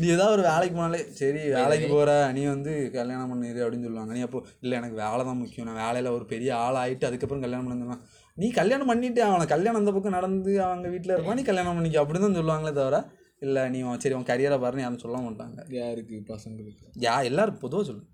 நீ 0.00 0.06
ஏதாவது 0.16 0.34
ஒரு 0.36 0.44
வேலைக்கு 0.50 0.74
போனாலே 0.78 1.00
சரி 1.20 1.40
வேலைக்கு 1.56 1.86
போகிற 1.94 2.10
நீ 2.36 2.42
வந்து 2.46 2.72
கல்யாணம் 2.96 3.30
பண்ணிடு 3.32 3.60
அப்படின்னு 3.64 3.86
சொல்லுவாங்க. 3.88 4.12
நீ 4.12 4.20
அப்போ 4.26 4.40
இல்லை 4.60 4.74
எனக்கு 4.80 4.96
வேலை 5.04 5.22
தான் 5.24 5.40
முக்கியம். 5.42 5.68
நான் 5.70 5.80
வேலையில் 5.84 6.14
ஒரு 6.16 6.24
பெரிய 6.32 6.50
ஆள் 6.64 6.78
ஆகிட்டு 6.82 7.08
அதுக்கப்புறம் 7.08 7.44
கல்யாணம் 7.46 7.68
பண்ணலாம் 7.68 8.02
நீ 8.36 8.48
கல்யாணம் 8.60 8.90
பண்ணிட்டு 8.90 9.20
அவனை 9.28 9.46
கல்யாணம் 9.46 9.80
அந்த 9.80 9.92
பக்கம் 9.94 10.16
நடந்து 10.18 10.52
அவங்க 10.66 10.88
வீட்டில் 10.94 11.14
இருப்பான் 11.14 11.38
நீ 11.40 11.44
கல்யாணம் 11.50 11.78
பண்ணிக்க. 11.78 12.04
அப்படி 12.04 12.18
தான் 12.18 12.38
சொல்லுவாங்களே 12.40 12.72
தவிர 12.72 12.98
இல்லை 13.42 13.64
நீ 13.74 13.80
சரி 14.04 14.14
உன் 14.14 14.30
கரியரை 14.30 14.58
பாருன்னு 14.62 14.84
யாரும் 14.84 15.02
சொல்ல 15.04 15.18
மாட்டாங்க. 15.26 15.58
யாருக்கு? 15.80 16.16
பசங்களுக்கு. 16.30 16.86
யா 17.06 17.16
எல்லாரும் 17.30 17.60
பொதுவாக 17.64 17.86
சொல்லு 17.90 18.04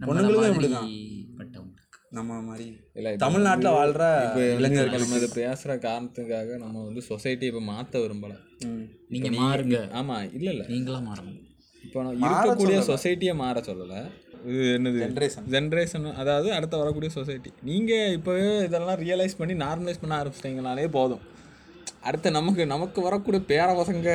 நம்மள 0.00 0.08
பொண்ணுங்களுக்கும் 0.08 0.50
இப்படி 0.52 0.68
தான் 0.74 0.88
மாதிரி 0.88 0.98
பட்டவங்களுக்கு. 1.38 1.86
நம்ம 2.18 2.36
மாதிரி 2.48 2.66
இல்லை 2.98 3.10
தமிழ்நாட்டில் 3.22 3.76
வாழ்கிற 3.78 4.04
இளைஞர்கள். 4.58 5.02
நம்ம 5.04 5.16
இதை 5.20 5.28
பேசுகிற 5.40 5.72
காரணத்துக்காக 5.86 6.58
நம்ம 6.64 6.84
வந்து 6.84 7.02
சொசைட்டி 7.08 7.46
இப்போ 7.50 7.62
மாற்ற 7.72 8.00
விரும்பலை. 8.04 8.36
நீங்க 9.14 9.30
மாறுங்க. 9.40 9.78
ஆமாம் 10.00 10.26
இல்லை 10.36 10.52
இல்லை. 10.54 10.66
நீங்களா 10.74 11.00
மாறணும். 11.08 11.40
இப்போ 11.86 12.02
நான் 12.02 12.22
இருக்கக்கூடிய 12.30 12.78
சொசைட்டியை 12.92 13.34
மாற 13.42 13.62
சொல்லலை. 13.70 14.00
இது 14.50 14.64
என்னது? 14.78 14.98
Generation. 15.04 15.44
ஜென்ரேஷன் 15.54 16.06
அதாவது 16.22 16.48
அடுத்த 16.58 16.74
வரக்கூடிய 16.82 17.10
சொசைட்டி 17.16 17.50
நீங்கள் 17.70 18.14
இப்போவே 18.18 18.46
இதெல்லாம் 18.68 19.00
ரியலைஸ் 19.06 19.38
பண்ணி 19.40 19.56
நார்மலைஸ் 19.64 20.02
பண்ண 20.02 20.14
ஆரம்பிச்சிட்டிங்கனாலே 20.20 20.86
போதும். 20.98 21.24
அடுத்து 22.08 22.28
நமக்கு 22.38 22.62
நமக்கு 22.74 23.00
வரக்கூடிய 23.06 23.40
பேர 23.50 23.68
பசங்க 23.80 24.10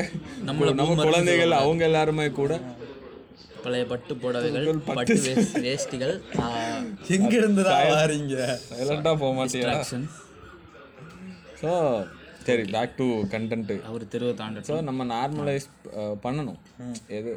நம்ம 0.49 0.69
boomer 0.79 1.03
குழந்தைகள் 1.07 1.59
அவங்க 1.61 1.83
எல்லாருமே 1.89 2.27
கூட. 2.39 2.53
பழைய 3.65 3.85
பட்டு 3.91 4.13
புடவைகள் 4.23 4.67
பட்டு 4.89 5.15
வேஷ்டிகள் 5.65 6.15
எங்க 7.17 7.33
இருந்து 7.39 7.63
தான் 7.67 7.89
வாரீங்க? 7.93 8.35
சைலண்டாக 8.69 9.15
போக 9.23 9.31
மாட்டியா? 9.39 9.71
ஆக்ஷன் 9.75 10.05
ஸோ 11.61 11.71
சரி 12.47 12.63
பேக் 12.75 12.95
டு 12.99 13.05
கண்டென்ட்டு 13.33 13.75
அவர் 13.89 14.03
தெருவை 14.13 14.31
தாண்ட 14.39 14.63
ஸோ 14.69 14.77
நம்ம 14.87 15.01
நார்மலைஸ் 15.11 15.67
பண்ணணும். 16.25 16.57
எது 17.17 17.33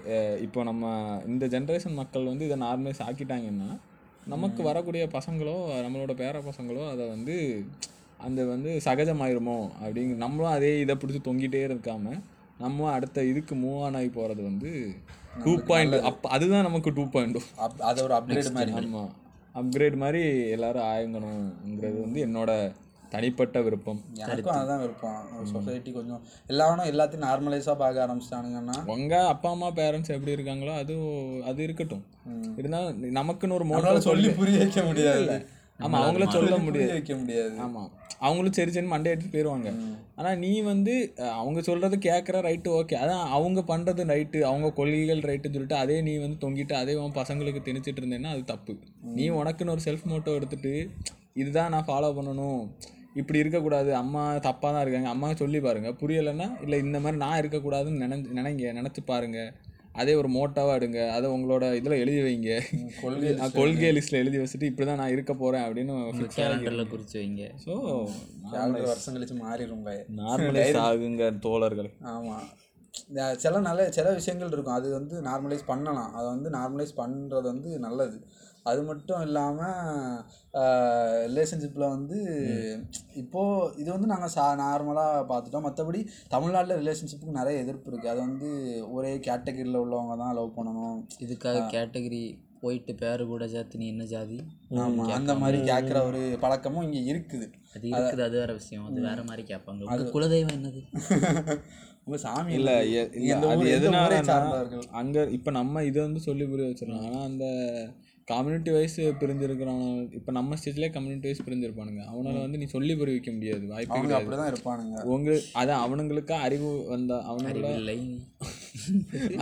இப்போ 0.47 0.61
நம்ம 0.71 0.85
இந்த 1.33 1.45
ஜென்ரேஷன் 1.55 1.99
மக்கள் 2.01 2.31
வந்து 2.31 2.47
இதை 2.49 2.57
நார்மலைஸ் 2.65 3.05
ஆக்கிட்டாங்கன்னா 3.09 3.69
நமக்கு 4.33 4.61
வரக்கூடிய 4.69 5.05
பசங்களோ 5.17 5.57
நம்மளோட 5.85 6.15
பேர 6.23 6.37
பசங்களோ 6.49 6.83
அதை 6.95 7.05
வந்து 7.15 7.37
அந்த 8.27 8.41
வந்து 8.51 8.71
சகஜமாயிருமோ 8.87 9.59
அப்படிங்க 9.83 10.17
நம்மளும் 10.25 10.55
அதே 10.57 10.73
இதை 10.85 10.95
பிடிச்சி 11.01 11.21
தொங்கிட்டே 11.29 11.61
இருக்காம 11.69 12.15
நம்ம 12.65 12.89
அடுத்த 12.97 13.25
இதுக்கு 13.31 13.55
மூவ் 13.63 13.81
ஆன் 13.87 13.99
ஆகி 13.99 14.11
போகிறது 14.17 14.43
வந்து 14.49 14.71
டூ 15.45 15.53
பாயிண்ட் 15.69 15.97
அப்போ 16.11 16.27
அதுதான் 16.29 16.63
நமக்கு 16.63 16.91
டூ 16.93 17.05
பாயிண்ட் 17.09 17.39
அது 17.91 17.99
ஒரு 18.03 18.15
அப்கிரேட் 18.15 18.51
மாதிரி. 18.53 18.73
ஆமாம் 18.81 19.13
அப்கிரேட் 19.55 19.97
மாதிரி 19.97 20.23
எல்லாரும் 20.51 20.87
ஆயங்கணுங்கிறது 20.87 21.99
வந்து 22.01 22.21
என்னோட 22.27 22.51
தனிப்பட்ட 23.11 23.61
விருப்பம். 23.61 23.99
எனக்கும் 24.17 24.55
அதுதான் 24.55 24.81
விருப்பம். 24.81 25.19
சொசைட்டி 25.53 25.91
கொஞ்சம் 25.93 26.23
எல்லாரும் 26.47 26.89
எல்லாத்தையும் 26.93 27.27
நார்மலைஸாக 27.27 27.77
பார்க்க 27.77 28.07
ஆரம்பிச்சிட்டானுங்கன்னா 28.07 28.77
உங்க 28.87 29.27
அப்பா 29.29 29.51
அம்மா 29.51 29.69
பேரண்ட்ஸ் 29.71 30.15
எப்படி 30.17 30.35
இருக்காங்களோ 30.37 30.73
அது 30.77 30.95
அது 31.45 31.63
இருக்கட்டும். 31.63 32.03
இருந்தாலும் 32.57 32.99
நமக்குன்னு 33.21 33.57
ஒரு 33.59 33.65
நம்மளால 33.65 33.95
மோட்டோ 33.95 34.07
சொல்லி 34.09 34.31
புரிய 34.31 34.59
வைக்க 34.59 34.83
முடியாது. 34.83 35.37
ஆமா 35.81 35.97
அவங்கள 36.03 36.27
சொல்ல 36.31 36.59
முடியாது. 36.59 36.93
வைக்க 36.93 37.15
முடியாது. 37.17 37.57
ஆமா. 37.61 37.85
அவங்களும் 38.21 38.57
சரி 38.59 38.71
சரி 38.71 38.89
மண்டையிட்டு 38.93 39.33
போயிடுவாங்க 39.33 39.69
ஆனால் 40.19 40.39
நீ 40.39 40.53
வந்து 40.71 40.95
அவங்க 41.41 41.61
சொல்கிறது 41.61 41.97
கேட்குற 42.09 42.41
ரைட்டு 42.49 42.69
ஓகே 42.79 42.97
அதான் 43.03 43.25
அவங்க 43.37 43.61
பண்ணுறது 43.73 44.05
ரைட்டு 44.13 44.41
அவங்க 44.51 44.69
கொள்கைகள் 44.73 45.23
ரைட்டுன்னு 45.31 45.57
சொல்லிட்டு 45.57 45.79
அதே 45.83 45.97
நீ 46.01 46.15
வந்து 46.17 46.39
தொங்கிட்டு 46.45 46.77
அதே 46.83 46.95
உன் 46.95 47.17
பசங்களுக்கு 47.21 47.63
திணிச்சிட்டு 47.69 48.03
இருந்தேன்னா 48.03 48.33
அது 48.35 48.45
தப்பு. 48.45 48.75
நீ 49.19 49.27
உனக்குன்னு 49.41 49.75
ஒரு 49.77 49.85
செல்ஃப் 49.89 50.07
மோட்டோ 50.13 50.37
எடுத்துட்டு 50.41 50.75
இதுதான் 51.43 51.73
நான் 51.75 51.89
ஃபாலோ 51.89 52.11
பண்ணணும். 52.19 52.61
இப்படி 53.21 53.39
இருக்கக்கூடாது. 53.43 53.91
அம்மா 53.95 54.23
தப்பாக 54.47 54.71
தான் 54.75 54.83
இருக்காங்க. 54.85 55.09
அம்மா 55.09 55.29
சொல்லி 55.35 55.59
பாருங்க. 55.61 55.91
புரியலைன்னா 56.01 56.49
இல்லை 56.65 56.79
இந்த 56.87 56.99
மாதிரி 57.01 57.19
நான் 57.25 57.41
இருக்கக்கூடாதுன்னு 57.43 58.03
நினைஞ்சு 58.05 58.37
நினைங்க. 58.39 58.73
நினச்சி 58.81 59.03
பாருங்கள் 59.07 59.51
அதே 60.01 60.13
ஒரு 60.21 60.29
மோட்டாவாக 60.37 60.79
எடுங்க. 60.79 61.01
அதை 61.17 61.27
உங்களோட 61.35 61.65
இதில் 61.79 62.01
எழுதி 62.03 62.21
வைங்க. 62.27 62.51
கொள்கை 63.59 63.91
லிஸ்ட்டில் 63.97 64.21
எழுதி. 64.23 64.39
வச்சுட்டு 64.43 64.71
இப்படி 64.71 64.87
தான் 64.89 65.01
நான் 65.03 65.15
இருக்க 65.15 65.33
போகிறேன் 65.43 65.65
அப்படின்னு 65.67 65.95
கேலண்டரில் 66.39 66.91
குறித்து 66.93 67.17
வைங்க. 67.23 67.47
ஸோ 67.65 67.75
calendar 68.55 68.85
வருஷம் 68.91 69.17
கழிச்சு 69.17 69.37
மாறிடும் 69.45 69.85
பய 69.89 69.99
நார்மலைஸ் 70.23 70.81
ஆகுங்க 70.87 71.31
தோழர்கள். 71.47 71.91
ஆமா. 72.15 72.37
சில 73.45 73.59
நல்ல 73.67 73.81
சில 73.97 74.13
விஷயங்கள் 74.19 74.53
இருக்கும். 74.55 74.77
அது 74.79 74.89
வந்து 74.99 75.15
நார்மலைஸ் 75.29 75.65
பண்ணலாம். 75.71 76.13
அதை 76.19 76.27
வந்து 76.35 76.51
நார்மலைஸ் 76.59 76.95
பண்ணுறது 77.01 77.47
வந்து 77.53 77.71
நல்லது. 77.87 78.19
அது 78.71 78.81
மட்டும் 78.89 79.23
இல்லாமல் 79.27 79.77
ரிலேஷன்ஷிப்பில் 81.31 81.93
வந்து 81.95 82.19
இப்போது 83.23 83.69
இது 83.83 83.89
வந்து 83.95 84.09
நாங்கள் 84.13 84.33
சா 84.37 84.47
நார்மலாக 84.63 85.27
பார்த்துட்டோம். 85.31 85.67
மற்றபடி 85.67 86.01
தமிழ்நாட்டில் 86.35 86.81
ரிலேஷன்ஷிப்புக்கு 86.83 87.39
நிறைய 87.41 87.63
எதிர்ப்பு 87.65 87.91
இருக்குது 87.91 88.13
அது 88.15 88.21
வந்து 88.29 88.49
ஒரே 88.97 89.13
கேட்டகரியில் 89.29 89.83
உள்ளவங்க 89.85 90.17
தான் 90.23 90.37
லவ் 90.39 90.57
பண்ணணும். 90.59 90.99
இதுக்காக 91.27 91.65
கேட்டகரி 91.77 92.25
போயிட்டு 92.63 92.93
பேரு 93.01 93.23
கூட 93.33 93.45
சேர்த்து 93.55 93.81
நீ 93.81 93.87
என்ன 93.95 94.05
ஜாதி? 94.13 94.39
ஆமாம் 94.83 95.11
அந்த 95.17 95.33
மாதிரி 95.43 95.59
கேட்குற 95.71 95.99
ஒரு 96.11 96.21
பழக்கமும் 96.45 96.87
இங்கே 96.87 97.03
இருக்குது. 97.13 97.47
அது 97.75 97.85
இருக்குது 97.91 98.25
அது 98.29 98.37
வேற 98.43 98.53
விஷயம். 98.61 98.87
அது 98.91 99.01
வேற 99.09 99.21
மாதிரி 99.29 99.43
கேட்பாங்க. 99.53 99.83
உங்க 99.91 100.07
குலதெய்வம் 100.17 100.57
என்னது? 100.59 100.83
உங்கள் 102.07 102.23
சாமி 102.25 102.53
இல்ல 102.57 102.73
அது 103.53 103.87
சார்ந்தவர்கள்? 104.31 104.85
அங்க 105.01 105.25
இப்ப 105.37 105.53
நம்ம 105.61 105.83
இதை 105.91 106.01
வந்து 106.07 106.21
சொல்லி 106.27 106.45
புரிய 106.51 106.67
வச்சிடலாம். 106.69 107.07
ஆனா 107.09 107.21
அந்த 107.31 107.47
கம்யூனிட்டி 108.29 108.71
வைஸ் 108.77 108.97
பிரிஞ்சிருக்கிறான் 109.21 109.83
இப்ப 110.19 110.33
நம்ம 110.39 110.57
ஸ்டேஜ்லயே 110.61 110.91
கம்யூனிட்டி 110.95 111.29
வைஸ் 111.29 111.45
பிரிஞ்சிருப்பானுங்க 111.47 112.03
அவனால 112.13 112.41
வந்து 112.45 112.61
நீ 112.63 112.67
சொல்லி 112.75 112.95
புரிய 113.01 113.17
வைக்க 113.17 113.31
முடியாது. 113.33 113.65
வாய்ப்பு 113.73 113.99
அப்படிதான் 114.19 114.51
இருப்பானுங்க. 114.53 115.05
உங்க 115.15 115.31
அதான் 115.61 115.83
அவனுங்களுக்கா 115.85 116.39
அறிவு 116.47 116.71
வந்த 116.93 117.15
அவனுங்கள 117.31 117.71
இல்லை. 117.81 117.97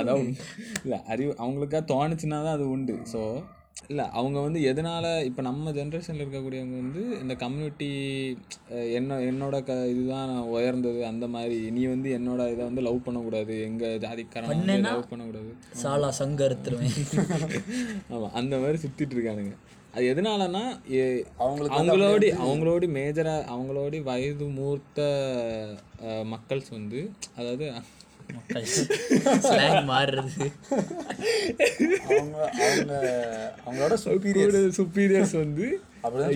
அதான். 0.00 0.26
இல்ல 0.84 0.96
அறிவு 1.14 1.32
அவங்களுக்கா 1.42 1.80
தோணுச்சுன்னா 1.92 2.40
தான் 2.46 2.56
அது 2.58 2.66
உண்டு. 2.76 2.96
ஸோ 3.12 3.22
இல்ல 3.90 4.02
அவங்க 4.14 4.38
வந்து 4.42 4.60
எதனால 4.68 5.06
இப்ப 5.26 5.42
நம்ம 5.42 5.72
ஜென்ரேஷன்ல 5.76 6.22
இருக்கக்கூடியவங்க 6.22 6.76
வந்து 6.80 7.02
இந்த 7.20 7.34
கம்யூனிட்டி 7.40 7.88
என்ன 8.96 9.18
என்னோட 9.26 9.56
க 9.64 9.74
இதுதான் 9.90 10.30
உயர்ந்தது 10.52 11.00
அந்த 11.10 11.26
மாதிரி 11.32 11.58
நீ 11.70 11.82
வந்து 11.88 12.10
என்னோட 12.16 12.46
இதை 12.52 12.62
வந்து 12.64 12.84
லவ் 12.86 13.04
பண்ணக்கூடாது 13.04 13.54
எங்க 13.66 13.84
ஜாதிக்காரன் 14.04 14.64
லவ் 14.88 15.10
பண்ணக்கூடாது. 15.10 15.52
சாலா 15.80 16.10
சங்க 16.18 16.40
அறுத்துருவேன் 16.46 16.96
ஆமா 18.14 18.28
அந்த 18.40 18.54
மாதிரி 18.60 18.78
சுத்திட்டு 18.82 19.16
இருக்கானுங்க. 19.16 19.54
அது 19.94 20.04
எதனாலனா 20.12 20.62
அவங்களுக்கு 21.40 21.76
அவங்களோட 21.76 22.24
அவங்களோட 22.44 22.84
மேஜரா 22.94 23.34
அவங்களோட 23.52 24.00
வயது 24.08 24.46
மூர்த்த 24.56 25.00
அஹ், 26.06 26.24
மக்கள்ஸ் 26.32 26.70
வந்து 26.72 27.00
அதாவது 27.36 27.66
ஸ்லாங் 29.46 29.84
மாறுறது 29.90 30.46
அவங்க 32.08 32.36
அவங்க 32.66 32.94
அவங்களோட 33.64 33.96
சுப்பீரியர் 34.04 34.56
சுப்பீரியர்ஸ் 34.78 35.34
வந்து 35.42 35.66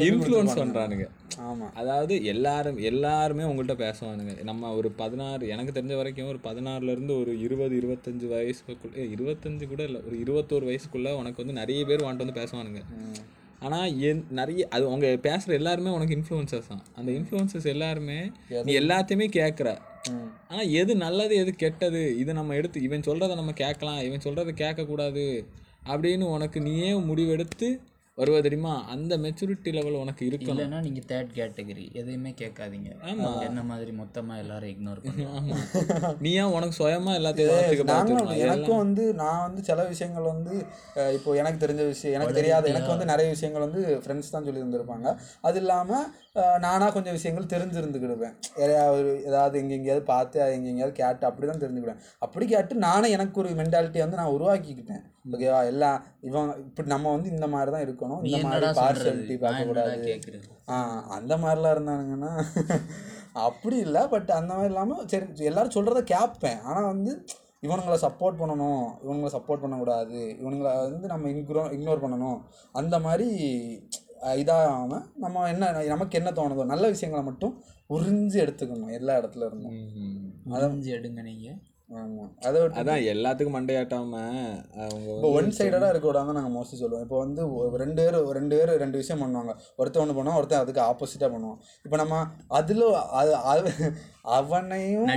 இன்ஃப்ளூயன்ஸ். 0.08 0.58
பண்றானுங்க. 0.60 1.06
ஆமாம் 1.48 1.72
அதாவது 1.80 2.14
எல்லாரும் 2.32 2.78
எல்லாருமே 2.90 3.44
உங்கள்கிட்ட 3.48 3.74
பேசுவானுங்க. 3.82 4.34
நம்ம 4.50 4.70
ஒரு 4.78 4.88
பதினாறு 5.00 5.48
எனக்கு 5.54 5.74
தெரிஞ்ச 5.78 5.96
வரைக்கும் 5.96 6.30
ஒரு 6.32 6.40
பதினாறுல 6.48 6.94
இருந்து 6.94 7.14
ஒரு 7.20 7.32
இருபது 7.46 7.74
இருபத்தஞ்சு 7.80 8.26
வயசுக்குள்ள 8.34 9.08
இருபத்தஞ்சு 9.16 9.66
கூட 9.72 9.82
இல்லை 9.88 10.00
ஒரு 10.08 10.16
இருபத்தோரு 10.24 10.66
வயசுக்குள்ள 10.70 11.12
உனக்கு 11.20 11.42
வந்து 11.42 11.58
நிறைய 11.60 11.82
பேர் 11.84 12.08
வந்துட்டு 12.08 12.26
வந்து 12.26 12.40
பேசுவானுங்க. 12.40 12.82
ஆனா 13.58 13.78
என் 14.02 14.22
நிறைய 14.30 14.66
அது 14.70 14.84
அவங்க 14.86 15.06
பேசுற 15.22 15.52
எல்லாருமே 15.52 15.90
உனக்கு 15.90 16.16
இன்ஃப்ளூயன்சர்ஸ் 16.16 16.68
தான். 16.68 16.82
அந்த 16.96 17.10
இன்ஃப்ளூயன்சஸ் 17.12 17.66
எல்லாருமே 17.66 18.18
நீ 18.64 18.72
எல்லாத்தையுமே 18.78 19.26
கேட்குற 19.34 19.68
ம். 20.10 20.26
ஆனா 20.48 20.62
எது 20.76 20.92
நல்லது 20.96 21.34
எது 21.36 21.52
கெட்டது 21.56 22.02
இது 22.16 22.32
நம்ம 22.32 22.54
எடுத்து 22.54 22.82
இவன் 22.82 23.06
சொல்றத 23.06 23.34
நம்ம 23.34 23.54
கேட்கலாம் 23.56 24.00
இவன் 24.02 24.24
சொல்றத 24.24 24.52
கேட்கக்கூடாது 24.58 25.26
அப்படின்னு 25.86 26.24
உனக்கு 26.28 26.60
நீயே 26.60 26.90
முடிவெடுத்து 27.08 27.68
வருவ 28.18 28.36
தெரியுமா? 28.46 28.72
அந்த 28.92 29.12
மெச்சூரிட்டி 29.24 29.70
லெவல் 29.76 29.98
உனக்கு 30.02 30.22
இருக்கணும். 30.28 30.54
இல்லைன்னா 30.54 30.78
நீங்க 30.86 31.00
தேர்ட் 31.10 31.30
கேட்டகரி 31.38 31.84
எதையுமே 32.00 32.30
கேட்காதீங்க. 32.40 32.90
என்ன 33.48 33.60
மாதிரி 33.70 33.92
மொத்தமா 34.00 34.34
எல்லாரும் 34.42 34.70
இக்னோர் 34.72 35.02
பண்ணுவோம் 35.04 35.36
ஆமா. 35.38 35.56
நீ 36.24 36.30
ஏன் 36.42 36.54
உனக்கு 36.56 36.76
சுயமா 36.80 37.12
எல்லாத்தையும் 37.20 38.40
எனக்கும் 38.46 38.82
வந்து 38.82 39.04
நான் 39.22 39.44
வந்து 39.46 39.62
சில 39.68 39.84
விஷயங்கள் 39.92 40.30
வந்து 40.32 40.54
இப்போ 41.16 41.36
எனக்கு 41.42 41.62
தெரிஞ்ச 41.64 41.84
விஷயம் 41.92 42.16
எனக்கு 42.18 42.38
தெரியாத 42.40 42.70
எனக்கு 42.72 42.92
வந்து 42.94 43.10
நிறைய 43.12 43.28
விஷயங்கள் 43.34 43.66
வந்து 43.66 43.82
ஃப்ரெண்ட்ஸ் 44.04 44.32
தான் 44.34 44.46
சொல்லி 44.48 44.62
தந்திருப்பாங்க 44.64 45.08
அது 45.48 45.60
இல்லாமல் 45.62 46.06
நானாக 46.64 46.90
கொஞ்சம் 46.96 47.16
விஷயங்கள் 47.16 47.50
தெரிஞ்சிருந்துக்கிடுவேன். 47.54 48.34
யாரையாவது 48.60 49.10
ஏதாவது 49.28 49.58
எங்கே 49.60 49.76
எங்கேயாவது 49.78 50.04
பார்த்து 50.12 50.42
அது 50.44 50.56
எங்கே 50.58 50.70
எங்கேயாவது 50.72 50.98
கேட்டு 51.00 51.28
அப்படி 51.28 51.46
தான் 51.50 51.62
தெரிஞ்சுக்கிடுவேன். 51.64 52.02
அப்படி 52.26 52.46
கேட்டு 52.52 52.82
நானே 52.86 53.10
எனக்கு 53.16 53.40
ஒரு 53.42 53.50
மென்டாலிட்டியை 53.60 54.04
வந்து 54.06 54.20
நான் 54.20 54.34
உருவாக்கிக்கிட்டேன். 54.36 55.04
ஓகேவா 55.34 55.60
எல்லாம் 55.72 55.98
இவன் 56.28 56.52
இப்படி 56.66 56.88
நம்ம 56.94 57.10
வந்து 57.16 57.28
இந்த 57.36 57.46
மாதிரி 57.54 57.72
தான் 57.76 57.86
இருக்கணும். 57.86 58.22
இந்த 58.24 58.38
மாதிரி 58.46 58.66
என்னடா 58.66 58.72
பார்க்கக்கூடாது 59.44 60.14
ஆ 60.72 60.76
அந்த 61.18 61.34
மாதிரிலாம் 61.42 61.74
இருந்தானுங்கன்னா 61.76 62.32
அப்படி 63.48 63.76
இல்லை. 63.86 64.00
பட் 64.12 64.30
அந்த 64.38 64.52
மாதிரி 64.54 64.70
இல்லாமல் 64.72 65.04
சரி 65.10 65.48
எல்லாரும் 65.50 65.76
சொல்கிறத 65.76 66.00
கேட்பேன். 66.14 66.60
ஆனால் 66.68 66.90
வந்து 66.92 67.12
இவனுங்களை 67.66 67.96
சப்போர்ட் 68.04 68.40
பண்ணணும். 68.40 68.84
இவனுங்களை 69.04 69.30
சப்போர்ட் 69.36 69.62
பண்ணக்கூடாது. 69.62 70.18
இவனுங்களை 70.40 70.72
வந்து 70.84 71.06
நம்ம 71.12 71.28
இன்க்ரோ 71.34 71.64
இக்னோர் 71.76 72.04
பண்ணணும். 72.04 72.38
அந்த 72.80 72.98
மாதிரி 73.06 73.28
இதாகாமல் 74.42 75.06
நம்ம 75.24 75.46
என்ன 75.54 75.72
நமக்கு 75.94 76.18
என்ன 76.20 76.32
தோணுதோ 76.40 76.66
நல்ல 76.74 76.84
விஷயங்களை 76.94 77.24
மட்டும் 77.30 77.56
உறிஞ்சு 77.96 78.38
எடுத்துக்கணும் 78.44 78.94
எல்லா 78.98 79.14
இடத்துல 79.20 79.48
இருந்தும். 79.48 79.80
அதைஞ்சு 80.56 80.90
எடுங்க 80.98 81.22
நீங்க. 81.30 81.48
ஆமாம் 81.98 82.32
அதை 82.46 82.62
அதான் 82.80 83.04
எல்லாத்துக்கும் 83.12 83.54
மண்டையாட்டாம 83.56 84.18
இப்போ 85.12 85.28
ஒன் 85.36 85.54
சைடடாக 85.58 85.92
இருக்க 85.92 86.06
விடாம 86.08 86.34
நாங்கள் 86.36 86.54
மோஸ்ட்லி 86.56 86.78
சொல்லுவோம். 86.80 87.04
இப்போ 87.06 87.18
வந்து 87.22 87.42
ரெண்டு 87.82 88.00
பேர் 88.02 88.16
ரெண்டு 88.38 88.54
பேர் 88.58 88.72
ரெண்டு 88.82 89.00
விஷயம் 89.00 89.22
பண்ணுவாங்க. 89.22 89.52
ஒருத்தன் 89.80 90.02
ஒன்று 90.02 90.16
பண்ணுவான் 90.18 90.38
ஒருத்தன் 90.40 90.62
அதுக்கு 90.64 90.82
ஆப்போசிட்டாக 90.88 91.30
பண்ணுவான். 91.34 91.60
இப்போ 91.86 91.98
நம்ம 92.02 92.18
அதில் 92.58 92.84
அது 93.20 93.32
அது 93.52 93.72
அவனையும் 94.38 95.08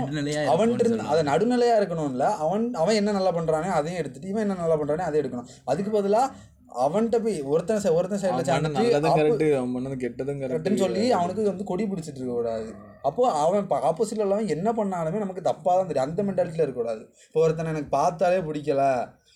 இருந்து 0.83 1.09
அதை 1.11 1.21
நடுநிலையாக 1.31 1.81
இருக்கணும்ல. 1.81 2.29
அவன் 2.45 2.65
அவன் 2.83 2.99
என்ன 3.01 3.17
நல்லா 3.19 3.33
பண்ணுறானே 3.39 3.71
அதையும் 3.79 4.01
எடுத்துட்டு 4.03 4.31
இவன் 4.33 4.45
என்ன 4.45 4.59
நல்லா 4.63 4.79
பண்ணுறானே 4.81 5.05
அதையும் 5.09 5.23
எடுக்கணும். 5.23 5.51
அதுக்கு 5.73 5.93
பதிலாக 5.97 6.33
அவன்கிட்ட 6.81 7.17
போய் 7.23 7.37
ஒருத்தன் 7.51 7.95
ஒருத்தன் 7.97 8.21
சைடில் 8.21 8.45
கெட்டதும் 10.03 10.39
கரெக்ட் 10.39 10.43
கரெக்டுன்னு 10.43 10.83
சொல்லி 10.83 11.03
அவனுக்கு 11.17 11.47
வந்து 11.47 11.65
கொடி 11.71 11.85
பிடிச்சிட்டு 11.85 12.19
இருக்க 12.19 12.35
கூடாது. 12.35 12.67
அப்போ 13.01 13.23
அவன் 13.41 13.65
ஆப்போசிட்ல 13.89 14.25
உள்ளவன் 14.25 14.53
என்ன 14.55 14.69
பண்ணாலுமே 14.77 15.23
நமக்கு 15.23 15.47
தப்பாக 15.49 15.73
தான் 15.73 15.89
தெரியும். 15.89 16.07
அந்த 16.07 16.23
மென்டாலிட்டியில் 16.23 16.65
இருக்கக்கூடாது 16.65 17.03
இப்போ 17.25 17.41
ஒருத்தனை 17.43 17.71
எனக்கு 17.73 17.91
பார்த்தாலே 17.91 18.39
பிடிக்கல 18.47 18.83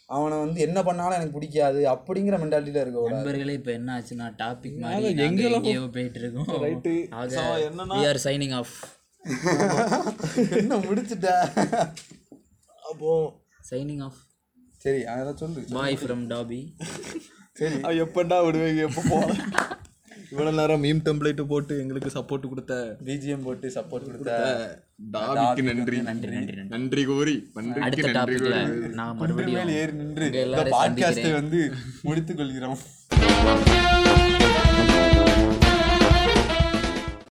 அவனை 0.10 0.36
வந்து 0.40 0.60
என்ன 0.62 0.80
பண்ணாலும் 0.84 1.18
எனக்கு 1.18 1.38
பிடிக்காது 1.38 1.80
அப்படிங்கிற 1.94 2.36
மென்டாலிட்டியில் 2.42 2.84
இருக்கக்கூடாது 2.84 3.18
நண்பர்களே 3.18 3.56
இப்போ 3.60 3.72
என்ன 3.72 3.96
ஆச்சுன்னா 3.96 4.28
டாபிக் 4.42 4.78
மாதிரி 4.84 5.08
எங்கெல்லாம் 5.26 5.64
எங்கேயோ 5.64 5.88
போயிட்டு 5.96 6.22
இருக்கோம் 6.22 6.62
ரைட்டு 6.66 6.94
என்னன்னா 7.68 7.98
are 8.04 8.20
சைனிங் 8.28 8.56
ஆஃப் 8.60 8.76
என்ன 10.60 10.74
முடிச்சுட்ட? 10.84 11.30
அப்போ 12.84 13.12
சைனிங் 13.70 14.04
ஆஃப் 14.04 14.20
சரி 14.86 15.02
அதெல்லாம் 15.12 15.40
சொல்லு. 15.42 15.62
பாய் 15.76 15.98
ஃப்ரம் 16.02 16.26
டாபி 16.32 16.60
சரி. 17.60 17.78
எப்படா 18.04 18.38
விடுவீங்க? 18.46 18.82
எப்போ 18.90 19.02
போல 19.10 19.28
இவ்வளவு 20.32 20.58
நேரம் 20.60 20.84
மீம் 20.84 21.02
டெம்ப்ளேட் 21.08 21.42
போட்டு 21.52 21.74
எங்களுக்கு 21.82 22.10
சப்போர்ட் 22.16 22.50
கொடுத்த 22.52 22.76
பிஜிஎம் 23.08 23.46
போட்டு 23.48 23.68
சப்போர்ட் 23.76 24.08
கொடுத்த 24.10 24.38
டாபிக்கு 25.14 25.64
நன்றி. 25.70 25.98
நன்றி 26.00 26.00
நன்றி 26.08 26.32
நன்றி. 26.36 26.64
நன்றி 26.76 27.04
கோரி 27.12 27.36
நன்றி 27.60 28.02
கோரி 28.18 28.38
நான் 29.02 29.18
மறுபடியும் 29.22 29.74
ஏறி 29.80 29.94
நின்று 30.02 30.26
இந்த 30.32 30.42
எல்லாரையும் 30.46 30.80
பாட்காஸ்டை 30.80 31.02
சந்திக்கிறேன். 31.02 31.40
வந்து 31.42 31.62
முடித்துக் 32.08 32.42
கொள்கிறோம். 32.42 32.80